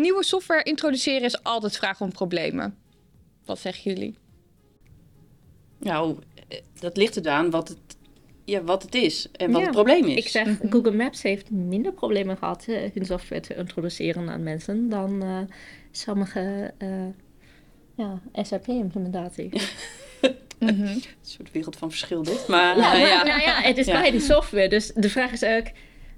nieuwe 0.00 0.24
software 0.24 0.62
introduceren 0.62 1.22
is 1.22 1.42
altijd 1.42 1.76
vragen 1.76 2.06
om 2.06 2.12
problemen. 2.12 2.76
Wat 3.44 3.58
zeggen 3.58 3.92
jullie? 3.92 4.18
Nou, 5.78 6.18
eh, 6.48 6.58
dat 6.80 6.96
ligt 6.96 7.16
eraan 7.16 7.50
wat 7.50 7.68
het, 7.68 7.78
ja, 8.44 8.62
wat 8.62 8.82
het 8.82 8.94
is 8.94 9.28
en 9.32 9.50
wat 9.50 9.60
Ja, 9.60 9.66
het 9.66 9.74
probleem 9.74 10.04
is. 10.04 10.16
Ik 10.16 10.28
zeg, 10.28 10.46
Mhm. 10.46 10.70
Google 10.70 10.92
Maps 10.92 11.22
heeft 11.22 11.50
minder 11.50 11.92
problemen 11.92 12.36
gehad 12.36 12.64
eh, 12.68 12.90
hun 12.94 13.04
software 13.06 13.40
te 13.40 13.54
introduceren 13.54 14.28
aan 14.28 14.42
mensen 14.42 14.88
dan 14.88 15.22
eh, 15.22 15.38
sommige 15.90 16.72
eh, 16.78 16.88
ja, 17.96 18.20
SAP-implementatie. 18.32 19.50
Mhm. 20.58 20.82
Een 20.82 21.02
soort 21.22 21.52
wereld 21.52 21.76
van 21.76 21.88
verschil 21.90 22.22
dit. 22.22 22.46
Maar 22.48 22.76
Ja, 22.76 22.82
eh, 22.84 22.90
maar, 22.90 22.98
ja. 22.98 23.22
nou 23.24 23.40
ja, 23.40 23.60
het 23.60 23.78
is 23.78 23.86
Ja. 23.86 24.00
bij 24.00 24.10
die 24.10 24.20
software. 24.20 24.68
Dus 24.68 24.92
de 24.94 25.08
vraag 25.10 25.32
is 25.32 25.42
ook, 25.44 25.64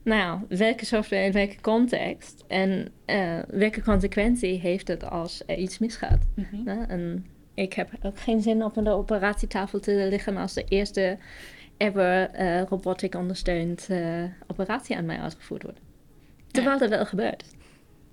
nou, 0.09 0.41
welke 0.49 0.85
software 0.85 1.25
in 1.25 1.33
welke 1.33 1.61
context 1.61 2.45
en 2.47 2.93
eh, 3.05 3.39
welke 3.49 3.83
consequentie 3.83 4.59
heeft 4.59 4.89
het 4.89 5.11
als 5.11 5.43
er 5.47 5.57
iets 5.57 5.79
misgaat? 5.79 6.27
Mhm. 6.35 6.69
hè? 6.69 6.83
En 6.83 7.27
ik 7.55 7.73
heb 7.73 7.91
ook 8.03 8.19
geen 8.19 8.43
zin 8.43 8.65
op 8.65 8.77
een 8.77 8.89
operatietafel 8.89 9.81
te 9.81 10.07
liggen 10.11 10.37
als 10.37 10.53
de 10.53 10.65
eerste 10.69 11.19
ever 11.77 12.31
eh 12.31 12.63
robotic 12.63 13.15
ondersteund 13.15 13.87
eh, 13.89 14.25
operatie 14.47 14.97
aan 14.97 15.07
mij 15.07 15.19
uitgevoerd 15.19 15.63
wordt. 15.63 15.81
Terwijl 16.51 16.79
dat 16.79 16.89
wel 16.89 17.07
gebeurt. 17.07 17.45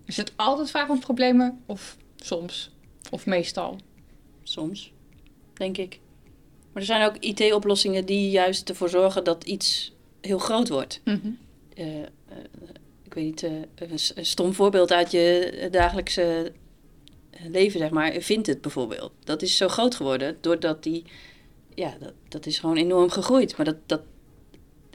Is 0.06 0.18
het 0.18 0.34
altijd 0.36 0.70
vragen 0.70 0.94
om 0.94 1.00
problemen 1.00 1.64
of 1.66 1.98
soms? 2.16 2.72
Of 3.12 3.26
meestal? 3.26 3.78
Soms, 4.44 4.94
denk 5.54 5.78
ik. 5.78 6.00
Maar 6.74 6.82
er 6.82 6.88
zijn 6.88 7.08
ook 7.08 7.18
IT-oplossingen 7.18 8.06
die 8.06 8.30
juist 8.30 8.70
ervoor 8.70 8.90
zorgen 8.90 9.24
dat 9.24 9.44
iets 9.44 9.96
heel 10.22 10.38
groot 10.38 10.70
wordt. 10.70 11.02
Mhm. 11.04 11.16
Eh, 11.16 11.32
eh, 11.76 12.00
ik 13.04 13.14
weet 13.14 13.26
niet, 13.26 13.44
eh, 13.44 13.90
een 14.16 14.26
stom 14.26 14.54
voorbeeld 14.54 14.92
uit 14.92 15.12
je 15.12 15.68
dagelijkse 15.72 16.52
leven, 17.48 17.80
zeg 17.80 17.90
maar. 17.90 18.12
Vindt 18.12 18.48
het 18.48 18.62
bijvoorbeeld. 18.62 19.12
Dat 19.24 19.42
is 19.42 19.58
zo 19.58 19.68
groot 19.68 19.96
geworden 19.96 20.38
doordat 20.42 20.84
die... 20.84 21.04
Ja, 21.74 21.96
dat, 22.00 22.14
dat 22.28 22.46
is 22.46 22.60
gewoon 22.60 22.78
enorm 22.78 23.10
gegroeid. 23.10 23.58
Maar 23.58 23.66
dat, 23.66 23.78
dat 23.86 24.02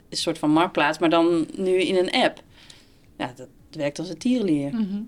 is 0.09 0.17
een 0.17 0.17
soort 0.17 0.37
van 0.37 0.51
marktplaats, 0.51 0.99
maar 0.99 1.09
dan 1.09 1.47
nu 1.55 1.81
in 1.81 1.95
een 1.95 2.11
app. 2.11 2.43
Ja, 3.17 3.33
dat 3.35 3.47
werkt 3.71 3.99
als 3.99 4.09
een 4.09 4.17
tierenlier. 4.17 4.69
Mhm. 4.69 5.01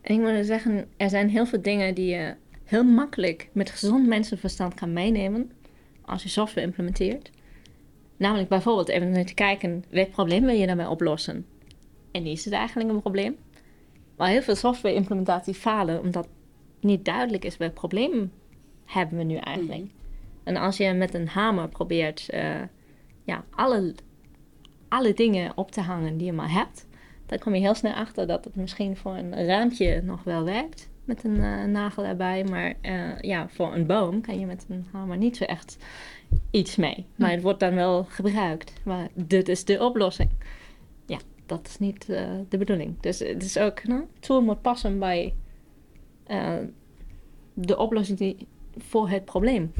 En 0.00 0.14
ik 0.14 0.20
moet 0.20 0.46
zeggen, 0.46 0.88
er 0.96 1.10
zijn 1.10 1.28
heel 1.28 1.46
veel 1.46 1.62
dingen 1.62 1.94
die 1.94 2.06
je 2.06 2.34
heel 2.64 2.84
makkelijk 2.84 3.48
met 3.52 3.70
gezond 3.70 4.06
mensenverstand 4.06 4.74
kan 4.74 4.92
meenemen 4.92 5.52
als 6.04 6.22
je 6.22 6.28
software 6.28 6.66
implementeert. 6.66 7.30
Namelijk 8.20 8.48
bijvoorbeeld 8.48 8.88
even 8.88 9.26
te 9.26 9.34
kijken, 9.34 9.84
welk 9.90 10.10
probleem 10.10 10.44
wil 10.44 10.54
je 10.54 10.66
daarmee 10.66 10.88
oplossen? 10.88 11.46
En 12.10 12.26
is 12.26 12.44
het 12.44 12.54
eigenlijk 12.54 12.90
een 12.90 13.00
probleem? 13.00 13.36
Maar 14.16 14.28
heel 14.28 14.42
veel 14.42 14.54
software 14.54 14.94
implementaties 14.94 15.56
falen 15.56 16.00
omdat 16.00 16.28
niet 16.80 17.04
duidelijk 17.04 17.44
is 17.44 17.56
welk 17.56 17.74
probleem 17.74 18.32
hebben 18.84 19.18
we 19.18 19.24
nu 19.24 19.36
eigenlijk. 19.36 19.90
En 20.44 20.56
als 20.56 20.76
je 20.76 20.92
met 20.92 21.14
een 21.14 21.28
hamer 21.28 21.68
probeert 21.68 22.28
eh, 22.28 22.60
ja, 23.24 23.44
alle, 23.50 23.94
alle 24.88 25.14
dingen 25.14 25.52
op 25.56 25.70
te 25.70 25.80
hangen 25.80 26.16
die 26.16 26.26
je 26.26 26.32
maar 26.32 26.52
hebt, 26.52 26.86
dan 27.26 27.38
kom 27.38 27.54
je 27.54 27.60
heel 27.60 27.74
snel 27.74 27.92
achter 27.92 28.26
dat 28.26 28.44
het 28.44 28.56
misschien 28.56 28.96
voor 28.96 29.14
een 29.14 29.46
raampje 29.46 30.02
nog 30.02 30.24
wel 30.24 30.44
werkt. 30.44 30.88
Met 31.04 31.24
een 31.24 31.40
eh, 31.40 31.64
nagel 31.64 32.04
erbij. 32.04 32.44
Maar 32.44 32.74
eh, 32.80 33.20
ja, 33.20 33.48
voor 33.48 33.74
een 33.74 33.86
boom 33.86 34.20
kan 34.20 34.40
je 34.40 34.46
met 34.46 34.66
een 34.68 34.86
hamer 34.92 35.16
niet 35.16 35.36
zo 35.36 35.44
echt 35.44 35.76
iets 36.50 36.76
mee. 36.76 37.06
Maar 37.16 37.30
het 37.30 37.42
wordt 37.42 37.60
dan 37.60 37.74
wel 37.74 38.04
gebruikt. 38.08 38.72
Maar 38.84 39.08
dit 39.14 39.48
is 39.48 39.64
de 39.64 39.84
oplossing. 39.84 40.30
Ja, 41.06 41.18
dat 41.46 41.66
is 41.68 41.78
niet 41.78 42.08
eh, 42.08 42.28
de 42.48 42.58
bedoeling. 42.58 43.00
Dus 43.00 43.18
het 43.18 43.42
is 43.42 43.58
ook, 43.58 43.84
nou, 43.84 44.00
het 44.00 44.22
tool 44.22 44.42
moet 44.42 44.62
passen 44.62 44.98
bij 44.98 45.34
eh, 46.26 46.54
de 47.54 47.76
oplossing 47.78 48.18
die, 48.18 48.36
voor 48.78 49.08
het 49.08 49.24
probleem. 49.24 49.72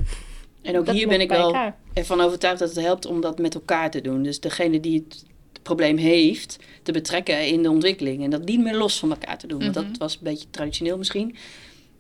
En 0.63 0.79
ook 0.79 0.87
Dat 0.87 0.95
hier 0.95 1.09
ben 1.09 1.21
ik 1.21 1.29
wel 1.29 1.47
elkaar. 1.47 1.79
ervan 1.93 2.21
overtuigd 2.21 2.59
dat 2.59 2.75
het 2.75 2.85
helpt 2.85 3.07
om 3.07 3.21
dat 3.21 3.39
met 3.39 3.55
elkaar 3.55 3.91
te 3.91 4.01
doen. 4.01 4.23
Dus 4.23 4.41
degene 4.41 4.81
die 4.81 5.05
het 5.09 5.25
probleem 5.63 5.97
heeft, 5.97 6.59
te 6.83 6.93
betrekken 6.93 7.47
in 7.47 7.63
de 7.63 7.71
ontwikkeling. 7.71 8.23
En 8.25 8.31
dat 8.31 8.45
niet 8.45 8.61
meer 8.61 8.77
los 8.77 8.99
van 8.99 9.11
elkaar 9.11 9.39
te 9.39 9.47
doen. 9.47 9.59
Want 9.61 9.75
Mhm. 9.75 9.87
dat 9.89 9.99
was 9.99 10.15
een 10.15 10.21
beetje 10.23 10.51
traditioneel 10.51 10.99
misschien. 10.99 11.37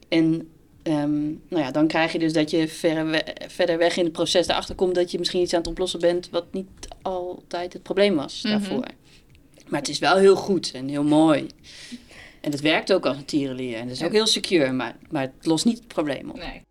En 0.08 0.48
ehm, 0.82 1.22
nou 1.28 1.62
ja, 1.64 1.70
dan 1.70 1.86
krijg 1.86 2.12
je 2.12 2.18
dus 2.18 2.32
dat 2.32 2.50
je 2.50 2.68
verder, 2.68 3.06
we- 3.10 3.36
verder 3.48 3.78
weg 3.78 3.96
in 3.96 4.04
het 4.04 4.12
proces 4.12 4.48
erachter 4.48 4.74
komt 4.74 4.94
dat 4.94 5.10
je 5.10 5.18
misschien 5.18 5.40
iets 5.40 5.52
aan 5.54 5.60
het 5.60 5.68
oplossen 5.68 6.00
bent 6.00 6.30
wat 6.30 6.52
niet 6.52 6.66
altijd 7.02 7.72
het 7.72 7.82
probleem 7.82 8.14
was 8.16 8.42
Mhm. 8.42 8.52
daarvoor. 8.52 8.84
Maar 9.68 9.80
het 9.80 9.88
is 9.88 9.98
wel 9.98 10.16
heel 10.16 10.36
goed 10.36 10.70
en 10.74 10.88
heel 10.88 11.04
mooi. 11.04 11.46
En 12.40 12.50
het 12.50 12.60
werkt 12.60 12.92
ook 12.92 13.06
als 13.06 13.16
een 13.16 13.24
tierenlier. 13.24 13.74
En 13.76 13.82
het 13.82 13.90
is 13.90 13.98
Ja. 13.98 14.06
ook 14.06 14.12
heel 14.12 14.26
secure, 14.26 14.72
maar, 14.72 14.96
maar 15.10 15.22
het 15.22 15.46
lost 15.46 15.64
niet 15.64 15.78
het 15.78 15.86
probleem 15.88 16.30
op. 16.30 16.36
Nee. 16.36 16.62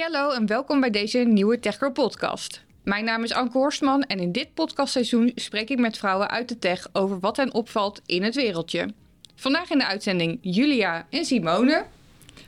Hey 0.00 0.10
hallo 0.12 0.34
en 0.34 0.46
welkom 0.46 0.80
bij 0.80 0.90
deze 0.90 1.18
nieuwe 1.18 1.58
TechGirl 1.58 1.92
podcast. 1.92 2.64
Mijn 2.82 3.04
naam 3.04 3.22
is 3.22 3.32
Anke 3.32 3.58
Horstman 3.58 4.02
en 4.02 4.18
in 4.18 4.32
dit 4.32 4.54
podcastseizoen 4.54 5.32
spreek 5.34 5.70
ik 5.70 5.78
met 5.78 5.98
vrouwen 5.98 6.30
uit 6.30 6.48
de 6.48 6.58
tech 6.58 6.88
over 6.92 7.20
wat 7.20 7.36
hen 7.36 7.54
opvalt 7.54 8.00
in 8.06 8.22
het 8.22 8.34
wereldje. 8.34 8.88
Vandaag 9.34 9.70
in 9.70 9.78
de 9.78 9.86
uitzending 9.86 10.38
Julia 10.40 11.06
en 11.10 11.24
Simone. 11.24 11.84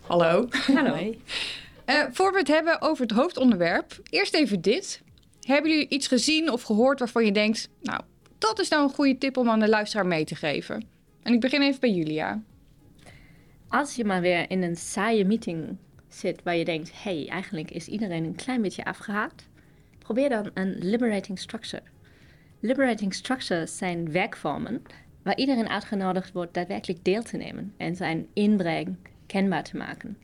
Hallo. 0.00 0.48
Hallo. 0.74 1.14
Eh, 1.84 2.02
voor 2.12 2.32
we 2.32 2.38
het 2.38 2.48
hebben 2.48 2.80
over 2.80 3.02
het 3.02 3.10
hoofdonderwerp, 3.16 4.00
eerst 4.10 4.34
even 4.34 4.60
dit. 4.60 5.02
Hebben 5.40 5.70
jullie 5.70 5.88
iets 5.88 6.06
gezien 6.06 6.50
of 6.50 6.62
gehoord 6.62 6.98
waarvan 6.98 7.24
je 7.24 7.32
denkt, 7.32 7.69
nou, 7.82 8.00
dat 8.38 8.58
is 8.58 8.69
nou 8.69 8.82
een 8.82 8.94
goede 8.94 9.19
tip 9.19 9.36
om 9.36 9.48
aan 9.48 9.60
de 9.60 9.69
luisteraar 9.69 10.06
mee 10.06 10.24
te 10.24 10.34
geven? 10.34 10.84
En 11.22 11.32
ik 11.32 11.40
begin 11.40 11.62
even 11.62 11.80
bij 11.80 11.90
Julia. 11.90 12.42
Als 13.69 13.94
je 13.94 14.04
maar 14.04 14.20
weer 14.20 14.50
in 14.50 14.62
een 14.62 14.76
saaie 14.76 15.24
meeting 15.24 15.76
zit 16.15 16.43
waar 16.43 16.56
je 16.56 16.65
denkt: 16.65 17.03
hey, 17.03 17.28
eigenlijk 17.28 17.71
is 17.71 17.89
iedereen 17.89 18.25
een 18.25 18.34
klein 18.34 18.62
beetje 18.62 18.84
afgehaakt, 18.84 19.49
probeer 19.99 20.28
dan 20.28 20.50
een 20.55 20.77
liberating 20.78 21.39
structure. 21.39 21.83
Liberating 22.61 23.15
structures 23.15 23.77
zijn 23.77 24.12
werkvormen 24.12 24.83
waar 25.23 25.37
iedereen 25.37 25.69
uitgenodigd 25.69 26.33
wordt 26.33 26.55
daadwerkelijk 26.55 27.05
deel 27.05 27.23
te 27.23 27.37
nemen 27.37 27.75
en 27.77 27.97
zijn 27.97 28.27
inbreng 28.33 28.97
kenbaar 29.27 29.65
te 29.65 29.77
maken. 29.77 30.19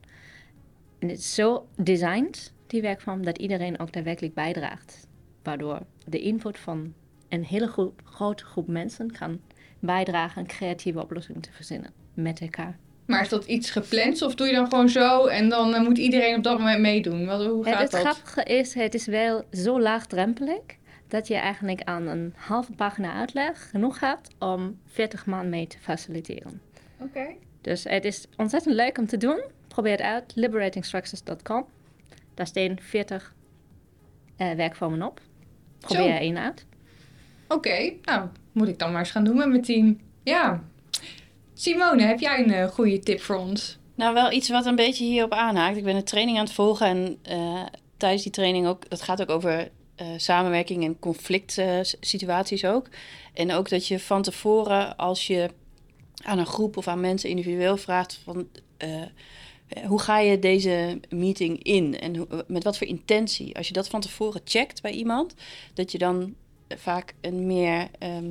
En 0.98 1.08
het 1.08 1.18
is 1.18 1.34
zo 1.34 1.68
designed, 1.76 2.52
die 2.66 2.82
werkvorm, 2.82 3.24
dat 3.24 3.38
iedereen 3.38 3.78
ook 3.78 3.92
daadwerkelijk 3.92 4.34
bijdraagt. 4.34 5.08
Waardoor 5.42 5.80
de 6.06 6.20
input 6.20 6.58
van 6.58 6.94
een 7.28 7.44
hele 7.44 7.92
grote 8.04 8.44
groep 8.44 8.66
mensen 8.66 9.12
kan 9.12 9.40
bijdragen 9.78 10.40
een 10.40 10.48
creatieve 10.48 11.02
oplossing 11.02 11.42
te 11.42 11.52
verzinnen 11.52 11.92
met 12.14 12.40
elkaar. 12.40 12.78
Maar 13.08 13.20
is 13.22 13.28
dat 13.28 13.44
iets 13.44 13.70
gepland 13.70 14.22
of 14.22 14.34
doe 14.34 14.46
je 14.46 14.52
dan 14.52 14.68
gewoon 14.68 14.88
zo 14.88 15.26
en 15.26 15.48
dan 15.48 15.74
eh, 15.74 15.80
moet 15.80 15.98
iedereen 15.98 16.36
op 16.36 16.42
dat 16.42 16.58
moment 16.58 16.80
meedoen? 16.80 17.26
Wat, 17.26 17.44
hoe 17.46 17.64
gaat 17.64 17.78
Het, 17.78 17.90
dat? 17.90 18.00
grappige 18.00 18.42
is, 18.42 18.74
het 18.74 18.94
is 18.94 19.06
wel 19.06 19.44
zo 19.52 19.80
laagdrempelig 19.80 20.60
dat 21.06 21.28
je 21.28 21.34
eigenlijk 21.34 21.82
aan 21.82 22.06
een 22.06 22.34
halve 22.36 22.72
pagina 22.72 23.12
uitleg 23.12 23.70
genoeg 23.70 24.00
hebt 24.00 24.34
om 24.38 24.78
40 24.86 25.26
man 25.26 25.48
mee 25.48 25.66
te 25.66 25.78
faciliteren. 25.78 26.60
Oké. 26.98 27.26
Dus 27.60 27.84
het 27.84 28.04
is 28.04 28.26
ontzettend 28.36 28.74
leuk 28.74 28.98
om 28.98 29.06
te 29.06 29.16
doen. 29.16 29.42
Probeer 29.68 29.92
het 29.92 30.00
uit, 30.00 30.32
liberatingstructures.com. 30.34 31.66
Daar 32.34 32.46
staan 32.46 32.76
40 32.80 33.34
eh, 34.36 34.52
werkvormen 34.52 35.02
op. 35.02 35.20
Probeer 35.80 36.10
er 36.10 36.20
één 36.20 36.38
uit. 36.38 36.66
Oké, 37.48 37.92
nou 38.02 38.28
moet 38.52 38.68
ik 38.68 38.78
dan 38.78 38.90
maar 38.90 39.00
eens 39.00 39.10
gaan 39.10 39.24
doen 39.24 39.36
met 39.36 39.48
mijn 39.48 39.62
team. 39.62 40.00
Ja. 40.22 40.64
Simone, 41.60 42.02
heb 42.02 42.20
jij 42.20 42.38
een 42.38 42.52
eh, 42.52 42.68
goede 42.68 42.98
tip 42.98 43.20
voor 43.20 43.36
ons? 43.36 43.78
Nou, 43.94 44.14
wel 44.14 44.32
iets 44.32 44.48
wat 44.48 44.66
een 44.66 44.76
beetje 44.76 45.04
hierop 45.04 45.32
aanhaakt. 45.32 45.76
Ik 45.76 45.84
ben 45.84 45.96
een 45.96 46.04
training 46.04 46.38
aan 46.38 46.44
het 46.44 46.52
volgen 46.52 46.86
en 46.86 47.18
eh, 47.22 47.62
tijdens 47.96 48.22
die 48.22 48.32
training 48.32 48.66
ook, 48.66 48.90
dat 48.90 49.02
gaat 49.02 49.20
ook 49.20 49.30
over 49.30 49.70
eh, 49.94 50.06
samenwerking 50.16 50.84
en 50.84 50.98
conflict 50.98 51.60
situaties 52.00 52.64
ook. 52.64 52.88
En 53.34 53.52
ook 53.52 53.68
dat 53.68 53.86
je 53.86 54.00
van 54.00 54.22
tevoren, 54.22 54.96
als 54.96 55.26
je 55.26 55.50
aan 56.24 56.38
een 56.38 56.46
groep 56.46 56.76
of 56.76 56.88
aan 56.88 57.00
mensen 57.00 57.30
individueel 57.30 57.76
vraagt 57.76 58.20
van 58.24 58.48
hoe 59.86 60.00
ga 60.00 60.18
je 60.18 60.38
deze 60.38 61.00
meeting 61.08 61.62
in 61.62 61.98
en 61.98 62.28
met 62.46 62.64
wat 62.64 62.78
voor 62.78 62.86
intentie? 62.86 63.56
Als 63.56 63.66
je 63.66 63.72
dat 63.72 63.88
van 63.88 64.00
tevoren 64.00 64.40
checkt 64.44 64.82
bij 64.82 64.92
iemand, 64.92 65.34
dat 65.74 65.92
je 65.92 65.98
dan 65.98 66.34
vaak 66.76 67.14
een 67.20 67.46
meer 67.46 67.88
ehm, 67.98 68.24
eh, 68.24 68.30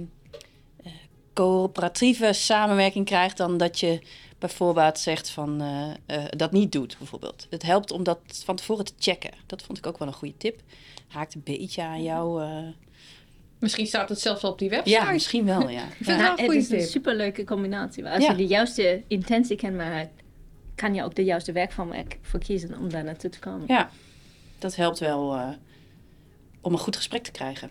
coöperatieve 1.38 2.34
samenwerking 2.34 3.06
krijgt 3.06 3.38
dan 3.38 3.58
dat 3.58 3.80
je 3.80 4.00
bijvoorbeeld 4.40 5.00
zegt 5.00 5.30
van 5.30 5.62
eh, 5.62 5.90
eh, 6.06 6.26
dat 6.30 6.52
niet 6.52 6.72
doet, 6.72 6.96
bijvoorbeeld. 6.98 7.48
Het 7.50 7.64
helpt 7.64 7.92
om 7.92 8.04
dat 8.04 8.20
van 8.46 8.56
tevoren 8.56 8.86
te 8.86 8.94
checken. 9.00 9.32
Dat 9.46 9.62
vond 9.62 9.78
ik 9.78 9.88
ook 9.88 9.98
wel 9.98 10.08
een 10.08 10.14
goede 10.14 10.38
tip. 10.38 10.62
Haakt 11.08 11.36
een 11.36 11.42
beetje 11.44 11.84
aan 11.84 12.04
jouw, 12.04 12.40
eh, 12.42 12.58
Misschien 13.60 13.88
staat 13.88 14.10
het 14.10 14.20
zelfs 14.20 14.42
wel 14.42 14.52
op 14.52 14.60
die 14.60 14.70
website. 14.70 14.90
Ja, 14.90 15.12
misschien 15.12 15.46
wel, 15.46 15.70
ja. 15.70 15.84
Ik 16.00 16.06
vind 16.06 16.08
het 16.08 16.18
wel 16.18 16.18
Ja, 16.18 16.24
een 16.24 16.30
het 16.38 16.40
goede 16.46 16.58
is 16.58 16.70
een 16.70 16.78
tip. 16.80 16.88
superleuke 16.90 17.44
combinatie. 17.44 18.04
Maar 18.04 18.14
Als 18.14 18.24
Ja. 18.24 18.32
je 18.32 18.38
de 18.38 18.46
juiste 18.48 19.04
intentie 19.08 19.56
kent, 19.56 19.76
maar 19.76 20.10
kan 20.76 20.94
je 20.94 21.04
ook 21.04 21.16
de 21.16 21.24
juiste 21.24 21.52
werkvorm 21.52 21.92
voor 22.22 22.40
kiezen 22.40 22.78
om 22.78 22.90
daar 22.90 23.04
naartoe 23.04 23.30
te 23.30 23.40
komen. 23.40 23.64
Ja, 23.68 23.90
dat 24.60 24.76
helpt 24.76 25.00
wel 25.00 25.34
eh, 25.36 25.50
om 26.62 26.74
een 26.74 26.80
goed 26.80 26.96
gesprek 26.96 27.24
te 27.24 27.32
krijgen. 27.32 27.70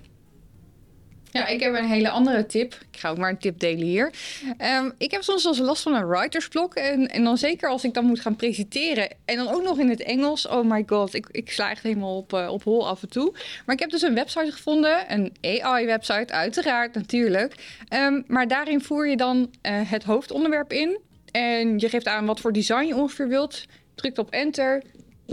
Ja, 1.36 1.46
ik 1.46 1.60
heb 1.60 1.74
een 1.74 1.84
hele 1.84 2.10
andere 2.10 2.46
tip. 2.46 2.74
Ik 2.92 2.98
ga 2.98 3.08
ook 3.08 3.18
maar 3.18 3.30
een 3.30 3.38
tip 3.38 3.58
delen 3.58 3.86
hier. 3.86 4.10
Ehm, 4.58 4.90
ik 4.98 5.10
heb 5.10 5.22
soms 5.22 5.44
eens 5.44 5.58
last 5.58 5.82
van 5.82 5.94
een 5.94 6.08
writersblok. 6.08 6.74
En, 6.74 7.10
en 7.10 7.24
dan 7.24 7.38
zeker 7.38 7.68
als 7.68 7.84
ik 7.84 7.94
dan 7.94 8.04
moet 8.04 8.20
gaan 8.20 8.36
presenteren. 8.36 9.08
En 9.24 9.36
dan 9.36 9.48
ook 9.48 9.62
nog 9.62 9.78
in 9.78 9.88
het 9.88 10.02
Engels. 10.02 10.48
Oh 10.48 10.70
my 10.70 10.82
god, 10.86 11.14
ik, 11.14 11.28
ik 11.30 11.50
sla 11.50 11.70
echt 11.70 11.82
helemaal 11.82 12.16
op, 12.16 12.32
eh, 12.32 12.48
op 12.52 12.62
hol 12.62 12.88
af 12.88 13.02
en 13.02 13.08
toe. 13.08 13.32
Maar 13.66 13.74
ik 13.74 13.80
heb 13.80 13.90
dus 13.90 14.02
een 14.02 14.14
website 14.14 14.52
gevonden. 14.52 15.12
Een 15.12 15.32
AI-website, 15.40 16.32
uiteraard, 16.32 16.94
natuurlijk. 16.94 17.54
Ehm, 17.88 18.22
maar 18.26 18.48
daarin 18.48 18.80
voer 18.80 19.08
je 19.08 19.16
dan 19.16 19.50
eh, 19.62 19.90
het 19.90 20.04
hoofdonderwerp 20.04 20.72
in. 20.72 20.98
En 21.30 21.78
je 21.78 21.88
geeft 21.88 22.06
aan 22.06 22.26
wat 22.26 22.40
voor 22.40 22.52
design 22.52 22.86
je 22.86 22.96
ongeveer 22.96 23.28
wilt. 23.28 23.64
Drukt 23.94 24.18
op 24.18 24.30
enter. 24.30 24.82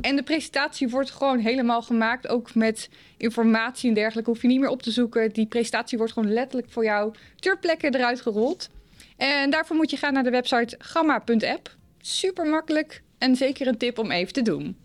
En 0.01 0.15
de 0.15 0.23
presentatie 0.23 0.89
wordt 0.89 1.11
gewoon 1.11 1.39
helemaal 1.39 1.81
gemaakt. 1.81 2.27
Ook 2.27 2.55
met 2.55 2.89
informatie 3.17 3.89
en 3.89 3.95
dergelijke. 3.95 4.29
Hoef 4.29 4.41
je 4.41 4.47
niet 4.47 4.59
meer 4.59 4.69
op 4.69 4.81
te 4.81 4.91
zoeken. 4.91 5.31
Die 5.31 5.45
presentatie 5.45 5.97
wordt 5.97 6.13
gewoon 6.13 6.33
letterlijk 6.33 6.71
voor 6.71 6.83
jou 6.83 7.13
ter 7.35 7.59
plekke 7.59 7.95
eruit 7.95 8.21
gerold. 8.21 8.69
En 9.17 9.49
daarvoor 9.49 9.75
moet 9.75 9.89
je 9.89 9.97
gaan 9.97 10.13
naar 10.13 10.23
de 10.23 10.29
website 10.29 10.75
gamma.app. 10.79 11.75
Super 12.01 12.45
makkelijk 12.45 13.03
en 13.17 13.35
zeker 13.35 13.67
een 13.67 13.77
tip 13.77 13.97
om 13.97 14.11
even 14.11 14.33
te 14.33 14.41
doen. 14.41 14.77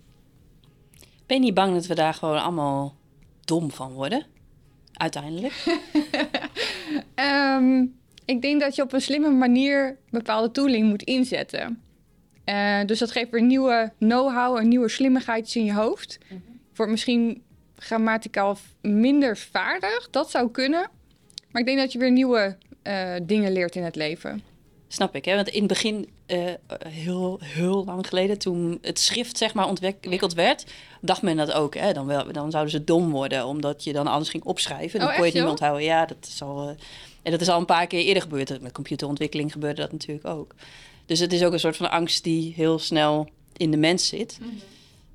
Ben 1.27 1.37
je 1.37 1.43
niet 1.43 1.55
bang 1.55 1.75
dat 1.75 1.87
we 1.87 1.95
daar 1.95 2.15
gewoon 2.15 2.43
allemaal 2.43 2.97
dom 3.45 3.71
van 3.71 3.93
worden? 3.93 4.27
Uiteindelijk. 4.93 5.55
Ehm, 7.15 7.85
ik 8.25 8.43
denk 8.43 8.61
dat 8.61 8.75
je 8.75 8.83
op 8.83 8.93
een 8.93 9.01
slimme 9.01 9.31
manier 9.31 9.99
bepaalde 10.11 10.51
tooling 10.51 10.89
moet 10.89 11.03
inzetten. 11.03 11.83
Eh, 12.49 12.81
dus 12.87 12.99
dat 12.99 13.11
geeft 13.11 13.31
weer 13.31 13.43
nieuwe 13.43 13.93
know-how 13.99 14.57
en 14.57 14.69
nieuwe 14.69 14.89
slimmigheidjes 14.89 15.57
in 15.57 15.65
je 15.65 15.75
hoofd. 15.75 16.19
Wordt 16.75 16.93
misschien 16.93 17.43
grammaticaal 17.77 18.59
minder 18.81 19.37
vaardig, 19.37 20.09
dat 20.11 20.31
zou 20.31 20.51
kunnen. 20.51 20.91
Maar 21.51 21.61
ik 21.61 21.67
denk 21.67 21.79
dat 21.79 21.93
je 21.93 21.99
weer 21.99 22.11
nieuwe 22.11 22.57
eh, 22.83 23.15
dingen 23.23 23.53
leert 23.53 23.77
in 23.77 23.83
het 23.83 23.97
leven. 23.97 24.43
Snap 24.89 25.15
ik, 25.15 25.25
hè? 25.25 25.35
Want 25.35 25.49
in 25.49 25.59
het 25.59 25.69
begin, 25.69 26.09
eh, 26.27 26.45
heel, 26.89 27.41
heel 27.45 27.85
lang 27.85 28.07
geleden, 28.07 28.39
toen 28.39 28.79
het 28.83 28.99
schrift 28.99 29.39
zeg 29.39 29.55
maar 29.55 29.69
ontwikkeld 29.69 30.35
werd, 30.35 30.65
dacht 31.01 31.23
men 31.23 31.37
dat 31.37 31.53
ook. 31.53 31.75
Hè? 31.75 31.93
Dan, 31.93 32.07
wel, 32.07 32.33
dan 32.33 32.51
zouden 32.51 32.73
ze 32.73 32.85
dom 32.85 33.11
worden, 33.11 33.47
omdat 33.47 33.85
je 33.85 33.93
dan 33.93 34.07
alles 34.07 34.29
ging 34.29 34.45
opschrijven. 34.45 35.01
Dan 35.01 35.09
Oh, 35.09 35.15
kon 35.15 35.25
je 35.25 35.31
het 35.31 35.41
niet 35.41 35.51
onthouden. 35.51 35.85
Ja, 35.85 36.07
dat 36.07 36.27
is 36.27 36.43
al, 36.43 36.77
en 37.23 37.31
dat 37.31 37.41
is 37.41 37.49
al 37.49 37.59
een 37.59 37.65
paar 37.65 37.87
keer 37.87 38.05
eerder 38.05 38.23
gebeurd. 38.23 38.61
Met 38.61 38.73
computerontwikkeling 38.73 39.53
gebeurde 39.53 39.81
dat 39.81 39.93
natuurlijk 39.93 40.27
ook. 40.27 40.55
Dus 41.09 41.19
het 41.19 41.33
is 41.33 41.45
ook 41.45 41.53
een 41.53 41.61
soort 41.61 41.77
van 41.77 41.91
angst 41.91 42.25
die 42.25 42.53
heel 42.57 42.79
snel 42.79 43.29
in 43.57 43.71
de 43.71 43.77
mens 43.77 44.07
zit. 44.09 44.39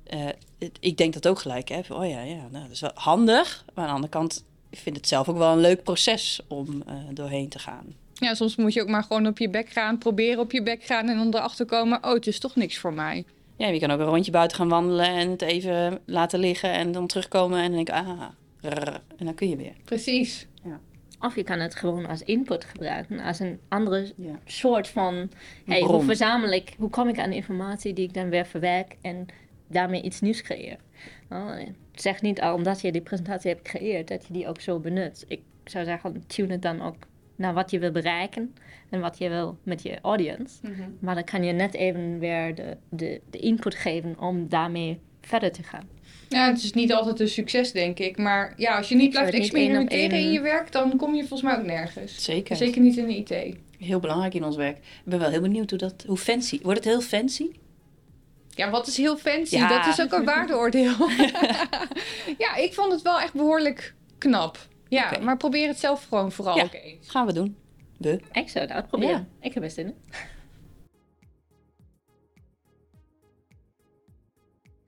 Eh, 0.04 0.24
het- 0.58 0.76
ik 0.80 0.96
denk 0.96 1.12
dat 1.14 1.28
ook 1.28 1.38
gelijk. 1.38 1.68
Hè? 1.68 1.84
Van, 1.84 1.96
oh 1.96 2.08
ja, 2.08 2.22
ja 2.22 2.46
nou, 2.50 2.62
dat 2.64 2.70
is 2.72 2.80
wel 2.80 2.90
handig. 2.94 3.64
Maar 3.74 3.84
aan 3.84 3.88
de 3.90 3.94
andere 3.94 4.12
kant, 4.12 4.44
ik 4.70 4.78
vind 4.78 4.96
het 4.96 5.08
zelf 5.08 5.28
ook 5.28 5.36
wel 5.36 5.52
een 5.52 5.60
leuk 5.60 5.82
proces 5.82 6.40
om 6.48 6.82
eh, 6.86 6.94
doorheen 7.12 7.48
te 7.48 7.58
gaan. 7.58 7.84
Ja, 8.14 8.34
soms 8.34 8.56
moet 8.56 8.72
je 8.72 8.80
ook 8.82 8.88
maar 8.88 9.02
gewoon 9.02 9.26
op 9.26 9.38
je 9.38 9.48
bek 9.48 9.68
gaan, 9.70 9.98
proberen 9.98 10.38
op 10.40 10.52
je 10.52 10.62
bek 10.62 10.84
gaan 10.84 11.08
en 11.08 11.16
dan 11.16 11.34
erachter 11.34 11.66
komen, 11.66 12.04
oh, 12.04 12.12
het 12.12 12.26
is 12.26 12.38
toch 12.38 12.56
niks 12.56 12.78
voor 12.78 12.92
mij. 12.92 13.24
Ja, 13.56 13.66
je 13.68 13.78
kan 13.80 13.90
ook 13.90 13.98
een 14.00 14.04
rondje 14.06 14.30
buiten 14.30 14.56
gaan 14.56 14.68
wandelen 14.68 15.06
en 15.06 15.30
het 15.30 15.42
even 15.42 15.98
laten 16.06 16.38
liggen 16.38 16.72
en 16.72 16.92
dan 16.92 17.06
terugkomen 17.06 17.58
en 17.58 17.72
dan 17.72 17.84
denk 17.84 17.88
ik, 17.88 17.94
ah, 17.94 18.22
en 19.16 19.24
dan 19.26 19.34
kun 19.34 19.48
je 19.48 19.56
weer. 19.56 19.72
Precies. 19.84 20.46
Of 21.24 21.34
je 21.34 21.42
kan 21.42 21.58
het 21.60 21.74
gewoon 21.74 22.06
als 22.06 22.22
input 22.22 22.64
gebruiken, 22.64 23.20
als 23.20 23.40
een 23.40 23.60
andere 23.68 24.12
Ja. 24.16 24.38
soort 24.44 24.88
van, 24.88 25.30
hey, 25.64 25.80
hoe 25.80 26.02
verzamel 26.02 26.50
ik, 26.52 26.74
hoe 26.78 26.90
kom 26.90 27.08
ik 27.08 27.18
aan 27.18 27.32
informatie 27.32 27.92
die 27.92 28.04
ik 28.06 28.14
dan 28.14 28.28
weer 28.28 28.46
verwerk 28.46 28.96
en 29.00 29.26
daarmee 29.68 30.02
iets 30.02 30.20
nieuws 30.20 30.42
creëer. 30.42 30.76
Oh, 31.30 31.56
zeg 31.92 32.22
niet 32.22 32.40
al 32.40 32.54
omdat 32.54 32.80
je 32.80 32.92
die 32.92 33.00
presentatie 33.00 33.50
hebt 33.50 33.68
gecreëerd 33.68 34.08
dat 34.08 34.26
je 34.26 34.32
die 34.32 34.48
ook 34.48 34.60
zo 34.60 34.78
benut. 34.78 35.24
Ik 35.28 35.40
zou 35.64 35.84
zeggen, 35.84 36.26
tune 36.26 36.52
het 36.52 36.62
dan 36.62 36.82
ook 36.82 36.96
naar 37.36 37.54
wat 37.54 37.70
je 37.70 37.78
wil 37.78 37.90
bereiken 37.90 38.54
en 38.90 39.00
wat 39.00 39.18
je 39.18 39.28
wil 39.28 39.58
met 39.62 39.82
je 39.82 39.98
audience. 40.02 40.60
Maar 40.98 41.14
dan 41.14 41.24
kan 41.24 41.44
je 41.44 41.52
net 41.52 41.74
even 41.74 42.18
weer 42.18 42.54
de, 42.54 42.76
de, 42.88 43.20
de 43.30 43.38
input 43.38 43.74
geven 43.74 44.18
om 44.20 44.48
daarmee 44.48 45.00
verder 45.20 45.52
te 45.52 45.62
gaan. 45.62 45.88
Ja, 46.34 46.46
het 46.46 46.62
is 46.62 46.72
niet 46.72 46.92
altijd 46.92 47.20
een 47.20 47.28
succes, 47.28 47.72
denk 47.72 47.98
ik. 47.98 48.18
Maar 48.18 48.54
ja, 48.56 48.76
als 48.76 48.88
je 48.88 48.94
niet 48.94 49.04
Ik 49.04 49.10
blijft 49.10 49.32
experimenteren 49.34 50.18
in 50.18 50.32
je 50.32 50.40
werk, 50.40 50.72
dan 50.72 50.96
kom 50.96 51.14
je 51.14 51.20
volgens 51.20 51.42
mij 51.42 51.58
ook 51.58 51.64
nergens. 51.66 52.24
Zeker. 52.24 52.56
Zeker 52.56 52.80
niet 52.80 52.96
in 52.96 53.06
de 53.06 53.16
IT. 53.16 53.56
Heel 53.78 54.00
belangrijk 54.00 54.34
in 54.34 54.44
ons 54.44 54.56
werk. 54.56 54.76
Ik 54.76 54.84
ben 55.04 55.18
wel 55.18 55.30
heel 55.30 55.40
benieuwd 55.40 55.70
hoe 55.70 55.78
dat, 55.78 56.04
hoe 56.06 56.16
fancy. 56.16 56.60
Wordt 56.62 56.78
het 56.78 56.88
heel 56.88 57.00
fancy? 57.00 57.50
Ja, 58.54 58.70
wat 58.70 58.86
is 58.86 58.96
heel 58.96 59.16
fancy? 59.16 59.56
Ja. 59.56 59.68
Dat 59.68 59.86
is 59.86 60.00
ook 60.04 60.12
een 60.12 60.24
waardeoordeel. 60.24 60.94
ja, 62.44 62.54
ik 62.56 62.70
vond 62.74 62.92
het 62.92 63.02
wel 63.02 63.20
echt 63.20 63.32
behoorlijk 63.32 63.94
knap. 64.18 64.58
Ja, 64.88 65.12
maar 65.22 65.36
probeer 65.36 65.68
het 65.68 65.78
zelf 65.78 66.06
gewoon 66.08 66.32
vooral 66.32 66.56
Ja. 66.56 66.62
ook 66.62 66.74
eens. 66.74 67.10
Gaan 67.10 67.26
we 67.26 67.32
doen. 67.32 67.56
We. 67.98 68.20
Ik 68.32 68.48
zou 68.48 68.64
het 68.64 68.74
uitproberen. 68.74 69.28
Ik 69.40 69.54
heb 69.54 69.62
er 69.62 69.70
zin 69.70 69.86
in. 69.86 69.94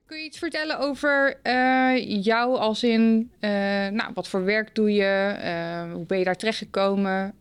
Kun 0.07 0.17
je 0.17 0.23
iets 0.23 0.37
vertellen 0.37 0.79
over 0.79 1.39
eh, 1.43 2.23
jou 2.23 2.57
als 2.57 2.83
in, 2.83 3.31
eh, 3.39 3.49
nou, 3.87 4.11
wat 4.13 4.27
voor 4.27 4.43
werk 4.43 4.75
doe 4.75 4.91
je? 4.91 5.35
Eh, 5.41 5.93
hoe 5.93 6.05
ben 6.05 6.17
je 6.17 6.23
daar 6.23 6.35
terechtgekomen? 6.35 7.33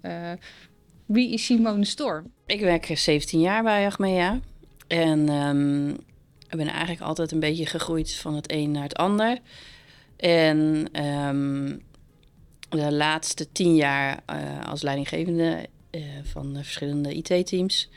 Wie 1.06 1.32
is 1.32 1.44
Simone 1.44 1.84
Storm? 1.84 2.32
Ik 2.46 2.60
werk 2.60 2.86
17 2.94 3.40
jaar 3.40 3.62
bij 3.62 3.86
Achmea. 3.86 4.40
En 4.86 5.28
ehm, 5.28 5.88
ik 6.48 6.56
ben 6.56 6.66
eigenlijk 6.66 7.00
altijd 7.00 7.32
een 7.32 7.40
beetje 7.40 7.66
gegroeid 7.66 8.14
van 8.14 8.34
het 8.34 8.52
een 8.52 8.70
naar 8.70 8.82
het 8.82 8.96
ander. 8.96 9.38
En 10.16 10.88
ehm, 10.92 11.76
de 12.68 12.92
laatste 12.92 13.52
tien 13.52 13.74
jaar 13.74 14.18
als 14.64 14.82
leidinggevende 14.82 15.66
van 16.22 16.52
de 16.52 16.64
verschillende 16.64 17.14
IT-teams. 17.14 17.90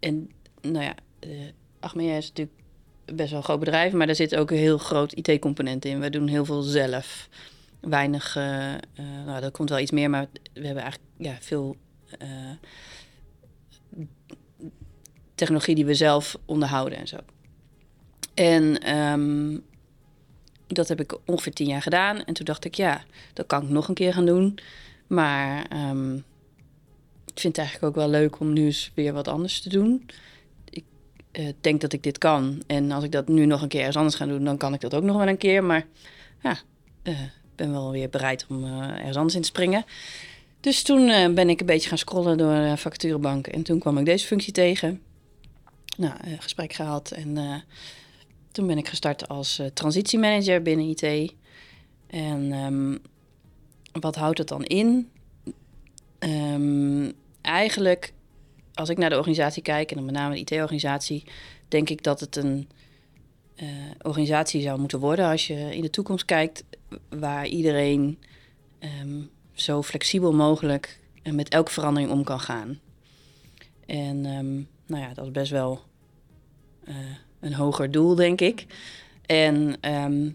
En 0.00 0.30
nou 0.60 0.84
ja, 0.84 0.94
Achmea 1.80 2.16
is 2.16 2.28
natuurlijk 2.28 2.64
best 3.14 3.30
wel 3.30 3.38
een 3.38 3.44
groot 3.44 3.58
bedrijf, 3.58 3.92
maar 3.92 4.06
daar 4.06 4.16
zit 4.16 4.36
ook 4.36 4.50
een 4.50 4.56
heel 4.56 4.78
groot 4.78 5.12
IT-component 5.12 5.84
in. 5.84 6.00
We 6.00 6.10
doen 6.10 6.28
heel 6.28 6.44
veel 6.44 6.62
zelf. 6.62 7.28
Weinig, 7.80 8.36
eh, 8.36 8.74
eh, 8.74 8.80
nou, 9.26 9.42
er 9.42 9.50
komt 9.50 9.68
wel 9.68 9.78
iets 9.78 9.90
meer, 9.90 10.10
maar 10.10 10.26
we 10.52 10.66
hebben 10.66 10.82
eigenlijk 10.82 11.12
ja, 11.16 11.36
veel 11.40 11.76
eh, 12.18 12.28
technologie 15.34 15.74
die 15.74 15.86
we 15.86 15.94
zelf 15.94 16.36
onderhouden 16.44 16.98
en 16.98 17.08
zo. 17.08 17.16
En 18.34 18.80
ehm, 18.80 19.58
dat 20.66 20.88
heb 20.88 21.00
ik 21.00 21.18
ongeveer 21.24 21.52
tien 21.52 21.66
jaar 21.66 21.82
gedaan. 21.82 22.24
En 22.24 22.34
toen 22.34 22.44
dacht 22.44 22.64
ik, 22.64 22.74
ja, 22.74 23.04
dat 23.32 23.46
kan 23.46 23.62
ik 23.62 23.68
nog 23.68 23.88
een 23.88 23.94
keer 23.94 24.12
gaan 24.12 24.26
doen. 24.26 24.58
Maar 25.06 25.66
ehm, 25.68 26.14
ik 27.24 27.40
vind 27.40 27.56
het 27.56 27.66
eigenlijk 27.66 27.96
ook 27.96 28.04
wel 28.04 28.10
leuk 28.10 28.40
om 28.40 28.52
nu 28.52 28.64
eens 28.64 28.90
weer 28.94 29.12
wat 29.12 29.28
anders 29.28 29.60
te 29.60 29.68
doen. 29.68 30.06
Eh, 31.36 31.46
denk 31.60 31.80
dat 31.80 31.92
ik 31.92 32.02
dit 32.02 32.18
kan. 32.18 32.62
En 32.66 32.90
als 32.90 33.04
ik 33.04 33.12
dat 33.12 33.28
nu 33.28 33.46
nog 33.46 33.62
een 33.62 33.68
keer 33.68 33.78
ergens 33.78 33.96
anders 33.96 34.14
ga 34.14 34.26
doen, 34.26 34.44
dan 34.44 34.56
kan 34.56 34.74
ik 34.74 34.80
dat 34.80 34.94
ook 34.94 35.02
nog 35.02 35.16
wel 35.16 35.28
een 35.28 35.36
keer. 35.36 35.64
Maar 35.64 35.86
ja, 36.42 36.58
eh, 37.02 37.20
ik 37.22 37.56
ben 37.56 37.72
wel 37.72 37.90
weer 37.90 38.08
bereid 38.08 38.46
om 38.48 38.64
eh, 38.64 38.88
ergens 38.88 39.16
anders 39.16 39.34
in 39.34 39.40
te 39.40 39.48
springen. 39.48 39.84
Dus 40.60 40.82
toen 40.82 41.08
eh, 41.08 41.32
ben 41.32 41.48
ik 41.48 41.60
een 41.60 41.66
beetje 41.66 41.88
gaan 41.88 41.98
scrollen 41.98 42.38
door 42.38 42.54
de 42.54 42.76
vacaturebank. 42.76 43.46
En 43.46 43.62
toen 43.62 43.78
kwam 43.78 43.98
ik 43.98 44.04
deze 44.04 44.26
functie 44.26 44.52
tegen. 44.52 45.00
Nou, 45.96 46.14
eh, 46.20 46.32
gesprek 46.38 46.72
gehad. 46.72 47.10
En 47.10 47.36
eh, 47.36 47.54
toen 48.52 48.66
ben 48.66 48.78
ik 48.78 48.88
gestart 48.88 49.28
als 49.28 49.58
eh, 49.58 49.66
transitiemanager 49.66 50.62
binnen 50.62 50.88
IT. 50.88 51.34
En 52.06 52.52
ehm, 52.52 52.96
wat 54.00 54.16
houdt 54.16 54.38
het 54.38 54.48
dan 54.48 54.64
in? 54.64 55.10
Ehm, 56.18 57.10
eigenlijk, 57.40 58.12
als 58.76 58.88
ik 58.88 58.98
naar 58.98 59.10
de 59.10 59.16
organisatie 59.16 59.62
kijk, 59.62 59.90
en 59.90 59.96
dan 59.96 60.04
met 60.04 60.14
name 60.14 60.34
de 60.34 60.40
IT-organisatie, 60.40 61.24
denk 61.68 61.90
ik 61.90 62.02
dat 62.02 62.20
het 62.20 62.36
een 62.36 62.68
eh, 63.56 63.66
organisatie 64.02 64.62
zou 64.62 64.80
moeten 64.80 64.98
worden 64.98 65.26
als 65.26 65.46
je 65.46 65.74
in 65.76 65.82
de 65.82 65.90
toekomst 65.90 66.24
kijkt, 66.24 66.64
waar 67.08 67.46
iedereen 67.46 68.18
ehm, 68.78 69.20
zo 69.52 69.82
flexibel 69.82 70.32
mogelijk 70.32 71.00
en 71.22 71.34
met 71.34 71.48
elke 71.48 71.72
verandering 71.72 72.10
om 72.10 72.24
kan 72.24 72.40
gaan. 72.40 72.80
En 73.86 74.26
ehm, 74.26 74.54
nou 74.86 75.02
ja, 75.08 75.14
dat 75.14 75.24
is 75.24 75.30
best 75.30 75.50
wel 75.50 75.80
eh, 76.84 76.94
een 77.40 77.54
hoger 77.54 77.90
doel, 77.90 78.14
denk 78.14 78.40
ik. 78.40 78.66
En 79.26 79.76
ehm, 79.80 80.30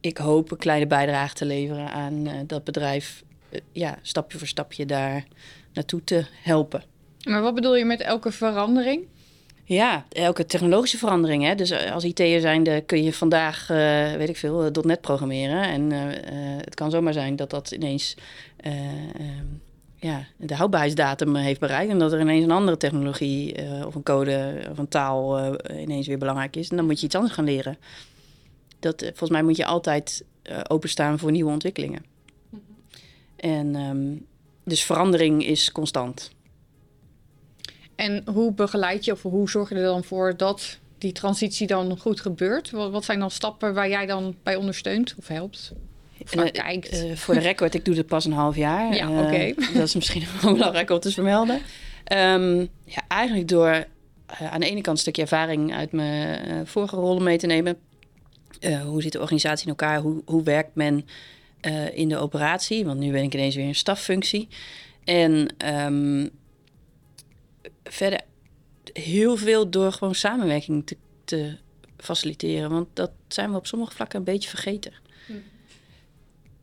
ik 0.00 0.18
hoop 0.18 0.50
een 0.50 0.56
kleine 0.56 0.86
bijdrage 0.86 1.34
te 1.34 1.44
leveren 1.44 1.90
aan 1.90 2.26
eh, 2.26 2.34
dat 2.46 2.64
bedrijf, 2.64 3.24
eh, 3.48 3.60
ja, 3.72 3.98
stapje 4.02 4.38
voor 4.38 4.46
stapje 4.46 4.86
daar 4.86 5.24
naartoe 5.72 6.04
te 6.04 6.26
helpen. 6.42 6.82
Maar 7.28 7.42
wat 7.42 7.54
bedoel 7.54 7.76
je 7.76 7.84
met 7.84 8.00
elke 8.00 8.32
verandering? 8.32 9.06
Ja, 9.64 10.04
elke 10.08 10.46
technologische 10.46 10.98
verandering. 10.98 11.44
Hè? 11.44 11.54
Dus 11.54 11.90
als 11.90 12.04
IT'er 12.04 12.40
zijnde 12.40 12.80
kun 12.80 13.02
je 13.02 13.12
vandaag, 13.12 13.70
uh, 13.70 14.12
weet 14.12 14.28
ik 14.28 14.36
veel, 14.36 14.70
.NET 14.82 15.00
programmeren. 15.00 15.62
En 15.62 15.90
uh, 15.90 16.00
het 16.64 16.74
kan 16.74 16.90
zomaar 16.90 17.12
zijn 17.12 17.36
dat 17.36 17.50
dat 17.50 17.70
ineens 17.70 18.14
uh, 18.66 18.72
ja, 19.96 20.26
de 20.36 20.54
houdbaarheidsdatum 20.54 21.36
heeft 21.36 21.60
bereikt. 21.60 21.90
En 21.90 21.98
dat 21.98 22.12
er 22.12 22.20
ineens 22.20 22.44
een 22.44 22.50
andere 22.50 22.76
technologie 22.76 23.54
of 23.86 23.94
een 23.94 24.02
code 24.02 24.66
of 24.70 24.78
een 24.78 24.88
taal 24.88 25.54
ineens 25.70 26.06
weer 26.06 26.18
belangrijk 26.18 26.56
is. 26.56 26.68
En 26.68 26.76
dan 26.76 26.86
moet 26.86 27.00
je 27.00 27.06
iets 27.06 27.14
anders 27.14 27.34
gaan 27.34 27.44
leren. 27.44 27.78
Dat, 28.78 29.02
volgens 29.02 29.30
mij 29.30 29.42
moet 29.42 29.56
je 29.56 29.66
altijd 29.66 30.24
openstaan 30.68 31.18
voor 31.18 31.30
nieuwe 31.30 31.50
ontwikkelingen. 31.50 32.04
En 33.36 33.74
um, 33.74 34.26
dus 34.64 34.84
verandering 34.84 35.46
is 35.46 35.72
constant. 35.72 36.30
En 38.00 38.22
hoe 38.32 38.52
begeleid 38.52 39.04
je 39.04 39.12
of 39.12 39.22
hoe 39.22 39.50
zorg 39.50 39.68
je 39.68 39.74
er 39.74 39.82
dan 39.82 40.04
voor 40.04 40.36
dat 40.36 40.78
die 40.98 41.12
transitie 41.12 41.66
dan 41.66 41.98
goed 41.98 42.20
gebeurt? 42.20 42.70
Wat, 42.70 43.04
zijn 43.04 43.18
dan 43.18 43.30
stappen 43.30 43.74
waar 43.74 43.88
jij 43.88 44.06
dan 44.06 44.36
bij 44.42 44.56
ondersteunt 44.56 45.14
of 45.18 45.28
helpt? 45.28 45.72
Of 46.22 46.34
uh, 46.34 46.50
kijkt? 46.52 47.04
Uh, 47.04 47.16
voor 47.16 47.34
de 47.34 47.40
record, 47.40 47.74
ik 47.74 47.84
doe 47.84 47.94
dit 47.94 48.06
pas 48.06 48.24
een 48.24 48.32
half 48.32 48.56
jaar. 48.56 48.94
Ja, 48.94 49.10
oké. 49.10 49.20
Okay. 49.20 49.54
dat 49.74 49.82
is 49.82 49.94
misschien 49.94 50.24
wel 50.42 50.52
belangrijk 50.52 50.90
om 50.90 51.00
te 51.00 51.12
vermelden. 51.12 51.60
Um, 52.12 52.68
ja, 52.84 53.02
eigenlijk 53.08 53.48
door 53.48 53.84
aan 54.50 54.60
de 54.60 54.66
ene 54.66 54.80
kant 54.80 54.96
een 54.96 55.02
stukje 55.02 55.22
ervaring 55.22 55.74
uit 55.74 55.92
mijn 55.92 56.66
vorige 56.66 56.96
rollen 56.96 57.22
mee 57.22 57.38
te 57.38 57.46
nemen. 57.46 57.76
hoe 58.84 59.02
zit 59.02 59.12
de 59.12 59.20
organisatie 59.20 59.64
in 59.64 59.70
elkaar? 59.70 60.00
Hoe, 60.00 60.22
hoe 60.24 60.42
werkt 60.42 60.74
men 60.74 61.06
in 61.92 62.08
de 62.08 62.16
operatie? 62.16 62.84
Want 62.84 63.00
nu 63.00 63.12
ben 63.12 63.22
ik 63.22 63.34
ineens 63.34 63.54
weer 63.54 63.66
een 63.66 63.74
staffunctie. 63.74 64.48
En 65.04 65.54
um, 65.84 66.30
verder 67.92 68.20
heel 68.92 69.36
veel 69.36 69.70
door 69.70 69.92
gewoon 69.92 70.14
samenwerking 70.14 70.86
te, 70.86 70.96
te, 71.24 71.56
faciliteren. 71.96 72.70
Want 72.70 72.88
dat 72.92 73.10
zijn 73.28 73.50
we 73.50 73.56
op 73.56 73.66
sommige 73.66 73.94
vlakken 73.94 74.18
een 74.18 74.24
beetje 74.24 74.48
vergeten. 74.48 74.92
Hm. 75.26 75.32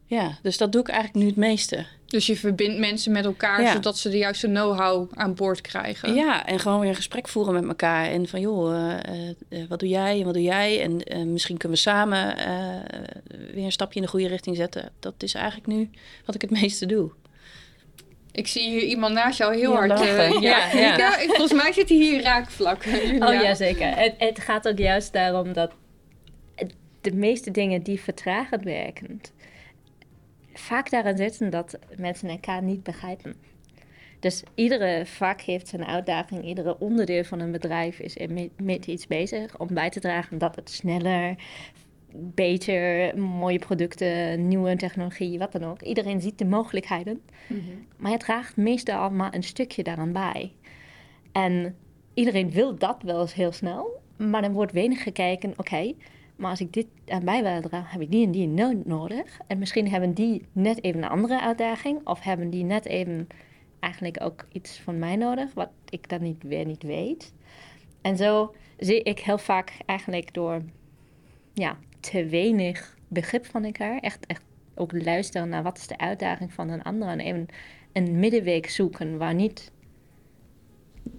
Ja, 0.05 0.37
dus 0.41 0.57
dat 0.57 0.71
doe 0.71 0.81
ik 0.81 0.87
eigenlijk 0.87 1.19
nu 1.19 1.27
het 1.29 1.39
meeste. 1.39 1.85
Dus 2.05 2.25
je 2.25 2.37
verbindt 2.37 2.77
mensen 2.77 3.11
met 3.11 3.25
elkaar 3.25 3.71
zodat 3.71 3.97
ze 3.97 4.09
de 4.09 4.17
juiste 4.17 4.47
know-how 4.47 5.11
aan 5.13 5.35
boord 5.35 5.61
krijgen. 5.61 6.13
Ja, 6.13 6.45
en 6.45 6.59
gewoon 6.59 6.79
weer 6.79 6.89
een 6.89 6.95
gesprek 6.95 7.27
voeren 7.27 7.53
met 7.53 7.67
elkaar. 7.67 8.05
En 8.05 8.27
van 8.27 8.39
joh, 8.39 8.73
uh, 8.73 9.29
uh, 9.49 9.67
wat 9.67 9.79
doe 9.79 9.89
jij 9.89 10.19
en 10.19 10.25
wat 10.25 10.33
doe 10.33 10.43
jij? 10.43 10.81
En 10.81 11.17
uh, 11.17 11.25
misschien 11.25 11.57
kunnen 11.57 11.77
we 11.77 11.83
samen 11.83 12.35
weer 13.53 13.65
een 13.65 13.71
stapje 13.71 13.99
in 13.99 14.05
de 14.05 14.11
goede 14.11 14.27
richting 14.27 14.55
zetten. 14.55 14.91
Dat 14.99 15.13
is 15.17 15.33
eigenlijk 15.33 15.67
nu 15.67 15.89
wat 16.25 16.35
ik 16.35 16.41
het 16.41 16.51
meeste 16.61 16.85
doe. 16.85 17.11
Ik 18.37 18.47
zie 18.47 18.69
hier 18.69 18.81
iemand 18.81 19.13
naast 19.13 19.37
jou 19.37 19.55
heel 19.55 19.73
hard. 19.73 20.01
Uh, 20.01 20.41
ja, 20.41 20.71
ja. 20.73 20.97
ja. 20.97 21.11
volgens 21.11 21.53
mij 21.53 21.71
zit 21.73 21.89
hij 21.89 21.97
hier 21.97 22.21
raakvlak. 22.21 22.85
Oh 23.27 23.33
ja, 23.33 23.53
zeker. 23.53 23.97
Het, 23.97 24.13
het 24.17 24.39
gaat 24.39 24.67
ook 24.67 24.77
juist 24.77 25.13
daarom 25.13 25.53
dat 25.53 25.71
de 27.01 27.15
meeste 27.15 27.51
dingen 27.51 27.83
die 27.83 28.01
vertragen 28.01 28.63
werken, 28.63 29.21
vaak 30.53 30.89
daarin 30.89 31.17
zitten 31.17 31.49
dat 31.49 31.79
mensen 31.95 32.29
elkaar 32.29 32.63
niet 32.63 32.83
begrijpen. 32.83 33.35
Dus 34.19 34.43
iedere 34.55 35.05
vak 35.05 35.41
heeft 35.41 35.67
zijn 35.67 35.85
uitdaging, 35.85 36.43
iedere 36.43 36.79
onderdeel 36.79 37.23
van 37.23 37.39
een 37.39 37.51
bedrijf 37.51 37.99
is 37.99 38.17
met, 38.29 38.49
met 38.61 38.85
iets 38.85 39.07
bezig 39.07 39.59
om 39.59 39.67
bij 39.73 39.89
te 39.89 39.99
dragen 39.99 40.37
dat 40.37 40.55
het 40.55 40.69
sneller, 40.69 41.35
beter, 42.13 43.17
mooie 43.19 43.59
producten, 43.59 44.47
nieuwe 44.47 44.75
technologie, 44.75 45.39
wat 45.39 45.51
dan 45.51 45.63
ook. 45.63 45.81
Iedereen 45.81 46.21
ziet 46.21 46.37
de 46.37 46.45
mogelijkheden, 46.45 47.21
mhm. 47.47 47.61
maar 47.97 48.11
het 48.11 48.19
draagt 48.19 48.57
meestal 48.57 48.99
allemaal 48.99 49.33
een 49.33 49.43
stukje 49.43 49.83
daaraan 49.83 50.11
bij. 50.11 50.53
En 51.31 51.75
iedereen 52.13 52.51
wil 52.51 52.75
dat 52.75 52.97
wel 53.01 53.21
eens 53.21 53.33
heel 53.33 53.51
snel, 53.51 54.01
maar 54.17 54.41
dan 54.41 54.53
wordt 54.53 54.71
weinig 54.71 55.03
gekeken, 55.03 55.53
oké, 55.57 55.93
maar 56.35 56.49
als 56.49 56.61
ik 56.61 56.73
dit 56.73 56.87
aan 57.07 57.25
bij 57.25 57.43
wil 57.43 57.61
dragen, 57.61 57.91
heb 57.91 58.01
ik 58.01 58.11
die 58.11 58.25
en 58.25 58.31
die 58.31 58.47
nodig. 58.85 59.39
En 59.47 59.57
misschien 59.57 59.89
hebben 59.89 60.13
die 60.13 60.45
net 60.51 60.83
even 60.83 61.03
een 61.03 61.09
andere 61.09 61.41
uitdaging, 61.41 62.07
of 62.07 62.21
hebben 62.21 62.49
die 62.49 62.63
net 62.63 62.85
even 62.85 63.27
eigenlijk 63.79 64.21
ook 64.21 64.47
iets 64.51 64.79
van 64.79 64.99
mij 64.99 65.15
nodig, 65.15 65.53
wat 65.53 65.69
ik 65.89 66.09
dan 66.09 66.21
niet, 66.21 66.43
weer 66.43 66.65
niet 66.65 66.83
weet. 66.83 67.33
En 68.01 68.17
zo 68.17 68.55
zie 68.77 69.03
ik 69.03 69.19
heel 69.19 69.37
vaak 69.37 69.73
eigenlijk 69.85 70.33
door 70.33 70.61
ja, 71.53 71.77
te 72.09 72.25
weinig 72.25 72.97
begrip 73.07 73.45
van 73.45 73.63
elkaar. 73.63 73.99
Echt, 73.99 74.25
echt 74.25 74.43
ook 74.75 75.03
luisteren 75.03 75.49
naar 75.49 75.63
wat 75.63 75.77
is 75.77 75.87
de 75.87 75.97
uitdaging 75.97 76.53
van 76.53 76.69
een 76.69 76.83
ander. 76.83 77.07
En 77.07 77.19
even 77.19 77.47
een 77.93 78.19
middenweg 78.19 78.69
zoeken 78.69 79.17
waar 79.17 79.33
niet 79.33 79.71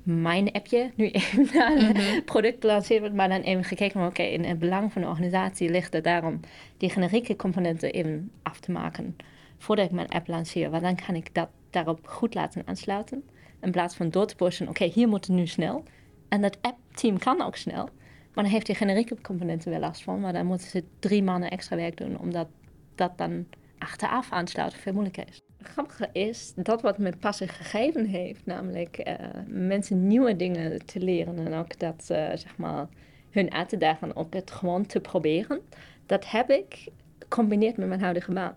mijn 0.03 0.53
appje 0.53 0.91
nu 0.95 1.11
even 1.11 1.49
naar 1.55 1.73
mm 1.73 2.25
product 2.25 2.57
gelanceerd 2.61 3.01
wordt, 3.01 3.15
maar 3.15 3.29
dan 3.29 3.41
even 3.41 3.65
gekeken, 3.65 4.07
oké, 4.07 4.23
in 4.23 4.45
het 4.45 4.59
belang 4.59 4.93
van 4.93 5.03
de 5.03 5.09
organisatie 5.09 5.71
ligt 5.71 5.93
het 5.93 6.05
daarom 6.05 6.41
die 6.77 6.91
generieke 6.91 7.37
componenten 7.37 7.93
even 7.93 8.31
af 8.43 8.61
te 8.61 8.71
maken 8.71 9.17
voordat 9.59 9.85
ik 9.85 9.91
mijn 9.91 10.09
app 10.09 10.29
lanceer. 10.29 10.71
Want 10.71 10.83
dan 10.83 10.97
kan 11.07 11.15
ik 11.15 11.35
dat 11.35 11.49
daarop 11.71 12.07
goed 12.07 12.35
laten 12.35 12.63
aansluiten. 12.67 13.25
In 13.61 13.71
plaats 13.71 13.97
van 13.97 14.11
door 14.11 14.27
te 14.27 14.37
pushen, 14.37 14.69
oké, 14.69 14.85
hier 14.85 15.09
moet 15.09 15.27
het 15.27 15.37
nu 15.37 15.47
snel. 15.47 15.83
En 16.29 16.41
dat 16.41 16.59
app-team 16.61 17.19
kan 17.19 17.43
ook 17.43 17.57
snel. 17.57 17.89
Maar 18.35 18.45
dan 18.45 18.53
heeft 18.53 18.67
die 18.67 18.75
generieke 18.75 19.21
componenten 19.21 19.71
wel 19.71 19.81
last 19.81 20.03
van. 20.03 20.21
Maar 20.21 20.33
dan 20.33 20.47
moeten 20.47 20.69
ze 20.69 20.85
drie 20.99 21.23
mannen 21.23 21.51
extra 21.51 21.77
werk 21.77 21.97
doen, 21.97 22.19
omdat 22.19 22.49
dat 22.95 23.19
dan 23.19 23.47
achteraf 23.79 24.31
aansluiten 24.31 24.79
veel 24.79 24.93
moeilijker 24.93 25.29
is. 25.29 25.41
Het 25.59 25.67
grappige 25.67 26.09
is 26.13 26.53
dat 26.57 26.83
wat 26.83 26.99
me 26.99 27.13
passen 27.21 27.49
gegeven 27.49 28.07
heeft, 28.07 28.47
namelijk 28.47 29.09
uh, 29.09 29.15
mensen 29.47 30.07
nieuwe 30.07 30.37
dingen 30.37 30.87
te 30.87 31.01
leren 31.01 31.47
en 31.47 31.55
ook 31.55 31.79
dat, 31.79 32.09
uh, 32.13 32.29
zeg 32.35 32.57
maar, 32.57 32.89
hun 33.31 33.53
uit 33.53 33.69
te 33.69 33.77
dagen 33.77 34.17
op 34.17 34.33
het 34.33 34.51
gewoon 34.51 34.87
te 34.87 35.01
proberen. 35.01 35.61
Dat 36.07 36.31
heb 36.31 36.51
ik 36.51 36.89
gecombineerd 37.19 37.77
met 37.77 37.89
mijn 37.89 38.01
huidige 38.01 38.33
baan. 38.33 38.55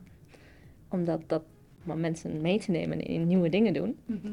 Omdat 0.90 1.22
dat 1.28 1.44
om 1.88 2.00
mensen 2.00 2.42
mee 2.42 2.60
te 2.60 2.72
nemen 2.72 3.00
in 3.00 3.28
nieuwe 3.28 3.50
dingen 3.50 3.74
doen. 3.74 4.00
Mhm 4.06 4.28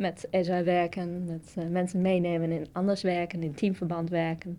met 0.00 0.28
agile 0.30 0.62
werken, 0.62 1.24
met 1.24 1.54
uh, 1.58 1.64
mensen 1.64 2.00
meenemen 2.00 2.50
in 2.50 2.66
anders 2.72 3.02
werken, 3.02 3.42
in 3.42 3.54
teamverband 3.54 4.10
werken, 4.10 4.58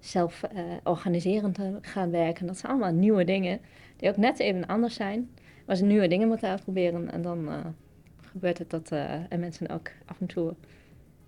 zelf 0.00 0.42
uh, 0.54 0.60
organiserend 0.84 1.58
gaan 1.80 2.10
werken. 2.10 2.46
Dat 2.46 2.58
zijn 2.58 2.72
allemaal 2.72 2.92
nieuwe 2.92 3.24
dingen 3.24 3.60
die 3.96 4.08
ook 4.08 4.16
net 4.16 4.38
even 4.38 4.66
anders 4.66 4.94
zijn. 4.94 5.30
Waar 5.64 5.76
ze 5.76 5.84
nieuwe 5.84 6.08
dingen 6.08 6.28
moeten 6.28 6.48
uitproberen 6.48 7.12
en 7.12 7.22
dan 7.22 7.48
uh, 7.48 7.58
gebeurt 8.20 8.58
het 8.58 8.70
dat 8.70 8.90
er 8.90 9.38
mensen 9.38 9.68
ook 9.68 9.90
af 10.06 10.20
en 10.20 10.26
toe 10.26 10.54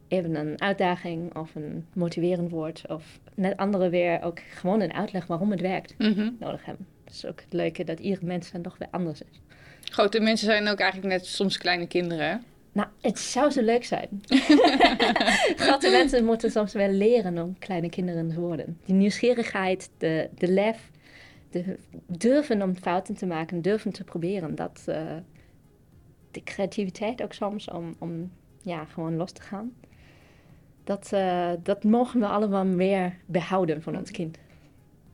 even 0.08 0.34
een 0.34 0.60
uitdaging 0.60 1.36
of 1.36 1.54
een 1.54 1.86
motiverend 1.92 2.50
woord 2.50 2.84
of 2.88 3.18
net 3.34 3.56
andere 3.56 3.88
weer 3.88 4.22
ook 4.22 4.38
gewoon 4.38 4.80
een 4.80 4.92
uitleg 4.92 5.26
waarom 5.26 5.50
het 5.50 5.60
werkt 5.60 5.94
mhm. 5.98 6.30
nodig 6.38 6.64
hebben. 6.64 6.86
Dat 7.04 7.14
is 7.14 7.26
ook 7.26 7.40
het 7.40 7.52
leuke 7.52 7.84
dat 7.84 7.98
iedere 7.98 8.26
mens 8.26 8.52
dan 8.52 8.62
toch 8.62 8.78
weer 8.78 8.88
anders 8.90 9.22
is. 9.22 9.40
Grote 9.84 10.20
mensen 10.20 10.46
zijn 10.46 10.68
ook 10.68 10.78
eigenlijk 10.78 11.12
net 11.12 11.26
soms 11.26 11.58
kleine 11.58 11.86
kinderen. 11.86 12.44
Nou, 12.74 12.88
het 13.00 13.18
zou 13.18 13.50
zo 13.50 13.62
leuk 13.62 13.84
zijn. 13.84 14.08
Grote 15.56 15.90
mensen 15.90 16.24
moeten 16.24 16.50
soms 16.50 16.72
wel 16.72 16.88
leren 16.88 17.38
om 17.38 17.58
kleine 17.58 17.88
kinderen 17.88 18.28
te 18.28 18.40
worden. 18.40 18.78
Die 18.84 18.94
nieuwsgierigheid, 18.94 19.90
de, 19.98 20.28
de 20.38 20.48
lef, 20.48 20.90
de 21.50 21.78
durven 22.06 22.62
om 22.62 22.76
fouten 22.76 23.14
te 23.14 23.26
maken, 23.26 23.62
durven 23.62 23.92
te 23.92 24.04
proberen. 24.04 24.54
Dat, 24.54 24.84
uh, 24.88 24.96
de 26.30 26.42
creativiteit 26.42 27.22
ook 27.22 27.32
soms 27.32 27.70
om, 27.70 27.96
om 27.98 28.32
ja, 28.62 28.84
gewoon 28.84 29.16
los 29.16 29.32
te 29.32 29.42
gaan. 29.42 29.72
Dat, 30.84 31.10
uh, 31.14 31.50
dat 31.62 31.84
mogen 31.84 32.20
we 32.20 32.26
allemaal 32.26 32.64
meer 32.64 33.16
behouden 33.26 33.82
van 33.82 33.98
ons 33.98 34.10
kind. 34.10 34.38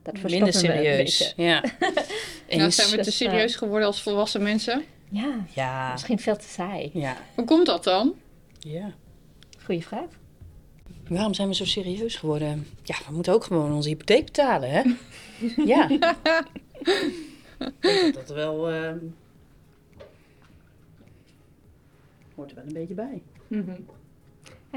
Dat 0.02 0.22
Minder 0.22 0.52
serieus. 0.52 1.34
Ja. 1.36 1.64
nou, 2.50 2.70
zijn 2.70 2.90
we 2.90 2.96
te 2.96 3.02
dus, 3.02 3.16
serieus 3.16 3.52
eh, 3.52 3.58
geworden 3.58 3.86
als 3.86 4.02
volwassen 4.02 4.42
mensen? 4.42 4.84
Ja, 5.10 5.44
ja. 5.54 5.92
misschien 5.92 6.18
veel 6.18 6.36
te 6.36 6.48
saai. 6.48 6.90
Ja. 6.92 7.16
Hoe 7.34 7.44
komt 7.44 7.66
dat 7.66 7.84
dan? 7.84 8.14
Ja. 8.58 8.94
Goeie 9.64 9.86
vraag. 9.86 10.08
Waarom 11.08 11.34
zijn 11.34 11.48
we 11.48 11.54
zo 11.54 11.64
serieus 11.64 12.16
geworden? 12.16 12.66
Ja, 12.82 12.96
we 13.06 13.14
moeten 13.14 13.32
ook 13.32 13.44
gewoon 13.44 13.72
onze 13.72 13.88
hypotheek 13.88 14.24
betalen, 14.24 14.70
hè? 14.70 14.82
ja. 15.72 15.88
Ik 17.80 18.14
dat 18.14 18.28
wel... 18.28 18.72
Uh... 18.72 18.92
Hoort 22.34 22.50
er 22.50 22.56
wel 22.56 22.66
een 22.66 22.72
beetje 22.72 22.94
bij. 22.94 23.22
Mm 23.46 23.64
-hmm. 23.64 23.86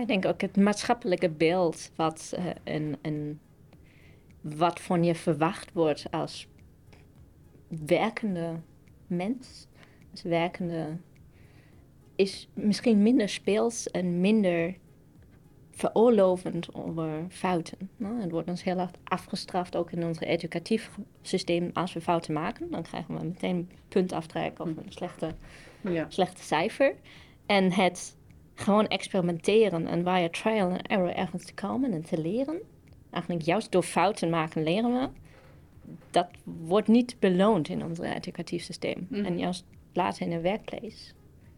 Ik 0.02 0.08
denk 0.08 0.26
ook 0.26 0.42
het 0.42 0.58
maatschappelijke 0.58 1.30
beeld 1.30 1.92
wat, 1.96 2.34
uh, 2.40 2.46
een, 2.64 2.98
een, 3.02 3.40
wat 4.42 4.82
van 4.82 5.04
je 5.04 5.16
verwacht 5.16 5.72
wordt 5.74 6.06
als 6.12 6.48
werkende 7.68 8.60
mens 9.08 9.68
werkende 10.22 10.98
is 12.16 12.50
misschien 12.54 13.02
minder 13.02 13.30
speels 13.30 13.92
en 13.92 14.22
minder 14.22 14.76
veroorlovend 15.72 16.74
over 16.74 17.26
fouten. 17.30 17.90
Nou, 17.98 18.22
het 18.22 18.32
wordt 18.32 18.50
ons 18.50 18.64
heel 18.64 18.78
erg 18.78 18.92
afgestraft, 19.04 19.76
ook 19.76 19.92
in 19.92 20.06
ons 20.06 20.20
educatief 20.20 20.98
systeem. 21.22 21.70
Als 21.74 21.94
we 21.94 22.02
fouten 22.02 22.34
maken, 22.34 22.72
dan 22.72 22.82
krijgen 22.82 23.18
we 23.18 23.26
meteen 23.26 23.70
puntaftrek 23.88 24.60
of 24.60 24.68
een 24.68 24.86
slechte, 24.90 25.36
ja. 25.82 26.06
slechte 26.10 26.44
cijfer. 26.44 26.96
En 27.46 27.72
het 27.72 28.18
gewoon 28.54 28.88
experimenteren 28.88 29.88
en 29.88 30.04
via 30.04 30.30
trial 30.30 30.70
and 30.70 30.88
error 30.88 31.14
ergens 31.14 31.46
te 31.46 31.54
komen 31.54 31.94
en 31.94 32.04
te 32.04 32.22
leren. 32.22 32.62
Eigenlijk 33.10 33.46
juist 33.46 33.72
door 33.72 33.84
fouten 33.84 34.30
maken 34.30 34.64
leren 34.64 34.94
we. 34.94 35.10
Dat 36.12 36.28
wordt 36.44 36.88
niet 36.88 37.16
beloond 37.20 37.70
in 37.70 37.84
ons 37.84 38.00
educatief 38.00 38.64
systeem. 38.64 39.08
Mhm. 39.10 39.26
En 39.26 39.38
juist 39.38 39.66
later 39.94 40.22
in 40.22 40.30
de 40.30 40.42
werkplace 40.42 41.14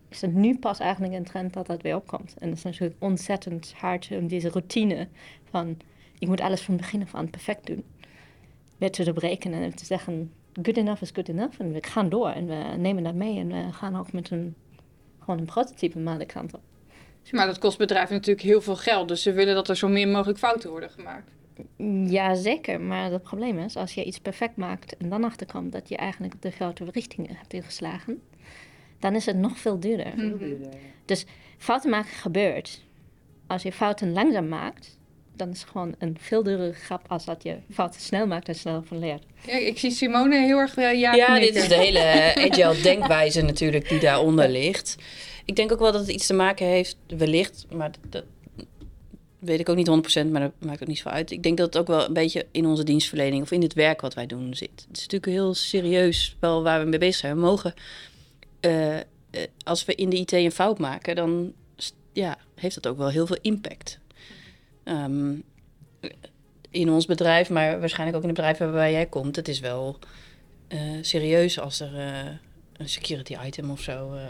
is 0.10 0.22
het 0.22 0.34
nu 0.34 0.58
pas 0.58 0.80
eigenlijk 0.80 1.14
een 1.14 1.24
trend 1.24 1.54
dat 1.54 1.68
dat 1.68 1.82
weer 1.82 1.96
opkomt. 1.96 2.36
En 2.38 2.50
het 2.50 2.58
is 2.58 2.64
natuurlijk 2.64 2.96
ontzettend 3.00 3.74
hard 3.74 4.10
om 4.12 4.28
deze 4.28 4.50
routine 4.50 5.08
van 5.50 5.78
ik 6.20 6.28
moet 6.28 6.42
alles 6.42 6.62
van 6.62 6.78
begin 6.78 7.02
af 7.02 7.16
aan 7.16 7.30
perfect 7.30 7.66
doen. 7.66 7.84
Weer 8.78 8.92
te 8.92 9.04
doorbreken 9.04 9.54
en 9.54 9.76
te 9.76 9.86
zeggen 9.86 10.32
good 10.54 10.78
enough 10.78 11.02
is 11.02 11.12
good 11.14 11.30
enough. 11.30 11.62
En 11.62 11.72
we 11.72 11.84
gaan 11.84 12.10
door 12.10 12.30
en 12.30 12.46
we 12.46 12.76
nemen 12.78 13.04
dat 13.04 13.14
mee 13.14 13.40
en 13.40 13.48
we 13.48 13.74
gaan 13.74 13.96
ook 13.96 14.12
met 14.12 14.32
een, 14.32 14.56
gewoon 15.20 15.40
een 15.40 15.46
prototype 15.46 16.00
maar 16.00 16.18
de 16.18 16.26
kant 16.26 16.54
op. 16.54 16.62
Maar 17.32 17.46
dat 17.46 17.60
kost 17.60 17.78
bedrijven 17.78 18.16
natuurlijk 18.16 18.46
heel 18.46 18.62
veel 18.62 18.76
geld. 18.76 19.08
Dus 19.08 19.22
ze 19.22 19.32
willen 19.32 19.56
dat 19.56 19.70
er 19.70 19.78
zo 19.78 19.88
min 19.88 20.12
mogelijk 20.12 20.40
fouten 20.40 20.70
worden 20.70 20.90
gemaakt. 20.90 21.32
Ja, 22.06 22.34
zeker. 22.36 22.82
Maar 22.82 23.12
het 23.12 23.24
probleem 23.24 23.60
is, 23.60 23.76
als 23.76 23.94
je 23.94 24.04
iets 24.04 24.20
perfect 24.20 24.56
maakt 24.56 24.98
en 24.98 25.10
dan 25.10 25.24
achterkomt 25.24 25.72
dat 25.72 25.90
je 25.90 25.98
eigenlijk 25.98 26.42
de 26.42 26.52
foute 26.52 26.86
richting 26.92 27.28
hebt 27.38 27.54
ingeslagen, 27.54 28.22
dan 29.00 29.16
is 29.16 29.26
het 29.26 29.38
nog 29.38 29.60
veel 29.60 29.80
duurder. 29.80 30.14
Dus 31.06 31.26
fouten 31.58 31.90
maken 31.90 32.14
gebeurt. 32.14 32.84
Als 33.48 33.64
je 33.64 33.72
fouten 33.72 34.12
langzaam 34.14 34.48
maakt, 34.48 34.98
dan 35.36 35.50
is 35.50 35.62
het 35.62 35.70
gewoon 35.70 35.96
een 36.00 36.18
veel 36.20 36.44
duurdere 36.44 36.74
grap 36.74 37.06
als 37.08 37.26
dat 37.26 37.44
je 37.44 37.58
fouten 37.74 38.02
snel 38.02 38.28
maakt 38.28 38.48
en 38.48 38.56
snel 38.56 38.84
van 38.84 39.00
leert. 39.00 39.24
Ja, 39.46 39.58
ik 39.58 39.80
zie 39.80 39.92
Simone 39.92 40.46
heel 40.46 40.58
erg 40.58 40.78
uh, 40.78 41.00
ja 41.00 41.14
Ja, 41.14 41.40
dit 41.40 41.56
is 41.56 41.68
de 41.68 41.76
hele 41.76 42.00
eh, 42.10 42.46
agile 42.46 42.82
denkwijze 42.82 43.42
natuurlijk 43.42 43.90
die 43.90 44.00
daaronder 44.00 44.50
ligt. 44.50 44.96
Ik 45.46 45.56
denk 45.56 45.72
ook 45.72 45.80
wel 45.80 45.92
dat 45.92 46.02
het 46.02 46.10
iets 46.10 46.28
te 46.28 46.34
maken 46.34 46.66
heeft, 46.66 46.98
wellicht, 47.08 47.66
maar 47.72 47.92
dat 48.10 48.24
weet 49.46 49.60
ik 49.60 49.70
ook 49.70 49.76
niet 49.76 50.26
100%, 50.28 50.32
maar 50.32 50.42
dat 50.42 50.52
maakt 50.60 50.82
ook 50.82 50.88
niet 50.88 50.98
zo 50.98 51.10
uit. 51.10 51.32
Ik 51.32 51.44
denk 51.44 51.58
dat 51.58 51.66
het 51.66 51.78
ook 51.78 51.88
wel 51.88 52.06
een 52.06 52.14
beetje 52.14 52.46
in 52.52 52.66
onze 52.66 52.84
dienstverlening 52.84 53.42
of 53.42 53.52
in 53.52 53.62
het 53.62 53.74
werk 53.74 54.02
wat 54.02 54.14
wij 54.14 54.26
doen 54.26 54.54
zit. 54.54 54.86
Het 54.88 54.98
is 54.98 55.02
natuurlijk 55.02 55.32
heel 55.32 55.54
serieus 55.54 56.36
wel 56.40 56.64
waar 56.64 56.84
we 56.84 56.90
mee 56.90 57.00
bezig 57.00 57.16
zijn. 57.16 57.36
We 57.36 57.42
mogen, 57.42 57.74
eh, 58.60 58.98
eh, 58.98 59.04
als 59.64 59.86
we 59.86 59.96
in 59.96 60.10
de 60.10 60.18
IT 60.18 60.32
een 60.32 60.52
fout 60.52 60.80
maken, 60.80 61.16
dan 61.16 61.54
ja, 62.14 62.38
heeft 62.56 62.76
dat 62.76 62.88
ook 62.88 62.98
wel 62.98 63.10
heel 63.10 63.28
veel 63.28 63.38
impact. 63.42 64.00
Ehm, 64.84 65.36
in 66.70 66.90
ons 66.90 67.06
bedrijf, 67.06 67.50
maar 67.50 67.80
waarschijnlijk 67.80 68.18
ook 68.18 68.24
in 68.24 68.30
het 68.30 68.38
bedrijf 68.38 68.58
waarbij 68.58 68.92
jij 68.92 69.06
komt, 69.06 69.36
het 69.36 69.48
is 69.48 69.60
wel 69.60 70.00
eh, 70.68 70.80
serieus 71.02 71.60
als 71.60 71.80
er 71.80 71.94
een 72.78 72.90
security 72.90 73.36
item 73.46 73.70
of 73.72 73.80
zo 73.82 74.14
eh, 74.14 74.22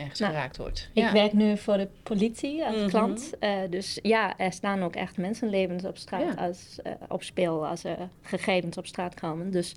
ergens 0.00 0.18
Nou, 0.20 0.32
geraakt 0.32 0.56
wordt. 0.56 0.90
Ik 0.94 1.02
Ja. 1.02 1.12
werk 1.12 1.32
nu 1.32 1.58
voor 1.58 1.76
de 1.76 1.88
politie 2.02 2.64
als 2.66 2.76
Mhm. 2.76 2.88
klant. 2.88 3.38
eh, 3.38 3.58
dus 3.70 3.98
ja, 4.02 4.38
er 4.38 4.52
staan 4.52 4.82
ook 4.82 4.94
echt 4.96 5.16
mensenlevens 5.16 5.84
op 5.84 5.96
straat 5.96 6.34
Ja. 6.34 6.46
als, 6.46 6.78
eh, 6.82 6.92
op 7.08 7.22
speel 7.22 7.66
als 7.66 7.84
er 7.84 8.08
gegevens 8.22 8.76
op 8.78 8.86
straat 8.86 9.14
komen. 9.14 9.50
Dus 9.50 9.74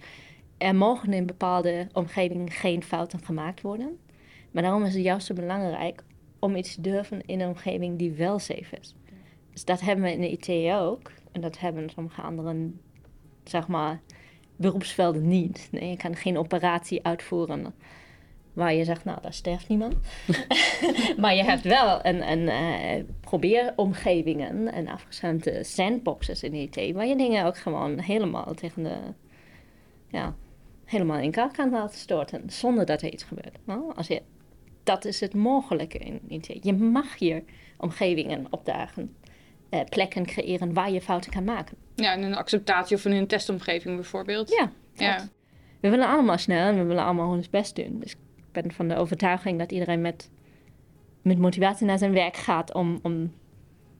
er 0.57 0.75
mogen 0.75 1.13
in 1.13 1.25
bepaalde 1.25 1.87
omgevingen 1.93 2.49
geen 2.51 2.83
fouten 2.83 3.23
gemaakt 3.23 3.61
worden. 3.61 3.97
Maar 4.51 4.63
daarom 4.63 4.83
is 4.85 4.93
het 4.93 5.03
juist 5.03 5.25
zo 5.27 5.33
belangrijk 5.33 6.03
om 6.39 6.55
iets 6.55 6.75
te 6.75 6.81
durven 6.81 7.21
in 7.25 7.39
een 7.39 7.47
omgeving 7.47 7.97
die 7.97 8.11
wel 8.11 8.39
safe 8.39 8.77
is. 8.81 8.95
Dus 9.51 9.65
dat 9.65 9.81
hebben 9.81 10.03
we 10.05 10.11
in 10.11 10.21
de 10.21 10.31
IT 10.31 10.73
ook. 10.73 11.11
En 11.31 11.41
dat 11.41 11.59
hebben 11.59 11.89
sommige 11.89 12.21
andere, 12.21 12.71
zeg 13.43 13.67
maar, 13.67 14.01
beroepsvelden 14.55 15.27
niet. 15.27 15.67
Nee, 15.71 15.89
je 15.89 15.97
kan 15.97 16.15
geen 16.15 16.37
operatie 16.37 17.03
uitvoeren 17.05 17.73
waar 18.53 18.73
je 18.73 18.83
zegt, 18.83 19.05
nou, 19.05 19.17
daar 19.21 19.33
sterft 19.33 19.67
niemand. 19.67 19.95
maar 21.21 21.35
je 21.35 21.43
hebt 21.43 21.63
wel 21.63 22.05
een, 22.05 22.31
een 22.31 22.49
eh, 22.49 23.03
probeeromgevingen 23.19 24.73
en 24.73 24.87
afgeschermde 24.87 25.63
sandboxes 25.63 26.43
in 26.43 26.53
IT, 26.53 26.93
waar 26.93 27.07
je 27.07 27.15
dingen 27.15 27.45
ook 27.45 27.57
gewoon 27.57 27.99
helemaal 27.99 28.53
tegen 28.53 28.83
de, 28.83 28.95
ja, 30.07 30.35
helemaal 30.85 31.17
in 31.17 31.23
elkaar 31.23 31.51
kan 31.51 31.69
laten 31.69 31.99
storten, 31.99 32.41
zonder 32.49 32.85
dat 32.85 33.01
er 33.01 33.13
iets 33.13 33.23
gebeurt. 33.23 33.57
Nou, 33.63 33.95
als 33.95 34.07
je, 34.07 34.21
dat 34.83 35.05
is 35.05 35.19
het 35.19 35.33
mogelijke 35.33 35.97
in 35.97 36.21
IT. 36.27 36.57
Je 36.61 36.73
mag 36.73 37.17
hier 37.17 37.43
omgevingen 37.77 38.47
opdagen, 38.49 39.15
eh, 39.69 39.79
plekken 39.89 40.25
creëren 40.25 40.73
waar 40.73 40.91
je 40.91 41.01
fouten 41.01 41.31
kan 41.31 41.43
maken. 41.43 41.77
Ja, 41.95 42.13
in 42.13 42.23
een 42.23 42.35
acceptatie 42.35 42.95
of 42.95 43.05
in 43.05 43.11
een 43.11 43.27
testomgeving 43.27 43.95
bijvoorbeeld. 43.95 44.49
Ja, 44.49 44.71
Ja. 44.95 45.27
We 45.79 45.89
willen 45.89 46.07
allemaal 46.07 46.37
snel 46.37 46.67
en 46.67 46.77
we 46.77 46.83
willen 46.83 47.03
allemaal 47.03 47.29
ons 47.29 47.49
best 47.49 47.75
doen. 47.75 47.99
Dus 47.99 48.15
ben 48.53 48.71
van 48.71 48.87
de 48.87 48.95
overtuiging 48.95 49.59
dat 49.59 49.71
iedereen 49.71 50.01
met, 50.01 50.29
met 51.21 51.37
motivatie 51.37 51.85
naar 51.85 51.97
zijn 51.97 52.13
werk 52.13 52.37
gaat 52.37 52.73
om, 52.73 52.99
om 53.01 53.31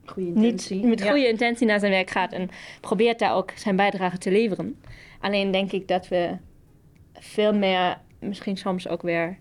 Goede 0.06 0.30
niet 0.30 0.44
intentie. 0.44 0.86
met 0.86 1.00
Ja. 1.00 1.10
goede 1.10 1.28
intentie 1.28 1.68
naar 1.68 1.80
zijn 1.80 1.92
werk 1.92 2.10
gaat 2.10 2.34
en 2.34 2.50
probeert 2.82 3.20
daar 3.20 3.36
ook 3.36 3.52
zijn 3.56 3.76
bijdrage 3.76 4.18
te 4.18 4.32
leveren. 4.32 4.80
Alleen 5.20 5.52
denk 5.52 5.72
ik 5.72 5.88
dat 5.88 6.08
we 6.08 6.38
veel 7.13 7.54
meer, 7.54 7.98
misschien 8.20 8.58
soms 8.58 8.88
ook 8.88 9.02
weer 9.02 9.38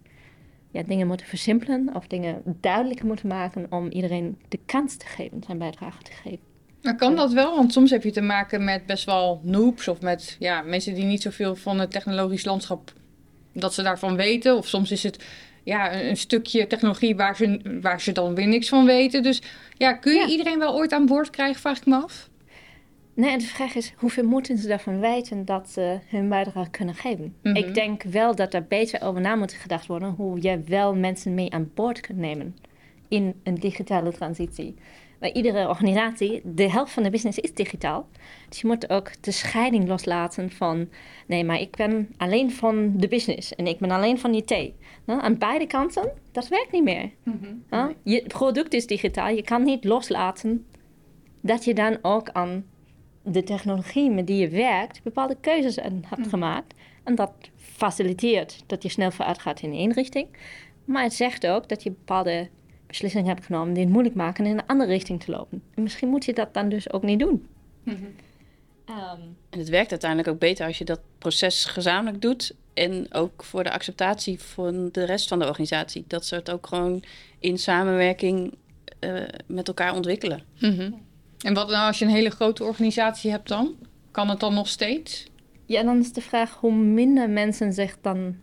ja, 0.70 0.82
dingen 0.82 1.06
moeten 1.06 1.26
versimpelen 1.26 1.90
of 1.94 2.06
dingen 2.06 2.42
duidelijker 2.44 3.06
moeten 3.06 3.28
maken 3.28 3.66
om 3.70 3.90
iedereen 3.90 4.38
de 4.48 4.58
kans 4.66 4.96
te 4.96 5.06
geven 5.06 5.42
zijn 5.46 5.58
bijdrage 5.58 6.02
te 6.02 6.12
geven. 6.12 6.50
Maar 6.82 6.96
kan 6.96 7.16
dat 7.16 7.32
wel? 7.32 7.56
Want 7.56 7.72
soms 7.72 7.90
heb 7.90 8.02
je 8.02 8.10
te 8.10 8.20
maken 8.20 8.64
met 8.64 8.86
best 8.86 9.04
wel 9.04 9.40
noobs 9.42 9.88
of 9.88 10.00
met 10.00 10.36
ja, 10.38 10.62
mensen 10.62 10.94
die 10.94 11.04
niet 11.04 11.22
zoveel 11.22 11.56
van 11.56 11.78
het 11.78 11.90
technologisch 11.90 12.44
landschap 12.44 12.92
dat 13.52 13.74
ze 13.74 13.82
daarvan 13.82 14.16
weten. 14.16 14.56
Of 14.56 14.66
soms 14.66 14.90
is 14.90 15.02
het 15.02 15.24
ja, 15.62 15.94
een, 15.94 16.08
een 16.08 16.16
stukje 16.16 16.66
technologie 16.66 17.16
waar 17.16 17.36
ze, 17.36 17.78
waar 17.82 18.00
ze 18.00 18.12
dan 18.12 18.34
weer 18.34 18.46
niks 18.46 18.68
van 18.68 18.84
weten. 18.84 19.22
Dus 19.22 19.42
ja, 19.76 19.92
kun 19.92 20.12
je 20.14 20.20
Ja. 20.20 20.28
iedereen 20.28 20.58
wel 20.58 20.74
ooit 20.74 20.92
aan 20.92 21.06
boord 21.06 21.30
krijgen, 21.30 21.60
vraag 21.60 21.76
ik 21.78 21.86
me 21.86 21.96
af. 21.96 22.30
Nee, 23.14 23.30
en 23.30 23.38
de 23.38 23.44
vraag 23.44 23.74
is, 23.74 23.92
hoeveel 23.96 24.24
moeten 24.24 24.58
ze 24.58 24.68
daarvan 24.68 25.00
weten 25.00 25.44
dat 25.44 25.68
ze 25.70 25.98
hun 26.06 26.28
bijdrage 26.28 26.70
kunnen 26.70 26.94
geven? 26.94 27.34
Mhm. 27.42 27.56
Ik 27.56 27.74
denk 27.74 28.02
wel 28.02 28.34
dat 28.34 28.54
er 28.54 28.64
beter 28.64 29.02
over 29.02 29.20
na 29.20 29.34
moet 29.34 29.52
gedacht 29.52 29.86
worden 29.86 30.08
hoe 30.08 30.42
je 30.42 30.60
wel 30.66 30.94
mensen 30.94 31.34
mee 31.34 31.52
aan 31.52 31.70
boord 31.74 32.00
kunt 32.00 32.18
nemen 32.18 32.56
in 33.08 33.34
een 33.42 33.54
digitale 33.54 34.12
transitie. 34.12 34.74
Maar 35.22 35.32
iedere 35.32 35.68
organisatie, 35.68 36.40
de 36.44 36.70
helft 36.70 36.92
van 36.92 37.02
de 37.02 37.10
business 37.10 37.38
is 37.38 37.54
digitaal. 37.54 38.08
Dus 38.48 38.60
je 38.60 38.66
moet 38.66 38.90
ook 38.90 39.22
de 39.22 39.30
scheiding 39.30 39.88
loslaten 39.88 40.50
van, 40.50 40.88
nee, 41.26 41.44
maar 41.44 41.60
ik 41.60 41.76
ben 41.76 42.14
alleen 42.16 42.52
van 42.52 42.96
de 42.96 43.08
business 43.08 43.54
en 43.54 43.66
ik 43.66 43.78
ben 43.78 43.90
alleen 43.90 44.18
van 44.18 44.34
IT. 44.34 44.72
Nou, 45.04 45.22
aan 45.22 45.38
beide 45.38 45.66
kanten, 45.66 46.12
dat 46.32 46.48
werkt 46.48 46.72
niet 46.72 46.82
meer. 46.82 47.10
Huh? 47.70 47.86
Je 48.02 48.22
product 48.26 48.74
is 48.74 48.86
digitaal, 48.86 49.28
je 49.28 49.42
kan 49.42 49.62
niet 49.62 49.84
loslaten 49.84 50.66
dat 51.40 51.64
je 51.64 51.74
dan 51.74 51.98
ook 52.02 52.28
aan 52.28 52.64
de 53.22 53.42
technologie 53.42 54.10
met 54.10 54.26
die 54.26 54.38
je 54.38 54.48
werkt 54.48 55.02
bepaalde 55.02 55.36
keuzes 55.40 55.80
aan 55.80 56.04
hebt 56.06 56.28
gemaakt. 56.28 56.74
En 57.04 57.14
dat 57.14 57.32
faciliteert 57.56 58.64
dat 58.66 58.82
je 58.82 58.88
snel 58.88 59.10
vooruit 59.10 59.38
gaat 59.38 59.60
in 59.60 59.72
één 59.72 59.92
richting. 59.92 60.28
Maar 60.84 61.02
het 61.02 61.14
zegt 61.14 61.46
ook 61.46 61.68
dat 61.68 61.82
je 61.82 61.90
bepaalde 61.90 62.48
beslissingen 62.92 63.28
hebt 63.28 63.46
genomen 63.46 63.74
die 63.74 63.82
het 63.82 63.92
moeilijk 63.92 64.14
maken 64.14 64.46
in 64.46 64.58
een 64.58 64.66
andere 64.66 64.90
richting 64.90 65.22
te 65.22 65.30
lopen. 65.30 65.62
En 65.74 65.82
misschien 65.82 66.08
moet 66.08 66.24
je 66.24 66.32
dat 66.32 66.54
dan 66.54 66.68
dus 66.68 66.92
ook 66.92 67.02
niet 67.02 67.18
doen. 67.18 67.46
Ehm, 67.84 69.20
En 69.50 69.58
het 69.58 69.68
werkt 69.68 69.90
uiteindelijk 69.90 70.30
ook 70.30 70.38
beter 70.38 70.66
als 70.66 70.78
je 70.78 70.84
dat 70.84 71.00
proces 71.18 71.64
gezamenlijk 71.64 72.22
doet. 72.22 72.54
En 72.74 73.06
ook 73.14 73.44
voor 73.44 73.64
de 73.64 73.72
acceptatie 73.72 74.40
van 74.40 74.88
de 74.92 75.04
rest 75.04 75.28
van 75.28 75.38
de 75.38 75.46
organisatie. 75.46 76.04
Dat 76.06 76.26
ze 76.26 76.34
het 76.34 76.50
ook 76.50 76.66
gewoon 76.66 77.02
in 77.38 77.58
samenwerking 77.58 78.54
eh, 78.98 79.14
met 79.46 79.68
elkaar 79.68 79.94
ontwikkelen. 79.94 80.42
Mhm. 80.60 80.90
En 81.38 81.54
wat 81.54 81.68
nou 81.68 81.86
als 81.86 81.98
je 81.98 82.04
een 82.04 82.10
hele 82.10 82.30
grote 82.30 82.64
organisatie 82.64 83.30
hebt 83.30 83.48
dan? 83.48 83.76
Kan 84.10 84.28
het 84.28 84.40
dan 84.40 84.54
nog 84.54 84.68
steeds? 84.68 85.30
ja, 85.66 85.82
dan 85.82 85.98
is 85.98 86.12
de 86.12 86.20
vraag 86.20 86.54
hoe 86.54 86.72
minder 86.74 87.30
mensen 87.30 87.72
zich 87.72 87.96
dan 88.00 88.36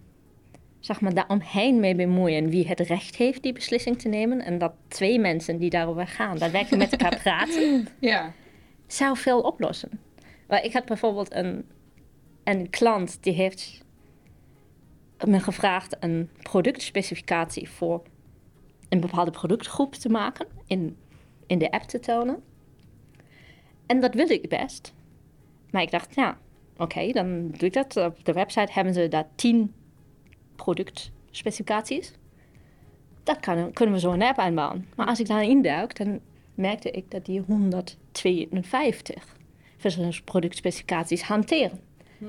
zeg 0.80 1.02
maar, 1.02 1.14
daaromheen 1.14 1.80
mee 1.80 1.96
bemoeien. 1.96 2.50
Wie 2.50 2.68
het 2.68 2.80
recht 2.80 3.16
heeft 3.16 3.44
die 3.44 3.54
beslissing 3.54 4.00
te 4.00 4.08
nemen. 4.08 4.42
En 4.42 4.58
dat 4.58 4.74
twee 4.88 5.20
mensen 5.20 5.58
die 5.58 5.70
daarover 5.70 6.08
gaan, 6.08 6.38
daadwerkelijk 6.38 6.82
met 6.82 7.02
elkaar 7.02 7.20
praten. 7.24 7.88
Ja. 8.00 8.34
zou 8.88 9.18
veel 9.18 9.42
oplossen. 9.42 9.90
Maar 10.48 10.64
ik 10.64 10.74
had 10.74 10.86
bijvoorbeeld 10.86 11.34
een, 11.34 11.66
een 12.44 12.70
klant 12.70 13.24
die 13.24 13.34
heeft 13.34 13.84
me 15.26 15.40
gevraagd 15.40 15.98
een 16.00 16.30
productspecificatie 16.42 17.70
voor 17.70 18.04
een 18.90 19.00
bepaalde 19.00 19.32
productgroep 19.32 19.96
te 19.96 20.10
maken, 20.10 20.48
in, 20.68 20.98
in 21.48 21.58
de 21.58 21.72
app 21.72 21.84
te 21.84 22.00
tonen. 22.00 22.44
En 23.86 24.00
dat 24.00 24.14
wilde 24.14 24.34
ik 24.34 24.50
best. 24.50 24.94
Maar 25.72 25.82
ik 25.82 25.92
dacht, 25.92 26.16
ja, 26.16 26.38
oké, 26.78 27.12
dan 27.12 27.50
doe 27.50 27.68
ik 27.68 27.74
dat. 27.74 27.98
Op 27.98 28.26
de 28.26 28.34
website 28.34 28.72
hebben 28.72 28.94
ze 28.94 29.08
daar 29.08 29.28
tien 29.36 29.74
productspecificaties. 30.64 32.14
Dat 33.24 33.40
kan, 33.40 33.72
kunnen 33.74 33.96
we 33.96 34.02
zo 34.02 34.12
een 34.12 34.22
app 34.22 34.38
aanbouwen. 34.38 34.88
Maar 34.96 35.08
als 35.08 35.20
ik 35.20 35.28
daar 35.28 35.44
induik, 35.44 35.98
dan 35.98 36.20
merkte 36.56 36.92
ik 36.92 37.12
dat 37.12 37.26
die 37.26 37.42
152 37.48 39.38
verschillende 39.78 40.22
productspecificaties 40.24 41.22
hanteren. 41.22 41.80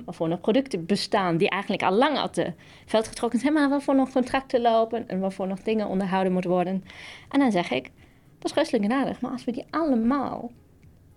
Waarvoor 0.04 0.28
nog 0.28 0.40
producten 0.40 0.86
bestaan 0.86 1.36
die 1.36 1.48
eigenlijk 1.48 1.82
al 1.82 1.92
lang 1.92 2.18
uit 2.18 2.34
de 2.34 2.52
veld 2.86 3.08
getrokken 3.08 3.38
zijn, 3.38 3.52
maar 3.52 3.68
waarvoor 3.68 3.94
nog 3.94 4.12
contracten 4.12 4.60
lopen 4.60 5.08
en 5.08 5.20
waarvoor 5.20 5.46
nog 5.46 5.62
dingen 5.62 5.86
onderhouden 5.86 6.32
moeten 6.32 6.50
worden. 6.50 6.84
En 7.28 7.38
dan 7.38 7.52
zeg 7.52 7.70
ik, 7.70 7.90
Dat 8.38 8.50
is 8.50 8.56
hartstikke 8.56 8.94
aardig. 8.94 9.20
Maar 9.20 9.30
als 9.30 9.44
we 9.44 9.52
die 9.52 9.64
allemaal 9.70 10.50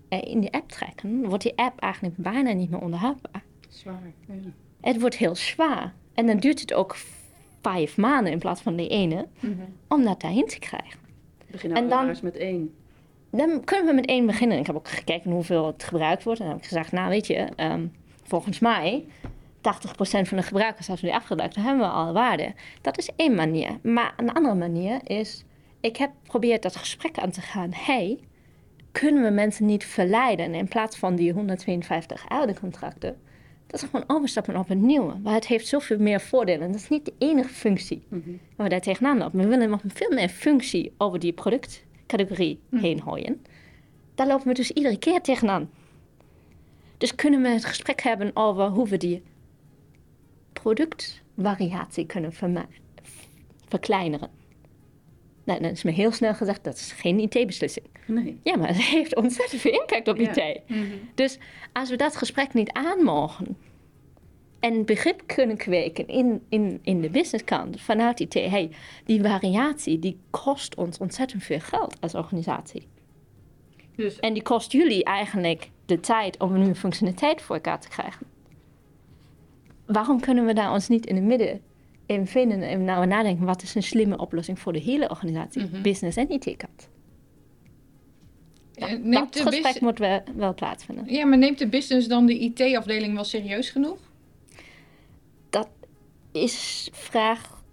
eh, 0.09 0.21
in 0.21 0.39
die 0.39 0.53
app 0.53 0.69
trekken, 0.69 1.27
wordt 1.27 1.43
die 1.43 1.57
app 1.57 1.79
eigenlijk 1.79 2.17
bijna 2.17 2.51
niet 2.51 2.69
meer 2.69 2.81
onderhoudbaar. 2.81 3.43
Zwaar. 3.69 4.13
Ja. 4.27 4.33
Het 4.81 4.99
wordt 4.99 5.15
heel 5.17 5.35
zwaar. 5.35 5.93
En 6.13 6.25
dan 6.27 6.37
duurt 6.37 6.59
het 6.59 6.73
ook 6.73 6.95
vijf 7.61 7.97
maanden 7.97 8.31
in 8.31 8.39
plaats 8.39 8.61
van 8.61 8.75
de 8.75 8.87
ene 8.87 9.27
om 9.87 10.03
dat 10.03 10.21
daarheen 10.21 10.47
te 10.47 10.59
krijgen. 10.59 10.99
Begin 11.51 11.75
En 11.75 11.87
nou 11.87 12.05
dan- 12.05 12.17
met 12.21 12.35
één. 12.35 12.73
Dan 13.31 13.63
kunnen 13.63 13.85
we 13.85 13.93
met 13.93 14.05
één 14.05 14.25
beginnen. 14.25 14.57
Ik 14.57 14.67
heb 14.67 14.75
ook 14.75 14.87
gekeken 14.87 15.31
hoeveel 15.31 15.67
het 15.67 15.83
gebruikt 15.83 16.23
wordt. 16.23 16.39
En 16.39 16.45
dan 16.45 16.53
heb 16.55 16.63
ik 16.63 16.69
gezegd, 16.69 16.91
nou 16.91 17.09
weet 17.09 17.27
je, 17.27 17.47
ehm, 17.55 17.85
volgens 18.23 18.59
mij 18.59 19.05
80% 19.61 20.27
van 20.27 20.37
de 20.37 20.43
gebruikers, 20.43 20.89
als 20.89 21.01
we 21.01 21.07
die 21.07 21.15
afgebruikt, 21.15 21.55
dan 21.55 21.63
hebben 21.63 21.83
we 21.87 21.91
al 21.93 22.13
waarde. 22.13 22.53
Dat 22.81 22.97
is 22.97 23.09
één 23.15 23.35
manier. 23.35 23.79
Maar 23.81 24.13
een 24.17 24.33
andere 24.33 24.55
manier 24.55 24.99
is, 25.03 25.43
ik 25.79 25.97
heb 25.97 26.11
geprobeerd 26.23 26.61
dat 26.61 26.75
gesprek 26.75 27.17
aan 27.17 27.31
te 27.31 27.41
gaan. 27.41 27.69
Hey, 27.73 28.19
kunnen 28.91 29.23
we 29.23 29.29
mensen 29.29 29.65
niet 29.65 29.85
verleiden 29.85 30.53
in 30.53 30.67
plaats 30.67 30.97
van 30.97 31.15
die 31.15 31.31
152 31.33 32.25
oude 32.29 32.59
contracten? 32.59 33.21
Dat 33.73 33.81
is 33.81 33.89
gewoon 33.89 34.17
overstappen 34.17 34.55
op 34.55 34.69
een 34.69 34.85
nieuwe. 34.85 35.13
Maar 35.23 35.33
het 35.33 35.47
heeft 35.47 35.67
zoveel 35.67 35.99
meer 35.99 36.21
voordelen. 36.21 36.71
Dat 36.71 36.81
is 36.81 36.89
niet 36.89 37.05
de 37.05 37.13
enige 37.17 37.49
functie 37.49 38.03
waar 38.55 38.65
we 38.65 38.69
daar 38.69 38.81
tegenaan 38.81 39.17
lopen. 39.17 39.39
We 39.39 39.47
willen 39.47 39.69
nog 39.69 39.81
veel 39.87 40.09
meer 40.09 40.29
functie 40.29 40.93
over 40.97 41.19
die 41.19 41.33
productcategorie 41.33 42.59
heen 42.71 43.01
gooien. 43.01 43.41
Daar 44.15 44.27
lopen 44.27 44.47
we 44.47 44.53
dus 44.53 44.71
iedere 44.71 44.97
keer 44.97 45.21
tegenaan. 45.21 45.69
Dus 46.97 47.15
kunnen 47.15 47.41
we 47.41 47.47
het 47.47 47.65
gesprek 47.65 48.01
hebben 48.01 48.31
over 48.35 48.67
hoe 48.67 48.87
we 48.87 48.97
die 48.97 49.23
productvariatie 50.53 52.05
kunnen 52.05 52.33
verkleineren. 53.67 54.29
Nou, 55.43 55.61
dan 55.61 55.71
is 55.71 55.83
me 55.83 55.91
heel 55.91 56.11
snel 56.11 56.33
gezegd, 56.33 56.63
dat 56.63 56.75
is 56.75 56.91
geen 56.91 57.19
IT-beslissing. 57.19 57.85
Nee. 58.07 58.39
Ja, 58.43 58.57
maar 58.57 58.67
het 58.73 58.83
heeft 58.83 59.15
ontzettend 59.15 59.61
veel 59.61 59.79
impact 59.79 60.07
op 60.07 60.17
Ja. 60.17 60.35
IT. 60.35 60.61
Dus 61.15 61.37
als 61.73 61.89
we 61.89 61.95
dat 61.95 62.15
gesprek 62.15 62.53
niet 62.53 62.71
aanmogen 62.71 63.57
en 64.59 64.85
begrip 64.85 65.23
kunnen 65.25 65.57
kweken 65.57 66.07
in, 66.07 66.41
in, 66.49 66.79
in 66.83 67.01
de 67.01 67.09
businesskant 67.09 67.81
vanuit 67.81 68.19
IT, 68.19 68.33
hey, 68.33 68.69
die 69.05 69.21
variatie 69.21 69.99
die 69.99 70.17
kost 70.29 70.75
ons 70.75 70.97
ontzettend 70.97 71.43
veel 71.43 71.59
geld 71.59 71.97
als 71.99 72.15
organisatie. 72.15 72.87
Dus 73.95 74.19
En 74.19 74.33
die 74.33 74.43
kost 74.43 74.71
jullie 74.71 75.03
eigenlijk 75.03 75.69
de 75.85 75.99
tijd 75.99 76.39
om 76.39 76.53
een 76.53 76.59
nieuwe 76.59 76.75
functionaliteit 76.75 77.41
voor 77.41 77.55
elkaar 77.55 77.79
te 77.79 77.89
krijgen. 77.89 78.25
Waarom 79.85 80.19
kunnen 80.19 80.45
we 80.45 80.53
daar 80.53 80.71
ons 80.71 80.87
niet 80.87 81.05
in 81.05 81.15
het 81.15 81.23
midden 81.23 81.61
in 82.05 82.27
vinden 82.27 82.61
en 82.61 82.83
nou 82.83 83.05
nadenken 83.05 83.45
wat 83.45 83.61
is 83.61 83.75
een 83.75 83.83
slimme 83.83 84.17
oplossing 84.17 84.59
voor 84.59 84.73
de 84.73 84.79
hele 84.79 85.09
organisatie, 85.09 85.67
business 85.81 86.17
en 86.17 86.31
IT-kant? 86.31 86.89
eh, 88.75 88.89
Dat 88.89 88.99
neemt 89.03 89.39
gesprek 89.39 89.81
moet 89.81 89.97
wel, 89.99 90.21
wel 90.35 90.53
plaatsvinden. 90.53 91.05
ja, 91.07 91.25
maar 91.25 91.37
neemt 91.37 91.57
de 91.57 91.67
business 91.67 92.07
dan 92.07 92.25
de 92.25 92.39
IT-afdeling 92.39 93.13
wel 93.13 93.23
serieus 93.23 93.69
genoeg? 93.69 93.97
dat 95.49 95.69
is 96.31 96.89
vraag. 96.91 97.63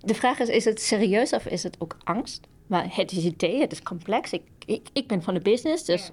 De 0.00 0.14
vraag 0.14 0.38
is: 0.38 0.48
is 0.48 0.64
het 0.64 0.80
serieus 0.80 1.32
of 1.32 1.46
is 1.46 1.62
het 1.62 1.76
ook 1.80 1.96
angst? 2.04 2.46
Maar 2.66 2.96
het 2.96 3.12
is 3.12 3.24
IT, 3.24 3.40
het 3.40 3.72
is 3.72 3.82
complex. 3.82 4.30
Ik, 4.32 4.42
ik, 4.66 4.88
ik 4.92 5.06
ben 5.06 5.22
van 5.22 5.34
de 5.34 5.40
business, 5.40 5.84
dus. 5.84 6.10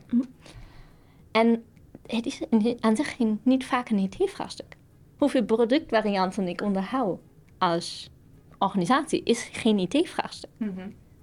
En 1.31 1.63
het 2.07 2.25
is 2.25 2.41
aan 2.79 2.95
zich 2.95 3.17
niet 3.43 3.65
vaak 3.65 3.89
een 3.89 3.97
IT-vraagstuk. 3.97 4.75
Hoeveel 5.21 5.43
productvarianten 5.43 6.47
ik 6.47 6.62
onderhoud 6.62 7.19
als 7.57 8.10
organisatie 8.57 9.21
is 9.23 9.49
geen 9.51 9.79
IT-vraagstuk. 9.79 10.49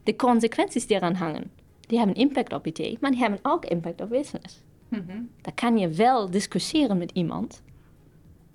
De 0.03 0.17
consequenties 0.17 0.87
die 0.87 0.97
eraan 0.97 1.15
hangen, 1.15 1.51
die 1.81 1.99
hebben 1.99 2.17
impact 2.17 2.53
op 2.53 2.67
IT, 2.67 3.01
maar 3.01 3.11
die 3.11 3.21
hebben 3.21 3.39
ook 3.43 3.65
impact 3.65 4.01
op 4.01 4.09
business. 4.09 4.63
Dan 5.43 5.55
kan 5.55 5.79
je 5.79 5.89
wel 5.89 6.31
discussiëren 6.31 6.99
met 6.99 7.11
iemand 7.11 7.63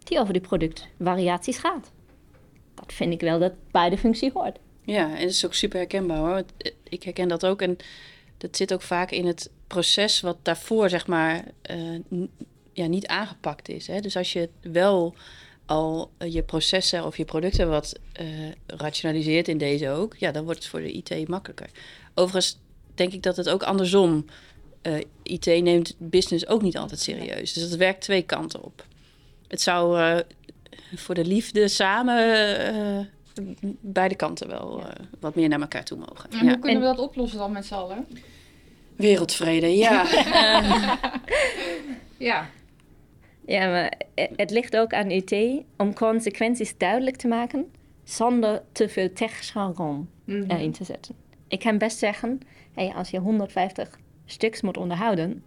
die 0.03 0.19
over 0.19 0.34
die 0.34 0.41
productvariaties 0.41 1.58
gaat. 1.58 1.91
Dat 2.73 2.93
vind 2.93 3.13
ik 3.13 3.21
wel 3.21 3.39
dat 3.39 3.53
bij 3.71 3.89
de 3.89 3.97
functie 3.97 4.32
hoort. 4.34 4.60
Ja, 4.82 5.06
en 5.06 5.12
het 5.21 5.29
is 5.29 5.45
ook 5.45 5.53
super 5.53 5.77
herkenbaar 5.79 6.17
hoor. 6.17 6.43
Eh, 6.58 6.71
Ik 6.84 7.03
herken 7.03 7.27
dat 7.27 7.45
ook. 7.45 7.62
En 7.62 7.77
dat 8.38 8.56
zit 8.58 8.73
ook 8.73 8.82
vaak 8.82 9.12
in 9.12 9.25
het 9.25 9.51
proces 9.67 10.21
wat 10.21 10.38
daarvoor, 10.41 10.89
zeg 10.89 11.08
maar, 11.08 11.43
n- 11.73 12.29
ja, 12.73 12.86
niet 12.86 13.07
aangepakt 13.07 13.69
is. 13.69 13.88
Hè? 13.88 13.99
Dus 13.99 14.15
als 14.17 14.33
je 14.33 14.49
wel 14.62 15.15
al 15.65 16.12
eh, 16.17 16.33
je 16.33 16.43
processen 16.43 17.05
of 17.05 17.17
je 17.17 17.25
producten 17.25 17.69
wat 17.69 17.99
eh, 18.13 18.25
rationaliseert 18.67 19.47
in 19.47 19.57
deze 19.57 19.89
ook, 19.89 20.15
ja, 20.17 20.31
dan 20.31 20.43
wordt 20.43 20.59
het 20.59 20.67
voor 20.67 20.79
de 20.79 20.91
IT 20.91 21.27
makkelijker. 21.27 21.69
Overigens 22.13 22.59
denk 22.95 23.13
ik 23.13 23.23
dat 23.23 23.38
het 23.38 23.49
ook 23.49 23.63
andersom. 23.63 24.25
eh, 24.81 24.93
IT 25.23 25.45
neemt 25.45 25.95
business 25.97 26.47
ook 26.47 26.62
niet 26.62 26.77
altijd 26.77 26.99
serieus. 26.99 27.53
Dus 27.53 27.69
dat 27.69 27.77
werkt 27.79 28.01
twee 28.01 28.21
kanten 28.21 28.63
op. 28.63 28.86
Het 29.47 29.62
zou 29.62 29.99
eh, 29.99 30.17
voor 30.95 31.15
de 31.15 31.25
liefde 31.25 31.67
samen 31.67 32.17
eh, 32.59 32.99
beide 33.81 34.15
kanten 34.15 34.47
wel 34.47 34.83
wat 35.19 35.36
meer 35.36 35.49
naar 35.49 35.62
elkaar 35.62 35.83
toe 35.83 35.97
mogen. 35.97 36.29
En 36.31 36.45
Ja. 36.45 36.51
hoe 36.51 36.59
kunnen 36.59 36.79
we 36.81 36.86
dat 36.88 36.99
oplossen 36.99 37.39
dan 37.39 37.51
met 37.51 37.65
z'n 37.65 37.73
allen? 37.73 38.07
Wereldvrede, 38.95 39.67
ja. 39.77 40.05
Ja, 42.17 42.49
Ja, 43.45 43.69
maar 43.69 43.93
het 44.15 44.51
ligt 44.51 44.77
ook 44.77 44.93
aan 44.93 45.12
IT 45.12 45.63
om 45.77 45.93
consequenties 45.93 46.77
duidelijk 46.77 47.15
te 47.15 47.27
maken 47.27 47.71
zonder 48.03 48.63
te 48.71 48.89
veel 48.89 49.13
techjargon 49.13 50.10
erin 50.47 50.71
te 50.71 50.84
zetten. 50.84 51.15
Ik 51.47 51.60
kan 51.60 51.77
best 51.77 51.97
zeggen, 51.97 52.39
hey, 52.73 52.93
als 52.95 53.10
je 53.10 53.19
150 53.19 53.99
stuks 54.25 54.62
moet 54.62 54.77
onderhouden, 54.77 55.43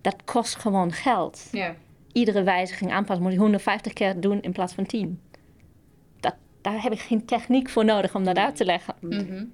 dat 0.00 0.16
kost 0.24 0.54
gewoon 0.56 0.92
geld. 0.92 1.48
ja. 1.52 1.74
Iedere 2.12 2.42
wijziging 2.42 2.92
aanpassen 2.92 3.24
moet 3.24 3.32
je 3.32 3.38
150 3.38 3.92
keer 3.92 4.20
doen 4.20 4.40
in 4.40 4.52
plaats 4.52 4.72
van 4.74 4.86
10. 4.86 5.20
Dat, 6.20 6.34
daar 6.60 6.82
heb 6.82 6.92
ik 6.92 7.00
geen 7.00 7.24
techniek 7.24 7.68
voor 7.68 7.84
nodig 7.84 8.14
om 8.14 8.24
dat 8.24 8.36
uit 8.36 8.56
te 8.56 8.64
leggen. 8.64 8.94
Mhm. 9.00 9.44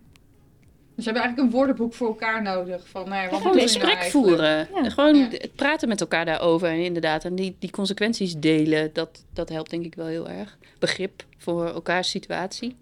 Dus 1.00 1.08
we 1.12 1.14
hebben 1.14 1.22
eigenlijk 1.22 1.38
een 1.54 1.58
woordenboek 1.58 1.94
voor 1.94 2.06
elkaar 2.06 2.42
nodig. 2.42 2.88
Van, 2.88 3.08
nou 3.08 3.22
ja, 3.22 3.30
wat 3.30 3.40
Gewoon 3.40 3.60
gesprek 3.60 3.82
nou 3.82 3.96
eigenlijk? 3.96 4.26
voeren. 4.26 4.68
Ja. 4.84 4.90
Gewoon 4.90 5.16
Ja. 5.16 5.28
het 5.30 5.54
praten 5.54 5.88
met 5.88 6.00
elkaar 6.00 6.24
daarover. 6.24 6.68
En 6.68 6.84
inderdaad, 6.84 7.24
en 7.24 7.34
die, 7.34 7.56
die 7.58 7.70
consequenties 7.70 8.36
delen, 8.36 8.90
dat, 8.92 9.24
dat 9.32 9.48
helpt 9.48 9.70
denk 9.70 9.84
ik 9.84 9.94
wel 9.94 10.06
heel 10.06 10.28
erg. 10.28 10.58
Begrip 10.78 11.24
voor 11.38 11.66
elkaars 11.66 12.10
situatie. 12.10 12.76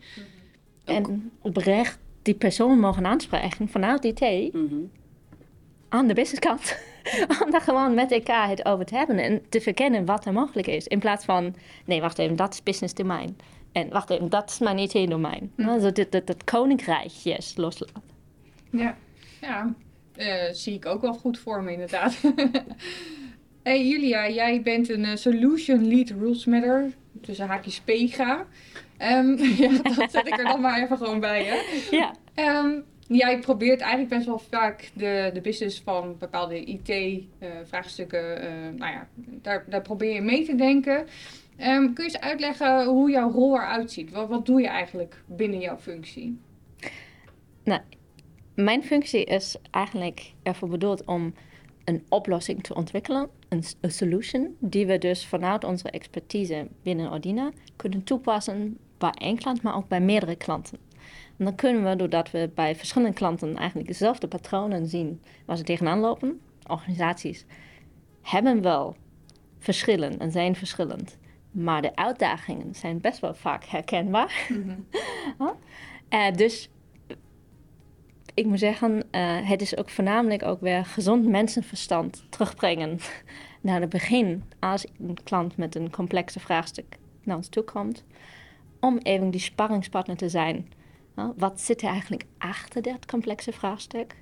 En 0.85 1.33
oprecht 1.43 1.99
die 2.23 2.35
persoon 2.35 2.79
mogen 2.81 3.07
aanspreken 3.07 3.69
vanuit 3.69 4.05
IT 4.05 4.53
Mhm. 4.55 4.75
aan 5.89 6.07
de 6.07 6.15
businesskant. 6.15 6.77
Om 7.45 7.51
daar 7.51 7.61
gewoon 7.61 7.95
met 7.95 8.13
elkaar 8.13 8.49
het 8.49 8.65
over 8.65 8.85
te 8.85 8.95
hebben 8.97 9.19
en 9.19 9.43
te 9.49 9.61
verkennen 9.61 10.05
wat 10.05 10.25
er 10.27 10.33
mogelijk 10.33 10.67
is. 10.67 10.87
In 10.87 10.99
plaats 10.99 11.25
van, 11.25 11.55
nee, 11.85 12.01
wacht 12.01 12.19
even, 12.19 12.37
dat 12.37 12.53
is 12.53 12.63
business 12.63 12.95
domein. 12.95 13.37
En 13.73 13.89
wacht 13.91 14.11
even, 14.11 14.29
dat 14.29 14.51
is 14.51 14.59
mijn 14.59 14.79
IT-domein. 14.79 15.53
Also 15.67 15.93
dat, 15.93 16.13
dat, 16.13 16.27
dat 16.27 16.45
koninkrijkjes 16.45 17.57
loslaten. 17.57 18.03
Ja, 18.71 18.97
ja. 19.41 19.75
eh, 20.17 20.53
zie 20.53 20.75
ik 20.75 20.87
ook 20.87 21.03
wel 21.03 21.15
goed 21.15 21.39
voor 21.39 21.63
me 21.63 21.73
inderdaad. 21.73 22.21
hey 23.63 23.87
Julia, 23.87 24.29
jij 24.29 24.63
bent 24.63 24.89
een 24.89 25.05
eh, 25.05 25.17
Solution 25.17 25.89
Lead 25.89 26.11
Rules 26.11 26.45
Matter, 26.45 26.91
tussen 27.21 27.47
haakjes 27.47 27.81
PEGA. 27.81 28.47
Ehm, 28.97 29.37
ja, 29.63 29.83
dat 29.83 30.11
zet 30.11 30.27
ik 30.27 30.39
er 30.39 30.45
dan 30.45 30.61
maar 30.61 30.83
even 30.83 30.97
gewoon 30.97 31.21
bij, 31.21 31.45
hè. 31.45 31.57
Ja. 31.97 32.15
Ehm, 32.35 32.81
jij 33.07 33.39
probeert 33.39 33.81
eigenlijk 33.81 34.11
best 34.11 34.27
wel 34.27 34.39
vaak 34.39 34.91
de, 34.95 35.31
de 35.35 35.41
business 35.41 35.81
van 35.81 36.17
bepaalde 36.19 36.65
IT-vraagstukken, 36.65 38.41
nou 38.77 38.93
ja, 38.93 39.09
daar, 39.15 39.65
daar 39.69 39.83
probeer 39.83 40.15
je 40.15 40.21
mee 40.21 40.45
te 40.45 40.55
denken. 40.55 41.07
Ehm, 41.57 41.93
kun 41.93 42.05
je 42.05 42.11
eens 42.11 42.21
uitleggen 42.21 42.85
hoe 42.85 43.11
jouw 43.11 43.31
rol 43.31 43.55
eruit 43.57 43.93
ziet? 43.93 44.11
Wat, 44.11 44.29
wat 44.29 44.47
doe 44.47 44.61
je 44.61 44.69
eigenlijk 44.69 45.23
binnen 45.27 45.61
jouw 45.61 45.79
functie? 45.79 46.39
Mijn 48.61 48.83
functie 48.83 49.25
is 49.25 49.57
eigenlijk 49.71 50.33
ervoor 50.43 50.69
bedoeld 50.69 51.05
om 51.05 51.35
een 51.85 52.05
oplossing 52.09 52.63
te 52.63 52.75
ontwikkelen, 52.75 53.29
een, 53.49 53.65
solution, 53.81 54.57
die 54.59 54.87
we 54.87 54.99
dus 54.99 55.27
vanuit 55.27 55.65
onze 55.65 55.91
expertise 55.91 56.69
binnen 56.83 57.13
Ordina 57.13 57.51
kunnen 57.77 58.05
toepassen 58.05 58.79
bij 58.99 59.11
één 59.11 59.37
klant, 59.37 59.63
maar 59.63 59.77
ook 59.77 59.89
bij 59.89 60.01
meerdere 60.01 60.37
klanten. 60.37 60.79
En 61.39 61.45
dan 61.45 61.55
kunnen 61.55 61.85
we, 61.85 61.97
doordat 61.97 62.31
we 62.31 62.51
bij 62.55 62.77
verschillende 62.77 63.15
klanten 63.15 63.57
eigenlijk 63.57 63.89
dezelfde 63.89 64.29
patronen 64.29 64.87
zien 64.87 65.23
waar 65.45 65.57
ze 65.57 65.65
tegenaan 65.65 66.01
lopen, 66.01 66.41
organisaties 66.67 67.45
hebben 68.23 68.63
wel 68.63 68.97
verschillen 69.59 70.19
en 70.19 70.31
zijn 70.31 70.57
verschillend, 70.57 71.19
maar 71.51 71.83
de 71.83 71.97
uitdagingen 71.97 72.75
zijn 72.75 73.01
best 73.01 73.21
wel 73.21 73.35
vaak 73.35 73.65
herkenbaar. 73.65 74.47
Huh? 75.39 75.49
Eh, 76.09 76.35
dus 76.35 76.71
ik 78.39 78.47
moet 78.47 78.59
zeggen, 78.59 79.03
eh, 79.11 79.49
het 79.49 79.63
is 79.63 79.77
ook 79.77 79.91
voornamelijk 79.91 80.43
ook 80.43 80.61
weer 80.61 80.85
gezond 80.85 81.27
mensenverstand 81.27 82.25
terugbrengen 82.29 82.99
naar 83.61 83.81
het 83.81 83.91
begin 83.91 84.45
als 84.59 84.87
een 84.99 85.19
klant 85.25 85.57
met 85.57 85.75
een 85.75 85.91
complexe 85.91 86.41
vraagstuk 86.41 86.97
naar 87.23 87.37
ons 87.37 87.49
toe 87.49 87.63
komt. 87.63 88.05
Om 88.81 88.99
even 88.99 89.31
die 89.31 89.41
sparringspartner 89.41 90.17
te 90.17 90.29
zijn 90.29 90.69
wat 91.37 91.61
zit 91.61 91.83
er 91.83 91.89
eigenlijk 91.89 92.25
achter 92.39 92.83
dat 92.83 93.07
complexe 93.07 93.53
vraagstuk? 93.53 94.17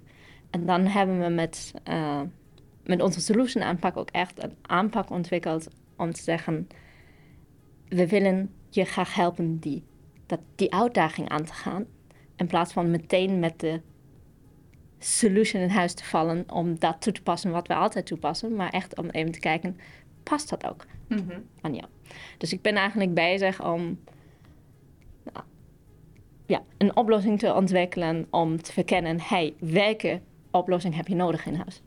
En 0.51 0.67
dan 0.67 0.87
hebben 0.87 1.21
we 1.21 1.29
met, 1.29 1.73
uh, 1.89 2.21
met 2.85 3.03
onze 3.03 3.21
solution 3.21 3.63
aanpak 3.63 3.97
ook 3.97 4.11
echt 4.11 4.43
een 4.43 4.57
aanpak 4.63 5.11
ontwikkeld 5.11 5.69
om 5.97 6.13
te 6.13 6.23
zeggen: 6.23 6.69
we 7.89 8.09
willen 8.09 8.55
je 8.69 8.85
graag 8.85 9.15
helpen 9.15 9.59
die, 9.59 9.85
dat, 10.27 10.41
die 10.55 10.73
uitdaging 10.73 11.29
aan 11.29 11.45
te 11.45 11.53
gaan. 11.53 11.85
In 12.37 12.47
plaats 12.47 12.73
van 12.73 12.91
meteen 12.91 13.39
met 13.39 13.61
de 13.61 13.81
solution 14.99 15.63
in 15.63 15.69
huis 15.69 15.95
te 15.95 16.05
vallen 16.05 16.45
om 16.53 16.79
dat 16.79 17.01
toe 17.01 17.13
te 17.13 17.23
passen 17.23 17.51
wat 17.51 17.67
we 17.69 17.75
altijd 17.75 18.07
toepassen. 18.07 18.55
Maar 18.57 18.71
echt 18.71 18.99
om 18.99 19.09
even 19.11 19.33
te 19.33 19.39
kijken, 19.39 19.79
past 20.23 20.49
dat 20.51 20.67
ook 20.67 20.87
Mhm. 21.09 21.39
aan 21.61 21.75
jou? 21.75 21.87
Dus 22.39 22.53
ik 22.53 22.63
ben 22.63 22.75
eigenlijk 22.77 23.15
bezig 23.15 23.65
om 23.65 23.99
nou, 25.33 25.45
ja, 26.47 26.63
een 26.79 26.97
oplossing 26.97 27.39
te 27.39 27.55
ontwikkelen 27.55 28.27
om 28.31 28.63
te 28.63 28.73
verkennen, 28.73 29.21
hey, 29.21 29.55
welke 29.59 30.21
oplossing 30.51 30.95
heb 30.97 31.09
je 31.09 31.15
nodig 31.15 31.47
in 31.47 31.55
huis? 31.55 31.81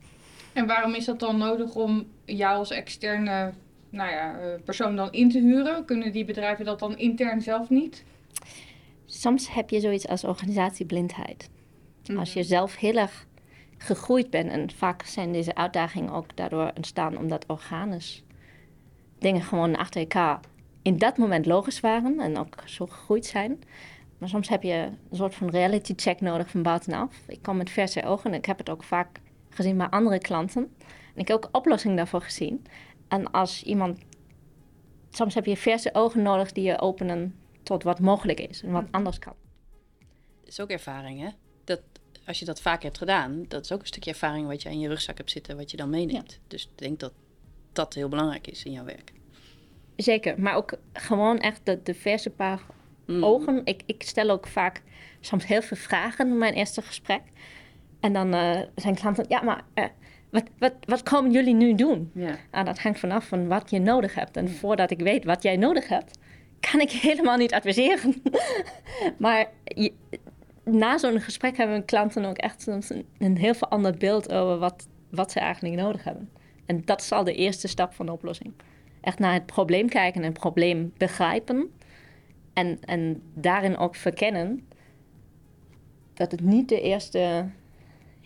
En 0.52 0.66
waarom 0.66 0.94
is 0.94 1.04
dat 1.04 1.20
dan 1.20 1.38
nodig 1.38 1.74
om 1.74 2.06
jou 2.24 2.56
als 2.56 2.70
externe 2.70 3.52
nou 3.90 4.10
ja, 4.10 4.38
eh, 4.40 4.46
persoon 4.64 4.96
dan 4.96 5.12
in 5.12 5.30
te 5.30 5.38
huren? 5.38 5.84
Kunnen 5.84 6.12
die 6.12 6.24
bedrijven 6.24 6.64
dat 6.64 6.78
dan 6.78 6.98
intern 6.98 7.40
zelf 7.42 7.68
niet? 7.70 8.04
Soms 9.04 9.54
heb 9.54 9.70
je 9.70 9.80
zoiets 9.80 10.08
als 10.08 10.24
organisatieblindheid. 10.24 11.50
Als 12.16 12.32
je 12.32 12.42
zelf 12.42 12.76
heel 12.76 12.96
erg 12.96 13.26
gegroeid 13.78 14.30
bent, 14.30 14.50
en 14.50 14.70
vaak 14.70 15.02
zijn 15.02 15.32
deze 15.32 15.54
uitdagingen 15.54 16.12
ook 16.12 16.36
daardoor 16.36 16.72
ontstaan 16.76 17.18
omdat 17.18 17.46
organisch 17.46 18.24
dingen 19.18 19.42
gewoon 19.42 19.76
achter 19.76 20.00
elkaar 20.00 20.40
in 20.82 20.98
dat 20.98 21.16
moment 21.16 21.46
logisch 21.46 21.80
waren 21.80 22.20
en 22.20 22.38
ook 22.38 22.54
zo 22.64 22.86
gegroeid 22.86 23.26
zijn. 23.26 23.62
Maar 24.18 24.28
soms 24.28 24.48
heb 24.48 24.62
je 24.62 24.88
een 25.10 25.16
soort 25.16 25.34
van 25.34 25.50
reality 25.50 25.92
check 25.96 26.20
nodig 26.20 26.50
van 26.50 26.62
buitenaf. 26.62 27.22
Ik 27.26 27.42
kom 27.42 27.56
met 27.56 27.70
verse 27.70 28.04
ogen 28.04 28.30
en 28.30 28.38
ik 28.38 28.44
heb 28.44 28.58
het 28.58 28.70
ook 28.70 28.82
vaak 28.82 29.20
gezien 29.50 29.76
bij 29.76 29.86
andere 29.86 30.18
klanten. 30.18 30.74
En 31.14 31.20
ik 31.20 31.28
heb 31.28 31.36
ook 31.36 31.48
oplossingen 31.52 31.96
daarvoor 31.96 32.20
gezien. 32.20 32.66
En 33.08 33.30
als 33.30 33.62
iemand. 33.62 33.98
Soms 35.10 35.34
heb 35.34 35.46
je 35.46 35.56
verse 35.56 35.90
ogen 35.92 36.22
nodig 36.22 36.52
die 36.52 36.64
je 36.64 36.80
openen 36.80 37.34
tot 37.62 37.82
wat 37.82 38.00
mogelijk 38.00 38.40
is 38.40 38.62
en 38.62 38.70
wat 38.70 38.86
anders 38.90 39.18
kan. 39.18 39.34
Dat 40.40 40.48
is 40.48 40.60
ook 40.60 40.70
ervaring, 40.70 41.20
hè? 41.20 41.28
Dat, 41.64 41.80
als 42.26 42.38
je 42.38 42.44
dat 42.44 42.60
vaak 42.60 42.82
hebt 42.82 42.98
gedaan, 42.98 43.44
dat 43.48 43.64
is 43.64 43.72
ook 43.72 43.80
een 43.80 43.86
stukje 43.86 44.10
ervaring 44.10 44.46
wat 44.46 44.62
je 44.62 44.68
in 44.68 44.78
je 44.80 44.88
rugzak 44.88 45.16
hebt 45.16 45.30
zitten, 45.30 45.56
wat 45.56 45.70
je 45.70 45.76
dan 45.76 45.90
meeneemt. 45.90 46.40
Dus 46.48 46.62
ik 46.62 46.78
denk 46.78 47.00
dat 47.00 47.12
dat 47.72 47.94
heel 47.94 48.08
belangrijk 48.08 48.46
is 48.46 48.64
in 48.64 48.72
jouw 48.72 48.84
werk. 48.84 49.12
Zeker, 49.96 50.40
maar 50.40 50.54
ook 50.54 50.72
gewoon 50.92 51.38
echt 51.38 51.60
de, 51.64 51.82
de 51.82 51.94
verse 51.94 52.30
paar 52.30 52.60
Mm. 53.06 53.24
ogen. 53.24 53.60
Ik, 53.64 53.82
ik 53.86 54.02
stel 54.02 54.30
ook 54.30 54.46
vaak 54.46 54.82
soms 55.20 55.46
heel 55.46 55.62
veel 55.62 55.76
vragen 55.76 56.26
in 56.28 56.38
mijn 56.38 56.54
eerste 56.54 56.82
gesprek. 56.82 57.20
En 58.00 58.12
dan 58.12 58.34
eh, 58.34 58.60
zijn 58.76 58.94
klanten, 58.94 59.24
ja, 59.28 59.42
maar 59.42 59.64
eh, 59.74 59.84
wat, 60.30 60.44
wat, 60.58 60.72
wat 60.86 61.02
komen 61.02 61.30
jullie 61.30 61.54
nu 61.54 61.74
doen? 61.74 62.10
Ja. 62.14 62.36
Nou, 62.52 62.64
dat 62.64 62.78
hangt 62.78 62.98
vanaf 62.98 63.26
van 63.28 63.48
wat 63.48 63.70
je 63.70 63.78
nodig 63.78 64.14
hebt. 64.14 64.36
En 64.36 64.48
voordat 64.50 64.90
ik 64.90 64.98
weet 65.00 65.24
wat 65.24 65.42
jij 65.42 65.56
nodig 65.56 65.88
hebt, 65.88 66.18
kan 66.70 66.80
ik 66.80 66.90
helemaal 67.08 67.36
niet 67.36 67.52
adviseren. 67.54 68.22
maar 69.18 69.48
je- 69.64 69.92
na 70.64 70.98
zo'n 70.98 71.20
gesprek 71.20 71.56
hebben 71.56 71.84
klanten 71.84 72.24
ook 72.24 72.38
echt 72.38 72.62
soms 72.62 72.90
een, 72.90 73.06
een 73.18 73.38
heel 73.38 73.54
veel 73.54 73.68
ander 73.68 73.96
beeld 73.96 74.32
over 74.32 74.58
wat, 74.58 74.88
wat 75.10 75.32
ze 75.32 75.40
eigenlijk 75.40 75.74
nodig 75.74 76.04
hebben. 76.04 76.30
En 76.66 76.82
dat 76.84 77.00
is 77.00 77.12
al 77.12 77.24
de 77.24 77.34
eerste 77.34 77.68
stap 77.68 77.92
van 77.92 78.06
de 78.06 78.12
oplossing. 78.12 78.52
Echt 79.00 79.18
naar 79.18 79.32
het 79.32 79.46
probleem 79.46 79.88
kijken 79.88 80.20
en 80.20 80.28
het 80.28 80.38
probleem 80.38 80.92
begrijpen. 80.96 81.70
En, 82.52 82.78
en 82.84 83.22
daarin 83.34 83.76
ook 83.76 83.94
verkennen 83.94 84.68
dat 86.14 86.30
het 86.30 86.40
niet 86.40 86.68
de 86.68 86.80
eerste, 86.80 87.48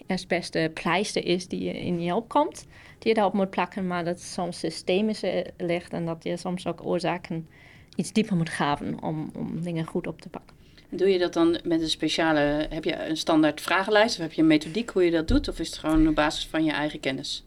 eerst 0.07 0.29
beste 0.29 0.70
pleister 0.75 1.25
is 1.27 1.49
die 1.49 1.73
in 1.73 2.01
je 2.01 2.14
opkomt, 2.14 2.66
die 2.99 3.09
je 3.09 3.14
daarop 3.14 3.33
moet 3.35 3.51
plakken, 3.51 3.87
maar 3.87 4.05
dat 4.05 4.14
het 4.14 4.25
soms 4.25 4.59
systemisch 4.59 5.23
ligt 5.57 5.92
en 5.92 6.05
dat 6.05 6.25
je 6.25 6.37
soms 6.37 6.66
ook 6.66 6.85
oorzaken 6.87 7.49
iets 7.97 8.12
dieper 8.12 8.37
moet 8.37 8.49
graven 8.49 9.03
om, 9.03 9.31
om 9.37 9.62
dingen 9.62 9.85
goed 9.85 10.07
op 10.07 10.20
te 10.20 10.29
pakken. 10.29 10.63
Doe 10.88 11.09
je 11.09 11.18
dat 11.18 11.33
dan 11.33 11.59
met 11.64 11.81
een 11.81 11.90
speciale, 11.90 12.66
heb 12.70 12.85
je 12.85 13.05
een 13.05 13.16
standaard 13.16 13.61
vragenlijst 13.61 14.16
of 14.16 14.23
heb 14.23 14.33
je 14.33 14.42
een 14.42 14.49
methodiek 14.49 14.90
hoe 14.90 15.05
je 15.05 15.11
dat 15.11 15.29
doet? 15.29 15.49
Of 15.49 15.59
is 15.59 15.66
het 15.66 15.79
gewoon 15.79 16.09
op 16.09 16.14
basis 16.14 16.47
van 16.47 16.64
je 16.64 16.73
eigen 16.73 17.01
kennis? 17.01 17.44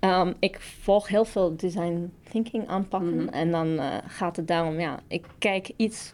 Um, 0.00 0.34
ik 0.38 0.60
volg 0.60 1.08
heel 1.08 1.24
veel 1.24 1.56
design 1.56 2.12
thinking 2.30 2.68
aanpakken. 2.68 3.14
Mhm. 3.14 3.28
En 3.28 3.50
dan 3.50 3.68
uh, 3.68 3.96
gaat 4.06 4.36
het 4.36 4.48
daarom, 4.48 4.80
ja, 4.80 5.00
ik 5.08 5.24
kijk 5.38 5.70
iets 5.76 6.12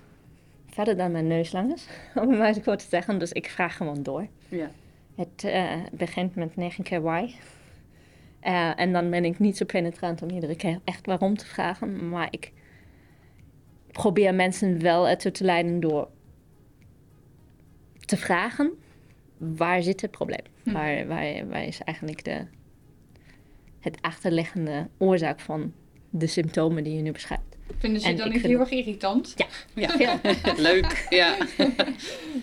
verder 0.66 0.96
dan 0.96 1.12
mijn 1.12 1.26
neus 1.26 1.52
lang 1.52 1.74
is, 1.74 1.86
om 2.22 2.28
het 2.28 2.38
maar 2.38 2.60
kort 2.60 2.78
te 2.78 2.86
zeggen. 2.88 3.18
Dus 3.18 3.32
ik 3.32 3.50
vraag 3.50 3.76
gewoon 3.76 4.02
door. 4.02 4.26
Ja. 4.48 4.70
Het 5.14 5.44
uh, 5.44 5.72
begint 5.92 6.34
met 6.34 6.56
9 6.56 6.84
keer 6.84 7.02
why. 7.02 7.30
Uh, 8.42 8.80
en 8.80 8.92
dan 8.92 9.10
ben 9.10 9.24
ik 9.24 9.38
niet 9.38 9.56
zo 9.56 9.64
penetrant 9.64 10.22
om 10.22 10.30
iedere 10.30 10.56
keer 10.56 10.80
echt 10.84 11.06
waarom 11.06 11.36
te 11.36 11.46
vragen. 11.46 12.08
Maar 12.08 12.28
ik 12.30 12.52
probeer 13.92 14.34
mensen 14.34 14.80
wel 14.80 15.08
ertoe 15.08 15.30
te 15.30 15.44
leiden 15.44 15.80
door 15.80 16.08
te 18.06 18.16
vragen 18.16 18.70
waar 19.38 19.82
zit 19.82 20.00
het 20.00 20.10
probleem? 20.10 20.40
Hm. 20.62 20.72
Waar, 20.72 21.06
waar, 21.06 21.48
waar 21.48 21.64
is 21.64 21.80
eigenlijk 21.84 22.24
de, 22.24 22.46
het 23.80 23.98
achterliggende 24.00 24.88
oorzaak 24.98 25.40
van 25.40 25.72
de 26.10 26.26
symptomen 26.26 26.84
die 26.84 26.94
je 26.94 27.02
nu 27.02 27.12
beschrijft? 27.12 27.42
Vinden 27.78 28.00
ze 28.00 28.06
En 28.06 28.12
het 28.12 28.18
dan 28.22 28.26
ik 28.26 28.32
niet 28.32 28.42
vind- 28.42 28.52
heel 28.52 28.62
erg 28.62 28.70
irritant? 28.86 29.34
Ja, 29.74 29.88
Ja. 29.98 30.20
Leuk, 30.68 31.06
ja. 31.10 31.36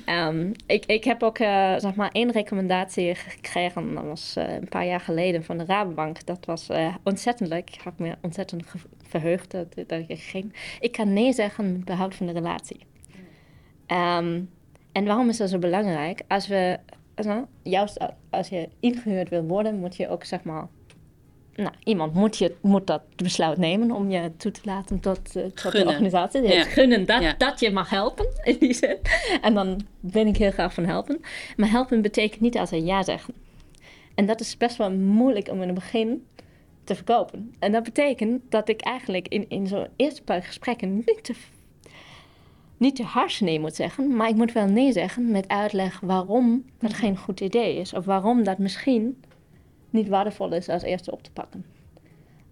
Ehm, 0.06 0.52
ik, 0.66 0.86
ik 0.86 1.04
heb 1.04 1.24
ook 1.24 1.40
uh, 1.40 1.48
zeg 1.78 1.96
maar 1.96 2.10
één 2.12 2.32
recommendatie 2.32 3.16
gekregen. 3.16 3.94
Dat 3.94 4.04
was 4.04 4.36
uh, 4.38 4.54
een 4.54 4.68
paar 4.70 4.86
jaar 4.86 5.00
geleden 5.00 5.44
van 5.44 5.58
de 5.58 5.66
Rabobank. 5.66 6.26
Dat 6.26 6.46
was 6.46 6.70
uh, 6.70 6.96
ontzettend 7.04 7.50
leuk. 7.50 7.70
Ik 7.70 7.82
heb 7.84 8.00
me 8.00 8.16
ontzettend 8.22 8.66
ge- 8.66 8.78
verheugd 9.08 9.52
dat, 9.52 9.74
dat 9.88 10.04
ik 10.08 10.20
ging. 10.20 10.54
Ik 10.80 10.92
kan 10.92 11.14
nee 11.14 11.34
zeggen 11.34 11.72
met 11.72 11.86
behoud 11.86 12.16
van 12.16 12.26
de 12.26 12.34
relatie. 12.34 12.80
Um, 13.88 14.50
en 14.94 15.06
waarom 15.06 15.30
is 15.30 15.38
dat 15.38 15.50
zo 15.50 15.58
belangrijk? 15.58 16.22
Als 16.28 16.48
we, 16.48 16.80
nou, 17.16 17.46
juist 17.64 17.98
als 18.30 18.50
je 18.50 18.70
ingehuurd 18.80 19.30
wil 19.30 19.44
worden, 19.44 19.80
moet 19.80 19.96
je 19.96 20.10
ook 20.10 20.24
zeg 20.24 20.44
maar. 20.44 20.68
Nou, 21.56 21.74
iemand 21.84 22.14
moet, 22.14 22.38
je, 22.38 22.56
moet 22.62 22.88
dat 22.88 23.02
besluit 23.16 23.58
nemen 23.58 23.92
om 23.92 24.10
je 24.10 24.32
toe 24.38 24.52
te 24.52 24.62
laten 24.64 25.00
tot, 25.00 25.36
uh, 25.36 25.44
tot 25.44 25.72
de 25.72 25.86
organisatie. 25.86 26.42
Ja. 26.42 26.50
Het 26.50 26.68
gunnen 26.68 27.06
dat, 27.06 27.22
Ja. 27.22 27.36
dat 27.38 27.60
je 27.60 27.72
mag 27.72 27.90
helpen, 27.90 28.28
in 28.44 28.58
die 28.60 28.74
zin. 28.74 28.98
En 29.42 29.54
dan 29.54 29.82
ben 30.00 30.28
ik 30.28 30.38
heel 30.38 30.52
graag 30.52 30.74
van 30.74 30.86
helpen. 30.86 31.22
Maar 31.56 31.70
helpen 31.70 32.02
betekent 32.02 32.42
niet 32.42 32.58
altijd 32.58 32.86
ja 32.86 33.04
zeggen. 33.04 33.34
En 34.16 34.26
dat 34.26 34.40
is 34.40 34.58
best 34.58 34.78
wel 34.78 34.92
moeilijk 34.92 35.50
om 35.50 35.62
in 35.62 35.68
het 35.68 35.76
begin 35.76 36.26
te 36.84 36.96
verkopen. 36.96 37.56
En 37.60 37.72
dat 37.72 37.84
betekent 37.84 38.42
dat 38.50 38.70
ik 38.70 38.82
eigenlijk 38.82 39.28
in, 39.28 39.46
in 39.50 39.68
zo'n 39.68 39.88
eerste 39.96 40.24
paar 40.24 40.44
gesprekken 40.44 40.96
niet 40.96 41.24
te, 41.24 41.34
niet 42.84 42.96
te 42.96 43.04
hard 43.04 43.42
nee 43.42 43.60
moet 43.60 43.76
zeggen. 43.76 44.16
Maar 44.16 44.30
ik 44.30 44.36
moet 44.36 44.52
wel 44.52 44.66
nee 44.66 44.92
zeggen 44.92 45.32
met 45.32 45.48
uitleg 45.48 46.00
waarom 46.00 46.66
dat 46.80 46.94
geen 46.94 47.18
goed 47.18 47.40
idee 47.40 47.76
is. 47.76 47.94
Of 47.94 48.06
waarom 48.06 48.44
dat 48.44 48.58
misschien 48.58 49.24
niet 49.90 50.08
waardevol 50.08 50.54
is 50.54 50.70
als 50.70 50.84
eerste 50.84 51.12
op 51.12 51.24
te 51.24 51.32
pakken. 51.32 51.66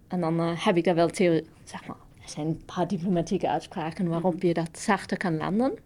En 0.08 0.20
dan 0.20 0.40
uh, 0.40 0.64
heb 0.64 0.76
ik 0.76 0.84
daar 0.84 0.94
wel 0.94 1.08
theorie, 1.08 1.46
zeg 1.64 1.86
maar, 1.86 1.96
er 2.22 2.28
zijn 2.28 2.46
een 2.46 2.62
paar 2.74 2.88
diplomatieke 2.88 3.48
uitspraken 3.48 4.08
waarop 4.08 4.42
je 4.42 4.54
dat 4.54 4.78
zachter 4.78 5.16
kan 5.16 5.36
landen. 5.36 5.78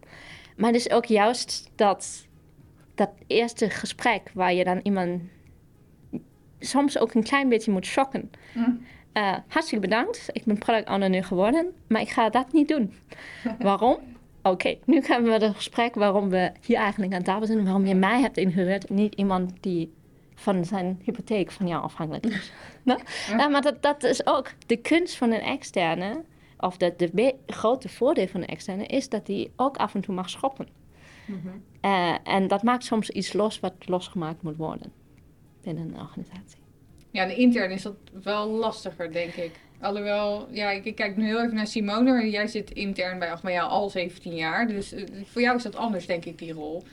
Maar 0.57 0.71
het 0.71 0.79
is 0.79 0.91
ook 0.91 1.05
juist 1.05 1.71
dat, 1.75 2.27
dat 2.95 3.09
eerste 3.27 3.69
gesprek 3.69 4.31
waar 4.33 4.53
je 4.53 4.63
dan 4.63 4.79
iemand 4.83 5.21
soms 6.59 6.97
ook 6.97 7.13
een 7.13 7.23
klein 7.23 7.49
beetje 7.49 7.71
moet 7.71 7.85
shocken. 7.85 8.31
Mm. 8.53 8.85
Uh, 9.13 9.35
hartstikke 9.47 9.87
bedankt, 9.87 10.29
ik 10.31 10.43
ben 10.43 10.57
product 10.57 10.89
owner 10.89 11.09
nu 11.09 11.21
geworden, 11.21 11.73
maar 11.87 12.01
ik 12.01 12.09
ga 12.09 12.29
dat 12.29 12.53
niet 12.53 12.67
doen. 12.67 12.93
waarom? 13.59 13.97
Oké, 14.51 14.67
okay, 14.67 14.79
nu 14.85 15.01
gaan 15.01 15.23
we 15.23 15.31
het 15.31 15.55
gesprek 15.55 15.95
waarom 15.95 16.29
we 16.29 16.51
hier 16.65 16.77
eigenlijk 16.77 17.13
aan 17.13 17.23
tafel 17.23 17.45
zijn, 17.45 17.63
waarom 17.63 17.85
je 17.85 17.95
mij 17.95 18.21
hebt 18.21 18.37
ingehuurd, 18.37 18.89
niet 18.89 19.15
iemand 19.15 19.51
die 19.59 19.93
van 20.35 20.65
zijn 20.65 21.01
hypotheek 21.03 21.51
van 21.51 21.67
jou 21.67 21.83
afhankelijk 21.83 22.25
is. 22.25 22.51
nou? 22.83 22.99
Ja. 23.29 23.37
Ja, 23.37 23.47
maar 23.47 23.61
dat, 23.61 23.81
dat 23.81 24.03
is 24.03 24.25
ook 24.25 24.51
de 24.65 24.77
kunst 24.77 25.15
van 25.17 25.31
een 25.31 25.41
externe, 25.41 26.23
of 26.57 26.77
de, 26.77 26.93
de 26.97 27.35
grote 27.47 27.89
voordeel 27.89 28.27
van 28.27 28.41
een 28.41 28.47
externe, 28.47 28.85
is 28.85 29.09
dat 29.09 29.25
die 29.25 29.51
ook 29.55 29.77
af 29.77 29.95
en 29.95 30.01
toe 30.01 30.15
mag 30.15 30.29
schoppen. 30.29 30.67
Mhm. 31.25 31.47
Uh, 31.81 32.15
en 32.23 32.47
dat 32.47 32.63
maakt 32.63 32.83
soms 32.83 33.09
iets 33.09 33.33
los 33.33 33.59
wat 33.59 33.73
losgemaakt 33.79 34.41
moet 34.41 34.57
worden 34.57 34.91
binnen 35.61 35.87
een 35.87 35.99
organisatie. 35.99 36.59
Ja, 37.11 37.25
de 37.25 37.35
intern 37.35 37.71
is 37.71 37.81
dat 37.81 37.95
wel 38.23 38.49
lastiger, 38.49 39.11
denk 39.11 39.33
ik. 39.33 39.59
Alhoewel, 39.81 40.47
ja, 40.51 40.69
ik, 40.71 40.85
ik 40.85 40.95
kijk 40.95 41.17
nu 41.17 41.25
heel 41.25 41.41
even 41.41 41.55
naar 41.55 41.67
Simone. 41.67 42.29
Jij 42.29 42.47
zit 42.47 42.71
intern 42.71 43.19
bij 43.19 43.31
Achmea 43.31 43.61
al 43.61 43.89
17 43.89 44.35
jaar. 44.35 44.67
Dus 44.67 44.91
eh, 44.91 45.03
voor 45.31 45.41
jou 45.41 45.57
is 45.57 45.63
dat 45.63 45.75
anders, 45.75 46.05
denk 46.05 46.25
ik, 46.25 46.37
die 46.37 46.53
rol. 46.53 46.83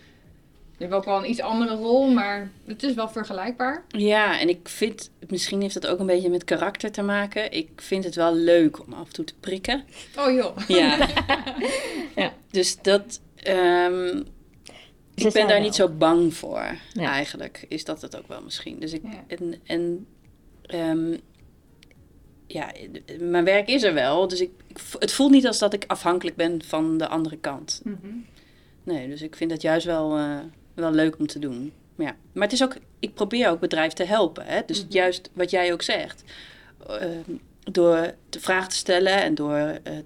Je 0.77 0.85
hebt 0.85 0.97
ook 0.97 1.05
wel 1.05 1.18
een 1.18 1.31
iets 1.31 1.40
andere 1.40 1.75
rol, 1.75 2.11
maar 2.12 2.51
het 2.66 2.83
is 2.83 2.94
wel 2.94 3.09
vergelijkbaar. 3.09 3.85
Ja, 3.88 4.40
en 4.40 4.49
ik 4.49 4.68
vind, 4.68 5.11
misschien 5.29 5.61
heeft 5.61 5.75
dat 5.75 5.87
ook 5.87 5.99
een 5.99 6.07
beetje 6.07 6.29
met 6.31 6.44
karakter 6.44 6.92
te 6.92 7.03
maken. 7.03 7.53
Ik 7.53 7.68
vind 7.77 8.05
het 8.05 8.14
wel 8.14 8.35
leuk 8.35 8.87
om 8.87 8.92
af 8.92 9.07
en 9.07 9.12
toe 9.12 9.25
te 9.25 9.35
prikken. 9.40 9.85
Oh 10.18 10.33
joh. 10.35 10.57
Ja. 10.68 11.09
Ja. 12.16 12.33
Dus 12.51 12.83
dat, 12.83 13.20
ehm, 13.37 14.16
ik 15.14 15.33
ben 15.33 15.49
daar 15.49 15.61
niet 15.61 15.68
ook. 15.68 15.75
zo 15.75 15.88
bang 15.88 16.35
voor, 16.35 16.66
Ja. 16.92 17.11
eigenlijk. 17.11 17.64
Is 17.68 17.85
dat 17.85 18.01
het 18.03 18.16
ook 18.18 18.29
wel 18.29 18.42
misschien. 18.42 18.79
Dus 18.79 18.92
ik, 18.92 19.03
Ja. 19.05 19.25
en, 19.27 19.55
en 19.64 20.07
ehm, 20.62 21.16
ja, 22.55 22.73
mijn 23.21 23.45
werk 23.45 23.69
is 23.69 23.83
er 23.83 23.95
wel. 23.95 24.29
Dus 24.29 24.40
ik, 24.40 24.51
ik 24.67 24.79
het 24.99 25.12
voelt 25.12 25.31
niet 25.31 25.47
als 25.47 25.59
dat 25.59 25.73
ik 25.73 25.85
afhankelijk 25.87 26.37
ben 26.37 26.62
van 26.62 26.99
de 26.99 27.09
andere 27.09 27.37
kant. 27.37 27.83
Nee, 28.83 29.09
dus 29.09 29.23
ik 29.23 29.37
vind 29.37 29.51
dat 29.51 29.62
juist 29.62 29.87
wel, 29.87 30.17
eh, 30.17 30.38
wel 30.75 30.90
leuk 30.93 31.19
om 31.19 31.27
te 31.27 31.38
doen. 31.38 31.73
Ja. 31.99 32.17
Maar 32.33 32.43
het 32.43 32.53
is 32.53 32.62
ook, 32.62 32.77
ik 32.99 33.14
probeer 33.14 33.49
ook 33.49 33.61
bedrijf 33.61 33.93
te 33.93 34.05
helpen. 34.05 34.45
Hè? 34.47 34.61
Dus 34.67 34.83
Mhm. 34.85 34.93
juist 34.93 35.31
wat 35.33 35.51
jij 35.51 35.73
ook 35.73 35.83
zegt. 35.83 36.25
ehm, 36.87 37.21
door 37.73 38.14
de 38.29 38.40
vraag 38.40 38.69
te 38.69 38.77
stellen 38.77 39.23
en 39.23 39.35
door 39.35 39.57
eh, 39.57 39.99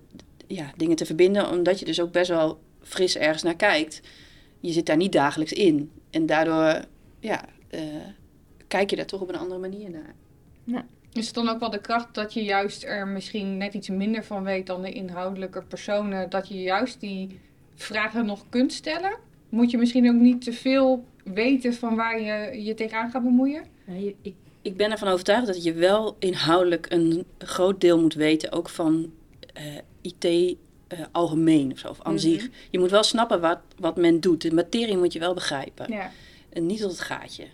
ja, 0.46 0.72
dingen 0.76 0.96
te 0.96 1.06
verbinden. 1.06 1.50
Omdat 1.50 1.78
je 1.78 1.84
dus 1.84 2.00
ook 2.00 2.12
best 2.12 2.28
wel 2.28 2.60
fris 2.82 3.16
ergens 3.16 3.42
naar 3.42 3.56
kijkt. 3.56 4.00
Je 4.60 4.72
zit 4.72 4.86
daar 4.86 4.96
niet 4.96 5.12
dagelijks 5.12 5.52
in. 5.52 5.90
En 6.10 6.26
daardoor 6.26 6.84
ja, 7.20 7.44
eh, 7.68 7.80
kijk 8.68 8.90
je 8.90 8.96
daar 8.96 9.06
toch 9.06 9.20
op 9.20 9.28
een 9.28 9.36
andere 9.38 9.60
manier 9.60 9.90
naar. 9.90 10.14
Is 11.18 11.26
het 11.26 11.34
dan 11.34 11.48
ook 11.48 11.60
wel 11.60 11.70
de 11.70 11.80
kracht 11.80 12.14
dat 12.14 12.34
je 12.34 12.42
juist 12.42 12.84
er 12.84 13.06
misschien 13.08 13.56
net 13.56 13.74
iets 13.74 13.88
minder 13.88 14.24
van 14.24 14.42
weet 14.44 14.66
dan 14.66 14.82
de 14.82 14.92
inhoudelijke 14.92 15.62
personen, 15.62 16.30
dat 16.30 16.48
je 16.48 16.60
juist 16.62 17.00
die 17.00 17.38
vragen 17.74 18.26
nog 18.26 18.44
kunt 18.48 18.72
stellen? 18.72 19.16
Moet 19.48 19.70
je 19.70 19.78
misschien 19.78 20.08
ook 20.08 20.20
niet 20.20 20.42
te 20.42 20.52
veel 20.52 21.04
weten 21.24 21.74
van 21.74 21.96
waar 21.96 22.20
je 22.20 22.62
je 22.64 22.74
tegenaan 22.74 23.10
gaat 23.10 23.22
bemoeien? 23.22 23.64
Je- 23.86 24.14
ik- 24.22 24.34
Ik 24.62 24.76
ben 24.76 24.90
ervan 24.90 25.08
overtuigd 25.08 25.46
dat 25.46 25.64
je 25.64 25.72
wel 25.72 26.16
inhoudelijk 26.18 26.86
een 26.90 27.24
groot 27.38 27.80
deel 27.80 28.00
moet 28.00 28.14
weten, 28.14 28.52
ook 28.52 28.68
van 28.68 29.12
eh, 29.54 29.64
IT 30.02 30.24
eh, 30.24 30.98
algemeen 31.12 31.72
of 31.72 31.78
zo, 31.78 31.88
of 31.88 32.02
aan 32.02 32.12
Mhm. 32.12 32.22
zich. 32.22 32.48
Je 32.70 32.78
moet 32.78 32.90
wel 32.90 33.02
snappen 33.02 33.40
wat, 33.40 33.58
wat 33.78 33.96
men 33.96 34.20
doet. 34.20 34.42
De 34.42 34.54
materie 34.54 34.96
moet 34.96 35.12
je 35.12 35.18
wel 35.18 35.34
begrijpen. 35.34 35.92
Ja. 35.92 36.10
En 36.50 36.66
niet 36.66 36.80
tot 36.80 36.90
het 36.90 37.00
gaatje. 37.00 37.44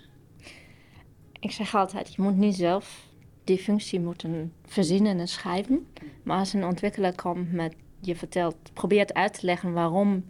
Ik 1.40 1.50
zeg 1.50 1.74
altijd, 1.74 2.14
je 2.14 2.22
moet 2.22 2.36
niet 2.36 2.54
zelf 2.54 3.06
die 3.44 3.58
functie 3.58 4.00
moeten 4.00 4.52
verzinnen 4.64 5.18
en 5.18 5.28
schrijven. 5.28 5.86
Maar 6.22 6.38
als 6.38 6.52
een 6.52 6.64
ontwikkelaar 6.64 7.14
komt 7.14 7.52
met, 7.52 7.74
je 8.00 8.16
vertelt, 8.16 8.56
probeert 8.72 9.14
uit 9.14 9.38
te 9.40 9.46
leggen 9.46 9.72
waarom 9.72 10.24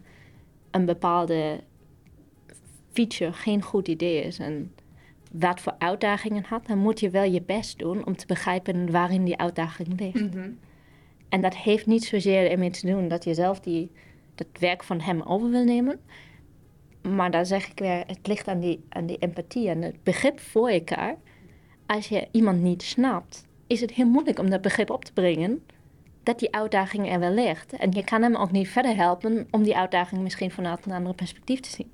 een 0.71 0.85
bepaalde 0.85 1.61
feature 2.93 3.33
geen 3.33 3.63
goed 3.63 3.89
idee 3.89 4.23
is 4.23 4.39
en 4.39 4.73
wat 5.33 5.61
voor 5.61 5.75
uitdagingen 5.79 6.45
had, 6.45 6.67
dan 6.67 6.79
moet 6.79 7.01
je 7.01 7.11
wel 7.11 7.25
je 7.25 7.43
best 7.43 7.79
doen 7.79 8.07
om 8.07 8.17
te 8.17 8.27
begrijpen 8.27 8.91
waarin 8.91 9.25
die 9.25 9.37
uitdaging 9.37 10.01
ligt. 10.01 10.35
Mhm. 10.35 10.51
En 11.29 11.41
dat 11.41 11.57
heeft 11.57 11.87
niet 11.87 12.05
zozeer 12.05 12.51
ermee 12.51 12.71
te 12.71 12.87
doen 12.87 13.09
dat 13.09 13.25
je 13.25 13.35
zelf 13.35 13.61
die, 13.61 13.91
dat 14.35 14.47
werk 14.59 14.83
van 14.83 15.01
hem 15.01 15.23
over 15.23 15.51
wil 15.51 15.65
nemen. 15.65 16.01
Maar 17.03 17.31
daar 17.31 17.47
zeg 17.47 17.71
ik 17.71 17.79
weer, 17.79 18.05
het 18.07 18.27
ligt 18.27 18.49
aan 18.49 18.61
die, 18.61 18.85
aan 18.89 19.07
die 19.07 19.19
empathie 19.19 19.69
en 19.69 19.83
het 19.83 20.03
begrip 20.03 20.41
voor 20.41 20.69
elkaar. 20.69 21.17
Als 21.87 22.09
je 22.09 22.27
iemand 22.31 22.63
niet 22.63 22.83
snapt, 22.83 23.45
is 23.67 23.81
het 23.81 23.91
heel 23.91 24.07
moeilijk 24.07 24.39
om 24.39 24.51
dat 24.51 24.61
begrip 24.63 24.91
op 24.91 25.05
te 25.05 25.13
brengen. 25.13 25.63
Dat 26.23 26.39
die 26.39 26.55
uitdaging 26.55 27.13
er 27.13 27.21
wel 27.21 27.31
ligt. 27.33 27.73
En 27.73 27.91
je 27.93 28.05
kan 28.05 28.23
hem 28.23 28.37
ook 28.37 28.51
niet 28.51 28.69
verder 28.69 28.97
helpen 28.97 29.47
om 29.51 29.63
die 29.63 29.77
uitdaging 29.77 30.23
misschien 30.23 30.51
vanuit 30.51 30.87
een 30.87 30.93
andere 30.93 31.15
perspectief 31.15 31.61
te 31.61 31.71
zien. 31.71 31.91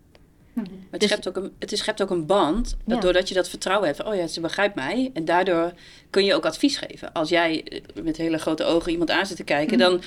Maar 0.52 0.64
het, 0.90 1.00
Dus- 1.00 1.08
schept 1.10 1.28
ook 1.28 1.36
een, 1.36 1.52
het 1.58 1.72
is- 1.72 1.78
schept 1.78 2.02
ook 2.02 2.10
een 2.10 2.26
band, 2.26 2.76
dat 2.84 2.96
Ja. 2.96 3.00
doordat 3.02 3.28
je 3.28 3.34
dat 3.34 3.48
vertrouwen 3.48 3.88
hebt. 3.88 4.04
Oh 4.04 4.14
ja, 4.14 4.26
ze 4.26 4.40
begrijpt 4.40 4.74
mij. 4.74 5.10
En 5.14 5.24
daardoor 5.24 5.72
kun 6.10 6.24
je 6.24 6.34
ook 6.34 6.44
advies 6.46 6.76
geven. 6.76 7.12
Als 7.12 7.28
jij 7.28 7.64
eh, 7.64 8.02
met 8.02 8.16
hele 8.16 8.38
grote 8.38 8.64
ogen 8.64 8.90
iemand 8.92 9.10
aan 9.10 9.26
zit 9.26 9.36
te 9.36 9.44
kijken, 9.44 9.78
dan 9.78 10.00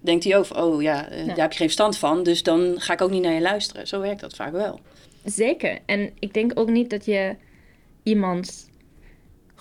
denkt 0.00 0.24
hij 0.24 0.36
ook 0.36 0.44
van, 0.46 0.56
oh 0.56 0.82
ja, 0.82 1.08
eh, 1.08 1.18
Ja. 1.18 1.26
daar 1.26 1.36
heb 1.36 1.50
je 1.52 1.58
geen 1.58 1.66
verstand 1.66 1.98
van. 1.98 2.22
Dus 2.22 2.42
dan 2.42 2.74
ga 2.80 2.92
ik 2.92 3.00
ook 3.00 3.10
niet 3.10 3.22
naar 3.22 3.32
je 3.32 3.40
luisteren. 3.40 3.86
Zo 3.86 4.00
werkt 4.00 4.20
dat 4.20 4.34
vaak 4.36 4.52
wel. 4.52 4.80
Zeker. 5.24 5.78
En 5.86 6.10
ik 6.18 6.34
denk 6.34 6.52
ook 6.54 6.68
niet 6.70 6.90
dat 6.90 7.04
je 7.04 7.36
iemand 8.02 8.70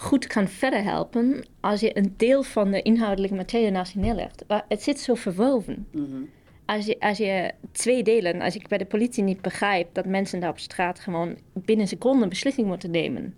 goed 0.02 0.28
kan 0.28 0.48
verder 0.48 0.84
helpen 0.84 1.46
als 1.60 1.80
je 1.80 1.98
een 1.98 2.14
deel 2.18 2.44
van 2.44 2.72
de 2.72 2.82
inhoudelijke 2.82 3.36
materie 3.36 3.72
naast 3.72 3.94
je 3.94 4.00
neerlegt. 4.00 4.44
Maar 4.48 4.66
het 4.68 4.84
zit 4.84 5.00
zo 5.00 5.16
verwoven. 5.16 5.88
Mhm. 5.92 6.22
Als 6.66 6.86
je, 6.86 7.00
als 7.00 7.18
je 7.18 7.54
twee 7.72 8.04
delen, 8.04 8.42
als 8.42 8.56
ik 8.56 8.68
bij 8.68 8.78
de 8.78 8.86
politie 8.86 9.24
niet 9.24 9.42
begrijp 9.42 9.94
dat 9.94 10.06
mensen 10.06 10.40
daar 10.40 10.50
op 10.50 10.60
straat 10.60 11.00
gewoon 11.00 11.38
binnen 11.54 11.88
seconden 11.88 12.30
beslissing 12.30 12.68
moeten 12.68 12.92
nemen. 12.92 13.36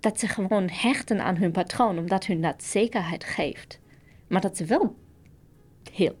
Dat 0.00 0.18
ze 0.18 0.28
gewoon 0.28 0.68
hechten 0.68 1.20
aan 1.20 1.36
hun 1.36 1.52
patroon, 1.52 1.98
omdat 1.98 2.26
hun 2.26 2.40
dat 2.40 2.62
zekerheid 2.62 3.24
geeft. 3.24 3.80
Maar 4.26 4.40
dat 4.40 4.56
ze 4.56 4.64
wel 4.64 4.96
heel, 5.92 6.16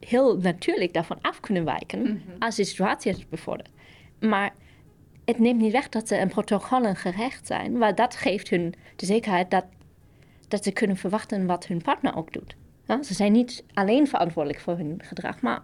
heel 0.00 0.38
natuurlijk 0.38 0.92
daarvan 0.92 1.18
af 1.20 1.40
kunnen 1.40 1.64
wijken 1.64 2.22
als 2.38 2.56
de 2.56 2.64
situatie 2.64 3.12
het 3.12 3.28
bevordert. 3.28 3.70
Maar 4.20 4.54
het 5.26 5.38
neemt 5.38 5.60
niet 5.60 5.72
weg 5.72 5.88
dat 5.88 6.08
ze 6.08 6.18
een 6.18 6.28
protocollen 6.28 6.96
gerecht 6.96 7.46
zijn, 7.46 7.78
waar 7.78 7.94
dat 7.94 8.16
geeft 8.16 8.48
hun 8.48 8.74
de 8.96 9.06
zekerheid 9.06 9.50
dat, 9.50 9.64
dat 10.48 10.64
ze 10.64 10.72
kunnen 10.72 10.96
verwachten 10.96 11.46
wat 11.46 11.66
hun 11.66 11.82
partner 11.82 12.16
ook 12.16 12.32
doet. 12.32 12.56
Ja, 12.86 13.02
ze 13.02 13.14
zijn 13.14 13.32
niet 13.32 13.64
alleen 13.74 14.08
verantwoordelijk 14.08 14.60
voor 14.60 14.76
hun 14.76 15.00
gedrag, 15.02 15.40
maar 15.40 15.62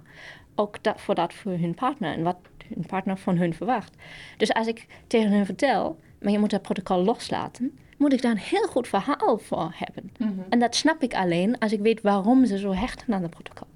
ook 0.55 0.83
dat, 0.83 1.01
voor 1.01 1.15
dat 1.15 1.35
voor 1.35 1.53
hun 1.53 1.75
partner 1.75 2.15
en 2.15 2.23
wat 2.23 2.37
hun 2.75 2.87
partner 2.87 3.19
van 3.19 3.37
hun 3.37 3.55
verwacht. 3.55 3.97
Dus 4.37 4.53
als 4.53 4.67
ik 4.67 4.87
tegen 5.07 5.31
hen 5.31 5.47
vertel, 5.47 5.99
maar 6.21 6.33
je 6.33 6.39
moet 6.39 6.51
dat 6.51 6.63
protocol 6.63 7.05
loslaten, 7.05 7.79
moet 7.99 8.13
ik 8.13 8.23
daar 8.23 8.31
een 8.31 8.39
heel 8.39 8.67
goed 8.67 8.89
verhaal 8.89 9.39
voor 9.39 9.73
hebben. 9.75 10.13
Mhm. 10.19 10.33
En 10.49 10.59
dat 10.59 10.75
snap 10.75 11.03
ik 11.03 11.15
alleen 11.15 11.59
als 11.59 11.73
ik 11.73 11.81
weet 11.81 12.01
waarom 12.01 12.47
ze 12.47 12.59
zo 12.59 12.75
hechten 12.75 13.15
aan 13.15 13.23
het 13.23 13.31
protocol. 13.31 13.67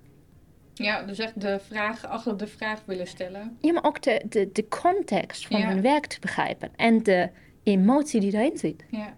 Ja, 0.85 1.03
dus 1.03 1.19
echt 1.19 1.41
de 1.41 1.59
vraag 1.61 2.07
achter 2.07 2.37
de 2.37 2.47
vraag 2.47 2.83
willen 2.85 3.07
stellen. 3.07 3.57
Ja, 3.61 3.73
maar 3.73 3.85
ook 3.85 4.03
de, 4.03 4.23
de, 4.29 4.51
de 4.53 4.69
context 4.69 5.47
van 5.47 5.61
Ja. 5.61 5.69
hun 5.69 5.81
werk 5.83 6.07
te 6.07 6.21
begrijpen 6.21 6.71
en 6.77 7.03
de 7.03 7.31
emotie 7.63 8.21
die 8.21 8.31
daarin 8.31 8.59
zit. 8.59 8.85
Ja. 8.91 9.17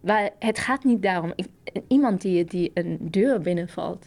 Maar 0.00 0.30
het 0.38 0.58
gaat 0.58 0.84
niet 0.84 1.02
daarom. 1.02 1.32
ik- 1.36 1.82
iemand 1.88 2.20
die, 2.20 2.44
die 2.44 2.70
een 2.74 2.98
deur 3.00 3.40
binnenvalt, 3.40 4.06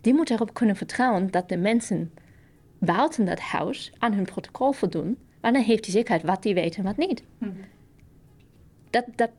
die 0.00 0.14
moet 0.14 0.30
erop 0.30 0.54
kunnen 0.54 0.76
vertrouwen 0.76 1.30
dat 1.30 1.48
de 1.48 1.56
mensen 1.56 2.12
buiten 2.78 3.24
dat 3.24 3.40
huis 3.40 3.92
aan 3.98 4.12
hun 4.12 4.24
protocol 4.24 4.72
voldoen. 4.72 5.18
Maar 5.40 5.52
dan 5.52 5.62
heeft 5.62 5.84
hij 5.84 5.94
zekerheid 5.94 6.22
wat 6.22 6.42
die 6.42 6.54
weten 6.54 6.78
en 6.78 6.84
wat 6.84 6.96
niet. 7.08 7.22
Mhm. 7.38 7.50
Dat, 8.90 9.04
dat 9.14 9.30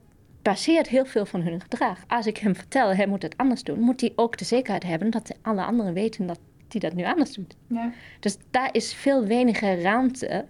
baseert 0.42 0.88
heel 0.88 1.06
veel 1.06 1.26
van 1.26 1.42
hun 1.42 1.62
gedrag. 1.62 2.04
Als 2.08 2.26
ik 2.26 2.38
hem 2.38 2.56
vertel, 2.56 2.94
hij 2.96 3.08
moet 3.08 3.22
het 3.22 3.38
anders 3.38 3.64
doen, 3.64 3.80
moet 3.80 4.02
hij 4.02 4.14
ook 4.16 4.38
de 4.38 4.46
zekerheid 4.46 4.84
hebben 4.84 5.10
dat 5.10 5.28
de 5.28 5.36
alle 5.42 5.64
anderen 5.64 5.94
weten 5.94 6.26
dat 6.28 6.40
hij 6.68 6.82
dat 6.82 6.94
nu 6.94 7.06
anders 7.06 7.34
doet. 7.34 7.56
Ja. 7.68 7.94
Dus 8.20 8.38
daar 8.50 8.70
is 8.72 8.94
veel 8.94 9.26
weniger 9.26 9.82
ruimte 9.82 10.46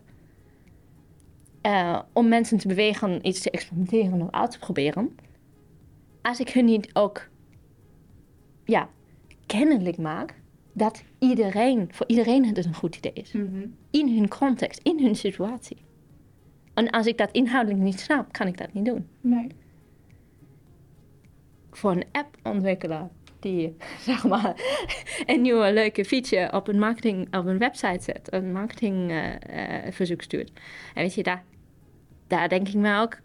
eh, 1.61 1.99
om 2.13 2.27
mensen 2.27 2.57
te 2.57 2.67
bewegen 2.67 3.27
iets 3.27 3.41
te 3.41 3.51
experimenteren 3.51 4.21
of 4.21 4.31
uit 4.31 4.51
te 4.51 4.59
proberen. 4.59 5.15
Als 6.21 6.39
ik 6.39 6.49
hun 6.49 6.65
niet 6.65 6.89
ook 6.95 7.29
ja, 8.65 8.89
kennelijk 9.45 9.97
maak 9.97 10.41
dat 10.73 11.03
iedereen, 11.19 11.87
voor 11.91 12.07
iedereen 12.07 12.45
het 12.45 12.65
een 12.65 12.73
goed 12.73 12.95
idee 12.95 13.13
is. 13.13 13.31
Mhm. 13.31 13.65
In 13.91 14.15
hun 14.15 14.27
context, 14.27 14.79
in 14.83 14.99
hun 15.03 15.15
situatie. 15.15 15.77
En 16.73 16.89
als 16.89 17.05
ik 17.05 17.17
dat 17.17 17.31
inhoudelijk 17.31 17.81
niet 17.81 17.99
snap, 17.99 18.31
kan 18.31 18.47
ik 18.47 18.57
dat 18.57 18.73
niet 18.73 18.85
doen. 18.85 19.07
Nee. 19.21 19.47
Voor 21.71 21.91
een 21.91 22.05
app-ontwikkelaar 22.11 23.09
die 23.45 23.75
zeg 24.09 24.23
maar 24.27 24.53
een 25.25 25.41
nieuwe 25.41 25.73
leuke 25.73 26.05
feature 26.05 26.51
op 26.53 26.67
een 26.67 26.79
marketing 26.79 27.35
op 27.35 27.45
een 27.45 27.57
website 27.57 28.03
zet, 28.03 28.27
een 28.33 28.51
marketingverzoek 28.51 30.21
stuurt. 30.21 30.51
En 30.93 31.01
weet 31.03 31.13
je, 31.13 31.23
daar, 31.23 31.43
daar 32.27 32.49
denk 32.49 32.67
ik 32.67 32.73
me 32.73 32.99
ook, 32.99 33.19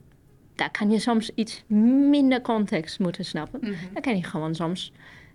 daar 0.54 0.70
kan 0.70 0.90
je 0.90 0.98
soms 0.98 1.30
iets 1.34 1.64
minder 2.10 2.40
context 2.40 2.98
moeten 2.98 3.24
snappen. 3.24 3.60
Mhm. 3.62 3.72
Dan 3.92 4.02
kan 4.02 4.16
je 4.16 4.24
gewoon 4.24 4.54
soms 4.54 4.92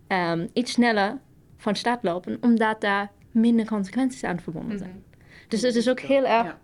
ehm, 0.08 0.48
iets 0.54 0.72
sneller 0.72 1.18
van 1.58 1.76
start 1.76 2.04
lopen, 2.04 2.38
omdat 2.42 2.82
daar 2.82 3.12
minder 3.32 3.66
consequenties 3.66 4.24
aan 4.24 4.40
verbonden 4.40 4.78
zijn. 4.78 5.04
Dus 5.48 5.62
het 5.62 5.76
is 5.76 5.90
ook 5.90 6.00
heel 6.00 6.26
erg 6.26 6.46
Ja. 6.46 6.60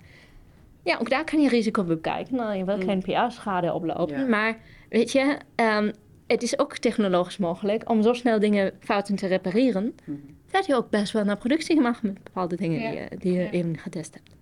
ja, 0.84 0.98
ook 0.98 1.10
daar 1.10 1.24
kan 1.24 1.42
je 1.42 1.50
risico 1.50 1.84
bekijken. 1.84 2.36
Nou, 2.36 2.56
je 2.58 2.66
wil 2.66 2.78
Mm. 2.78 2.84
geen 2.84 3.02
PR-schade 3.02 3.74
oplopen. 3.74 4.20
Ja. 4.20 4.26
Maar 4.28 4.58
weet 4.90 5.12
je, 5.12 5.38
ehm, 5.56 5.92
het 6.32 6.44
is 6.44 6.60
ook 6.60 6.78
technologisch 6.78 7.38
mogelijk 7.38 7.90
om 7.90 8.04
zo 8.04 8.14
snel 8.14 8.40
dingen 8.40 8.72
fouten 8.80 9.16
te 9.16 9.28
repareren. 9.28 9.96
Mhm. 10.06 10.18
Dat 10.52 10.66
je 10.66 10.76
ook 10.76 10.90
best 10.90 11.14
wel 11.14 11.24
naar 11.24 11.38
productie 11.38 11.80
mag 11.82 12.04
met 12.04 12.24
bepaalde 12.24 12.56
dingen 12.56 12.82
Ja. 12.82 12.90
die 12.90 13.00
je, 13.00 13.18
die 13.18 13.34
je 13.34 13.40
Ja. 13.40 13.50
even 13.50 13.78
getest 13.78 14.14
hebt. 14.14 14.36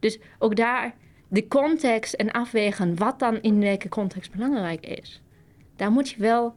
Dus 0.00 0.18
ook 0.38 0.56
daar 0.56 0.94
de 1.28 1.48
context 1.48 2.14
en 2.14 2.30
afwegen 2.30 2.96
wat 2.96 3.18
dan 3.18 3.40
in 3.42 3.60
welke 3.60 3.88
context 3.88 4.32
belangrijk 4.32 4.86
is. 4.86 5.22
Daar 5.76 5.90
moet 5.90 6.08
je 6.10 6.20
wel 6.20 6.54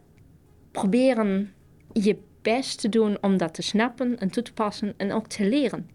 proberen 0.71 1.53
je 1.93 2.17
best 2.41 2.79
te 2.81 2.89
doen 2.89 3.17
om 3.21 3.37
dat 3.37 3.53
te 3.53 3.61
snappen 3.61 4.17
en 4.19 4.29
toe 4.29 4.43
te 4.43 4.53
passen 4.53 4.93
en 4.97 5.11
ook 5.11 5.27
te 5.27 5.45
leren. 5.49 5.89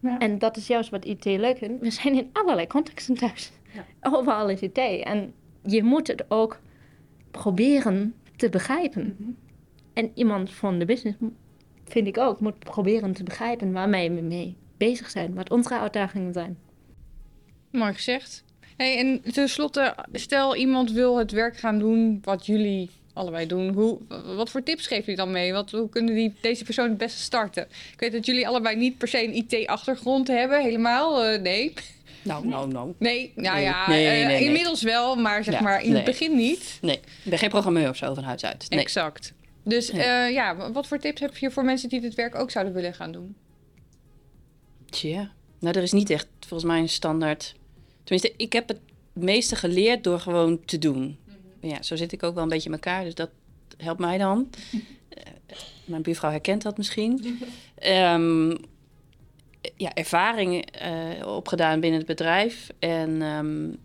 Ja. 0.00 0.18
En 0.18 0.38
dat 0.38 0.56
is 0.56 0.66
juist 0.66 0.90
wat 0.90 1.04
IT 1.04 1.24
leuk 1.24 1.58
vindt. 1.58 1.82
We 1.82 1.90
zijn 1.90 2.14
in 2.14 2.30
allerlei 2.32 2.66
contexten 2.66 3.14
thuis. 3.14 3.52
Ja. 3.72 3.84
Overal 4.00 4.48
is 4.48 4.60
IT. 4.60 4.78
En 4.78 5.32
je 5.62 5.82
moet 5.82 6.06
het 6.06 6.24
ook 6.28 6.60
proberen 7.30 8.14
te 8.36 8.48
begrijpen. 8.48 9.16
Mhm. 9.18 9.30
En 9.92 10.10
iemand 10.14 10.50
van 10.50 10.78
de 10.78 10.84
business, 10.84 11.18
vind 11.84 12.06
ik 12.06 12.18
ook, 12.18 12.40
moet 12.40 12.58
proberen 12.58 13.12
te 13.12 13.22
begrijpen 13.22 13.72
waarmee 13.72 14.10
we 14.10 14.20
mee 14.20 14.56
bezig 14.76 15.10
zijn, 15.10 15.34
wat 15.34 15.50
onze 15.50 15.78
uitdagingen 15.78 16.32
zijn. 16.32 16.58
Mooi 17.70 17.92
gezegd. 17.92 18.44
Hey, 18.76 18.98
en 18.98 19.32
tenslotte, 19.32 19.94
stel 20.12 20.56
iemand 20.56 20.92
wil 20.92 21.18
het 21.18 21.30
werk 21.30 21.56
gaan 21.56 21.78
doen 21.78 22.18
wat 22.22 22.46
jullie 22.46 22.90
allebei 23.12 23.46
doen. 23.46 23.72
Hoe, 23.72 23.98
wat 24.36 24.50
voor 24.50 24.62
tips 24.62 24.86
geef 24.86 25.06
je 25.06 25.16
dan 25.16 25.30
mee? 25.30 25.52
Wat, 25.52 25.70
hoe 25.70 25.88
kunnen 25.88 26.14
die, 26.14 26.34
deze 26.40 26.64
persoon 26.64 26.88
het 26.88 26.98
beste 26.98 27.22
starten? 27.22 27.62
Ik 27.92 28.00
weet 28.00 28.12
dat 28.12 28.26
jullie 28.26 28.48
allebei 28.48 28.76
niet 28.76 28.98
per 28.98 29.08
se 29.08 29.24
een 29.24 29.34
IT-achtergrond 29.34 30.28
hebben, 30.28 30.62
helemaal. 30.62 31.32
Uh, 31.32 31.40
nee. 31.40 31.72
Nou, 32.22 32.46
nou, 32.46 32.68
nou. 32.68 32.94
Nee, 32.98 33.32
nou 33.34 33.60
ja, 33.60 33.88
nee, 33.88 34.06
nee, 34.06 34.24
nee, 34.24 34.40
uh, 34.40 34.46
inmiddels 34.46 34.82
wel, 34.82 35.16
maar 35.16 35.44
zeg 35.44 35.60
maar 35.60 35.82
in 35.82 35.94
het 35.94 36.04
begin 36.04 36.36
niet. 36.36 36.78
Nee, 36.80 36.96
ik 36.96 37.30
ben 37.30 37.38
geen 37.38 37.48
programmeur 37.48 37.88
of 37.88 37.96
zo 37.96 38.14
van 38.14 38.24
huis 38.24 38.44
uit. 38.44 38.66
Exact. 38.68 39.32
Dus 39.62 39.92
uh, 39.92 40.30
ja, 40.32 40.72
wat 40.72 40.86
voor 40.86 40.98
tips 40.98 41.20
heb 41.20 41.36
je 41.36 41.50
voor 41.50 41.64
mensen 41.64 41.88
die 41.88 42.00
dit 42.00 42.14
werk 42.14 42.34
ook 42.34 42.50
zouden 42.50 42.74
willen 42.74 42.94
gaan 42.94 43.12
doen? 43.12 43.36
Tja, 44.90 45.30
nou 45.58 45.76
er 45.76 45.82
is 45.82 45.92
niet 45.92 46.10
echt 46.10 46.26
volgens 46.40 46.70
mij 46.70 46.80
een 46.80 46.88
standaard. 46.88 47.54
Tenminste, 48.04 48.34
ik 48.36 48.52
heb 48.52 48.68
het 48.68 48.80
meeste 49.12 49.56
geleerd 49.56 50.04
door 50.04 50.20
gewoon 50.20 50.64
te 50.64 50.78
doen. 50.78 51.18
Ja, 51.60 51.82
zo 51.82 51.96
zit 51.96 52.12
ik 52.12 52.22
ook 52.22 52.34
wel 52.34 52.42
een 52.42 52.48
beetje 52.48 52.68
in 52.68 52.74
elkaar, 52.74 53.04
dus 53.04 53.14
dat 53.14 53.30
helpt 53.76 54.00
mij 54.00 54.18
dan. 54.18 54.50
mijn 55.84 56.02
buurvrouw 56.02 56.30
herkent 56.30 56.62
dat 56.62 56.76
misschien. 56.76 57.38
um, 57.86 58.50
ja, 59.76 59.94
ervaring 59.94 60.68
uh, 60.82 61.26
opgedaan 61.26 61.80
binnen 61.80 61.98
het 61.98 62.08
bedrijf. 62.08 62.68
En 62.78 63.22
um, 63.22 63.78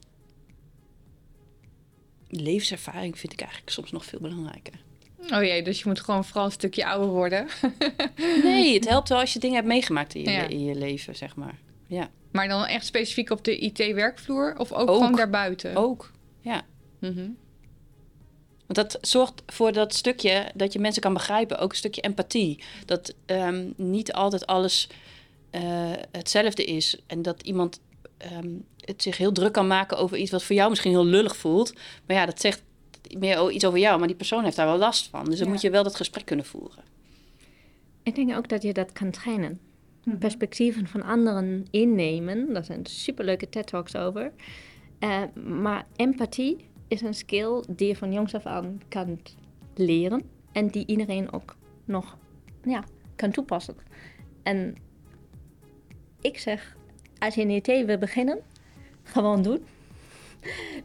levenservaring 2.28 3.20
vind 3.20 3.34
ik 3.34 3.42
eigenlijk 3.42 3.72
soms 3.72 3.92
nog 3.92 4.06
veel 4.06 4.20
belangrijker. 4.20 4.74
Oh 5.32 5.44
jee, 5.44 5.64
dus 5.64 5.80
je 5.80 5.88
moet 5.88 6.00
gewoon 6.00 6.26
vooral 6.26 6.46
een 6.46 6.52
stukje 6.52 6.86
ouder 6.86 7.10
worden. 7.10 7.48
nee, 8.44 8.74
het 8.74 8.90
helpt 8.90 9.10
wel 9.10 9.20
als 9.20 9.34
je 9.34 9.40
dingen 9.40 9.56
hebt 9.56 9.68
meegemaakt 9.68 10.16
in 10.16 10.22
je, 10.22 10.30
ja. 10.30 10.48
in 10.48 10.64
je 10.64 10.76
leven, 10.76 11.16
zeg 11.16 11.36
maar. 11.36 11.60
Ja. 11.88 12.10
Maar 12.32 12.48
dan 12.48 12.66
echt 12.66 12.86
specifiek 12.86 13.30
op 13.30 13.44
de 13.44 13.58
IT-werkvloer 13.58 14.56
of 14.58 14.72
ook, 14.72 14.90
ook, 14.90 14.96
gewoon 14.96 15.16
daarbuiten? 15.16 15.76
Ook, 15.76 16.12
ja. 16.42 16.62
Mm 17.00 17.14
-hmm. 17.16 17.38
Want 18.68 18.90
dat 18.90 19.08
zorgt 19.08 19.44
voor 19.46 19.72
dat 19.72 19.94
stukje 19.94 20.46
dat 20.54 20.74
je 20.74 20.80
mensen 20.80 21.02
kan 21.02 21.14
begrijpen, 21.14 21.60
ook 21.60 21.72
een 21.72 21.78
stukje 21.78 22.02
empathie. 22.02 22.64
Dat 22.86 23.14
um, 23.26 23.74
niet 23.78 24.14
altijd 24.14 24.46
alles 24.46 24.90
hetzelfde 26.12 26.66
is 26.66 27.02
en 27.08 27.22
dat 27.22 27.42
iemand 27.42 27.80
um, 28.32 28.66
het 28.80 29.02
zich 29.02 29.18
heel 29.18 29.32
druk 29.32 29.54
kan 29.54 29.68
maken 29.68 29.98
over 29.98 30.18
iets 30.18 30.32
wat 30.32 30.44
voor 30.44 30.56
jou 30.56 30.70
misschien 30.70 30.92
heel 30.92 31.06
lullig 31.06 31.36
voelt. 31.36 31.74
Maar 32.08 32.16
ja, 32.16 32.26
dat 32.26 32.42
zegt 32.42 32.64
meer 33.18 33.52
iets 33.52 33.66
over 33.66 33.80
jou, 33.80 34.00
maar 34.00 34.08
die 34.08 34.18
persoon 34.18 34.44
heeft 34.44 34.56
daar 34.56 34.66
wel 34.66 34.78
last 34.78 35.10
van. 35.10 35.26
Dus 35.26 35.38
dan 35.38 35.48
ja. 35.48 35.54
moet 35.54 35.62
je 35.62 35.70
wel 35.70 35.84
dat 35.84 35.96
gesprek 35.96 36.26
kunnen 36.26 36.46
voeren. 36.46 36.84
Ik 38.04 38.16
denk 38.16 38.36
ook 38.36 38.50
dat 38.50 38.64
je 38.64 38.74
dat 38.74 38.92
kan 38.92 39.12
trainen. 39.12 39.60
Mm-hmm. 40.04 40.20
Perspectieven 40.20 40.88
van 40.88 41.04
anderen 41.04 41.66
innemen, 41.72 42.54
daar 42.54 42.66
zijn 42.66 42.86
superleuke 42.86 43.50
TED-talks 43.50 43.96
over. 43.96 44.32
Uh, 45.00 45.22
maar 45.46 45.86
empathie 45.96 46.68
is 46.88 47.02
een 47.02 47.14
skill 47.14 47.64
die 47.70 47.88
je 47.88 47.96
van 47.96 48.14
jongs 48.14 48.36
af 48.36 48.46
aan 48.46 48.82
kan 48.88 49.20
leren 49.76 50.22
en 50.52 50.68
die 50.68 50.86
iedereen 50.86 51.32
ook 51.32 51.56
nog 51.86 52.18
ja, 52.64 52.84
kan 53.16 53.32
toepassen. 53.32 53.76
En 54.44 54.76
ik 56.24 56.38
zeg, 56.38 56.76
als 57.20 57.36
je 57.36 57.42
een 57.42 57.50
IT 57.50 57.86
wil 57.86 57.98
beginnen, 57.98 58.40
gewoon 59.04 59.42
doen. 59.42 59.66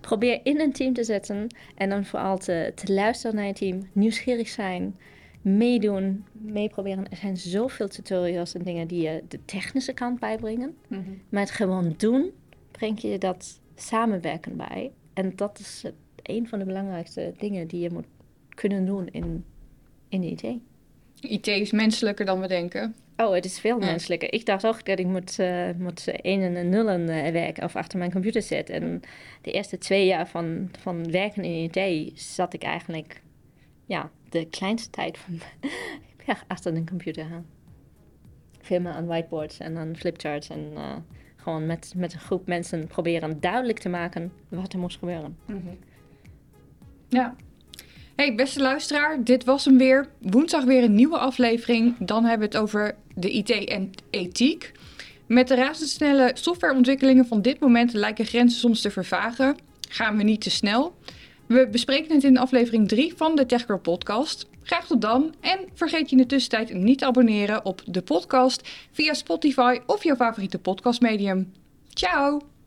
Probeer 0.00 0.40
in 0.42 0.60
een 0.60 0.72
team 0.72 0.92
te 0.92 1.04
zetten 1.04 1.46
en 1.74 1.88
dan 1.88 2.04
vooral 2.04 2.38
te, 2.38 2.72
te 2.74 2.92
luisteren 2.92 3.36
naar 3.36 3.46
je 3.46 3.52
team, 3.52 3.88
nieuwsgierig 3.92 4.48
zijn, 4.48 4.96
meedoen, 5.42 6.24
meeproberen. 6.32 7.10
Er 7.10 7.16
zijn 7.16 7.36
zoveel 7.36 7.88
tutorials 7.88 8.54
en 8.54 8.62
dingen 8.62 8.86
die 8.86 9.02
je 9.02 9.22
de 9.28 9.44
technische 9.44 9.92
kant 9.92 10.20
bijbrengen. 10.20 10.76
Mm 10.88 11.04
-hmm. 11.04 11.20
Maar 11.28 11.40
het 11.40 11.50
gewoon 11.50 11.94
doen, 11.96 12.30
brengt 12.70 13.02
je 13.02 13.18
dat 13.18 13.60
samenwerken 13.74 14.56
bij. 14.56 14.90
En 15.12 15.32
dat 15.36 15.58
is 15.58 15.82
het, 15.82 15.94
een 16.22 16.48
van 16.48 16.58
de 16.58 16.64
belangrijkste 16.64 17.34
dingen 17.38 17.66
die 17.66 17.80
je 17.80 17.90
moet 17.90 18.06
kunnen 18.48 18.86
doen 18.86 19.08
in, 19.10 19.44
in 20.08 20.20
de 20.20 20.26
IT. 20.26 20.42
IT 21.20 21.46
is 21.46 21.72
menselijker 21.72 22.24
dan 22.24 22.40
we 22.40 22.46
denken. 22.46 22.94
Oh, 23.20 23.34
het 23.34 23.44
is 23.44 23.60
veel 23.60 23.78
menselijker. 23.78 24.32
Ik 24.32 24.46
dacht 24.46 24.66
ook 24.66 24.84
dat 24.84 24.98
ik 24.98 25.06
moet, 25.06 25.38
uh, 25.38 25.70
moet 25.78 26.06
enen 26.22 26.56
en 26.56 26.68
nullen 26.68 27.00
uh, 27.00 27.30
werken 27.30 27.64
of 27.64 27.76
achter 27.76 27.98
mijn 27.98 28.12
computer 28.12 28.42
zitten. 28.42 28.74
En 28.74 29.00
de 29.42 29.50
eerste 29.50 29.78
twee 29.78 30.06
jaar 30.06 30.28
van, 30.28 30.70
van 30.78 31.10
werken 31.10 31.44
in 31.44 31.70
IT 31.72 32.20
zat 32.20 32.54
ik 32.54 32.62
eigenlijk 32.62 33.22
ja, 33.84 34.10
de 34.28 34.46
kleinste 34.46 34.90
tijd 34.90 35.18
van 35.18 35.40
ja, 36.26 36.36
achter 36.46 36.74
een 36.74 36.88
computer 36.88 37.24
aan. 37.24 37.46
Veel 38.60 38.80
meer 38.80 38.92
aan 38.92 39.06
whiteboards 39.06 39.58
en 39.58 39.76
aan 39.76 39.96
flipcharts 39.96 40.48
en 40.48 40.70
uh, 40.74 40.96
gewoon 41.36 41.66
met, 41.66 41.92
met 41.96 42.12
een 42.12 42.20
groep 42.20 42.46
mensen 42.46 42.86
proberen 42.86 43.40
duidelijk 43.40 43.78
te 43.78 43.88
maken 43.88 44.32
wat 44.48 44.72
er 44.72 44.78
moest 44.78 44.98
gebeuren. 44.98 45.36
Mm 45.46 45.62
-hmm. 45.64 45.78
Ja, 47.08 47.36
Hey, 48.18 48.34
beste 48.34 48.60
luisteraar, 48.60 49.24
dit 49.24 49.44
was 49.44 49.64
hem 49.64 49.78
weer. 49.78 50.08
Woensdag 50.20 50.64
weer 50.64 50.82
een 50.82 50.94
nieuwe 50.94 51.18
aflevering. 51.18 51.96
Dan 51.98 52.24
hebben 52.24 52.48
we 52.48 52.54
het 52.54 52.62
over 52.62 52.94
de 53.14 53.30
IT 53.30 53.50
en 53.50 53.90
ethiek. 54.10 54.72
Met 55.26 55.48
de 55.48 55.54
razendsnelle 55.54 56.30
softwareontwikkelingen 56.34 57.26
van 57.26 57.42
dit 57.42 57.60
moment 57.60 57.92
lijken 57.92 58.24
grenzen 58.24 58.60
soms 58.60 58.80
te 58.80 58.90
vervagen. 58.90 59.56
Gaan 59.88 60.16
we 60.16 60.22
niet 60.22 60.40
te 60.40 60.50
snel. 60.50 60.96
We 61.46 61.68
bespreken 61.70 62.14
het 62.14 62.24
in 62.24 62.38
aflevering 62.38 62.88
3 62.88 63.12
van 63.16 63.36
de 63.36 63.46
TechGirl 63.46 63.78
podcast. 63.78 64.46
Graag 64.62 64.86
tot 64.86 65.00
dan 65.00 65.34
en 65.40 65.58
vergeet 65.74 66.10
je 66.10 66.16
in 66.16 66.22
de 66.22 66.28
tussentijd 66.28 66.74
niet 66.74 66.98
te 66.98 67.06
abonneren 67.06 67.64
op 67.64 67.82
de 67.86 68.02
podcast 68.02 68.68
via 68.92 69.14
Spotify 69.14 69.78
of 69.86 70.04
jouw 70.04 70.16
favoriete 70.16 70.58
podcastmedium. 70.58 71.52
Ciao! 71.88 72.57